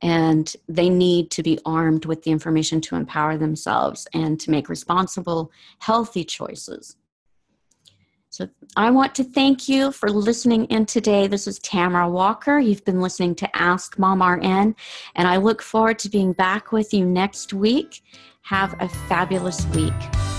and 0.00 0.54
they 0.68 0.88
need 0.88 1.30
to 1.30 1.42
be 1.42 1.58
armed 1.66 2.04
with 2.04 2.22
the 2.22 2.30
information 2.30 2.80
to 2.80 2.94
empower 2.94 3.36
themselves 3.36 4.06
and 4.14 4.38
to 4.40 4.50
make 4.50 4.68
responsible 4.68 5.50
healthy 5.80 6.24
choices 6.24 6.96
so 8.32 8.48
I 8.76 8.92
want 8.92 9.16
to 9.16 9.24
thank 9.24 9.68
you 9.68 9.90
for 9.90 10.08
listening 10.08 10.66
in 10.66 10.86
today. 10.86 11.26
This 11.26 11.48
is 11.48 11.58
Tamara 11.58 12.08
Walker. 12.08 12.60
You've 12.60 12.84
been 12.84 13.00
listening 13.00 13.34
to 13.34 13.56
Ask 13.56 13.98
Mom 13.98 14.22
RN, 14.22 14.76
and 15.16 15.28
I 15.28 15.36
look 15.36 15.60
forward 15.60 15.98
to 15.98 16.08
being 16.08 16.32
back 16.32 16.70
with 16.70 16.94
you 16.94 17.04
next 17.04 17.52
week. 17.52 18.04
Have 18.42 18.76
a 18.78 18.88
fabulous 18.88 19.66
week. 19.74 20.29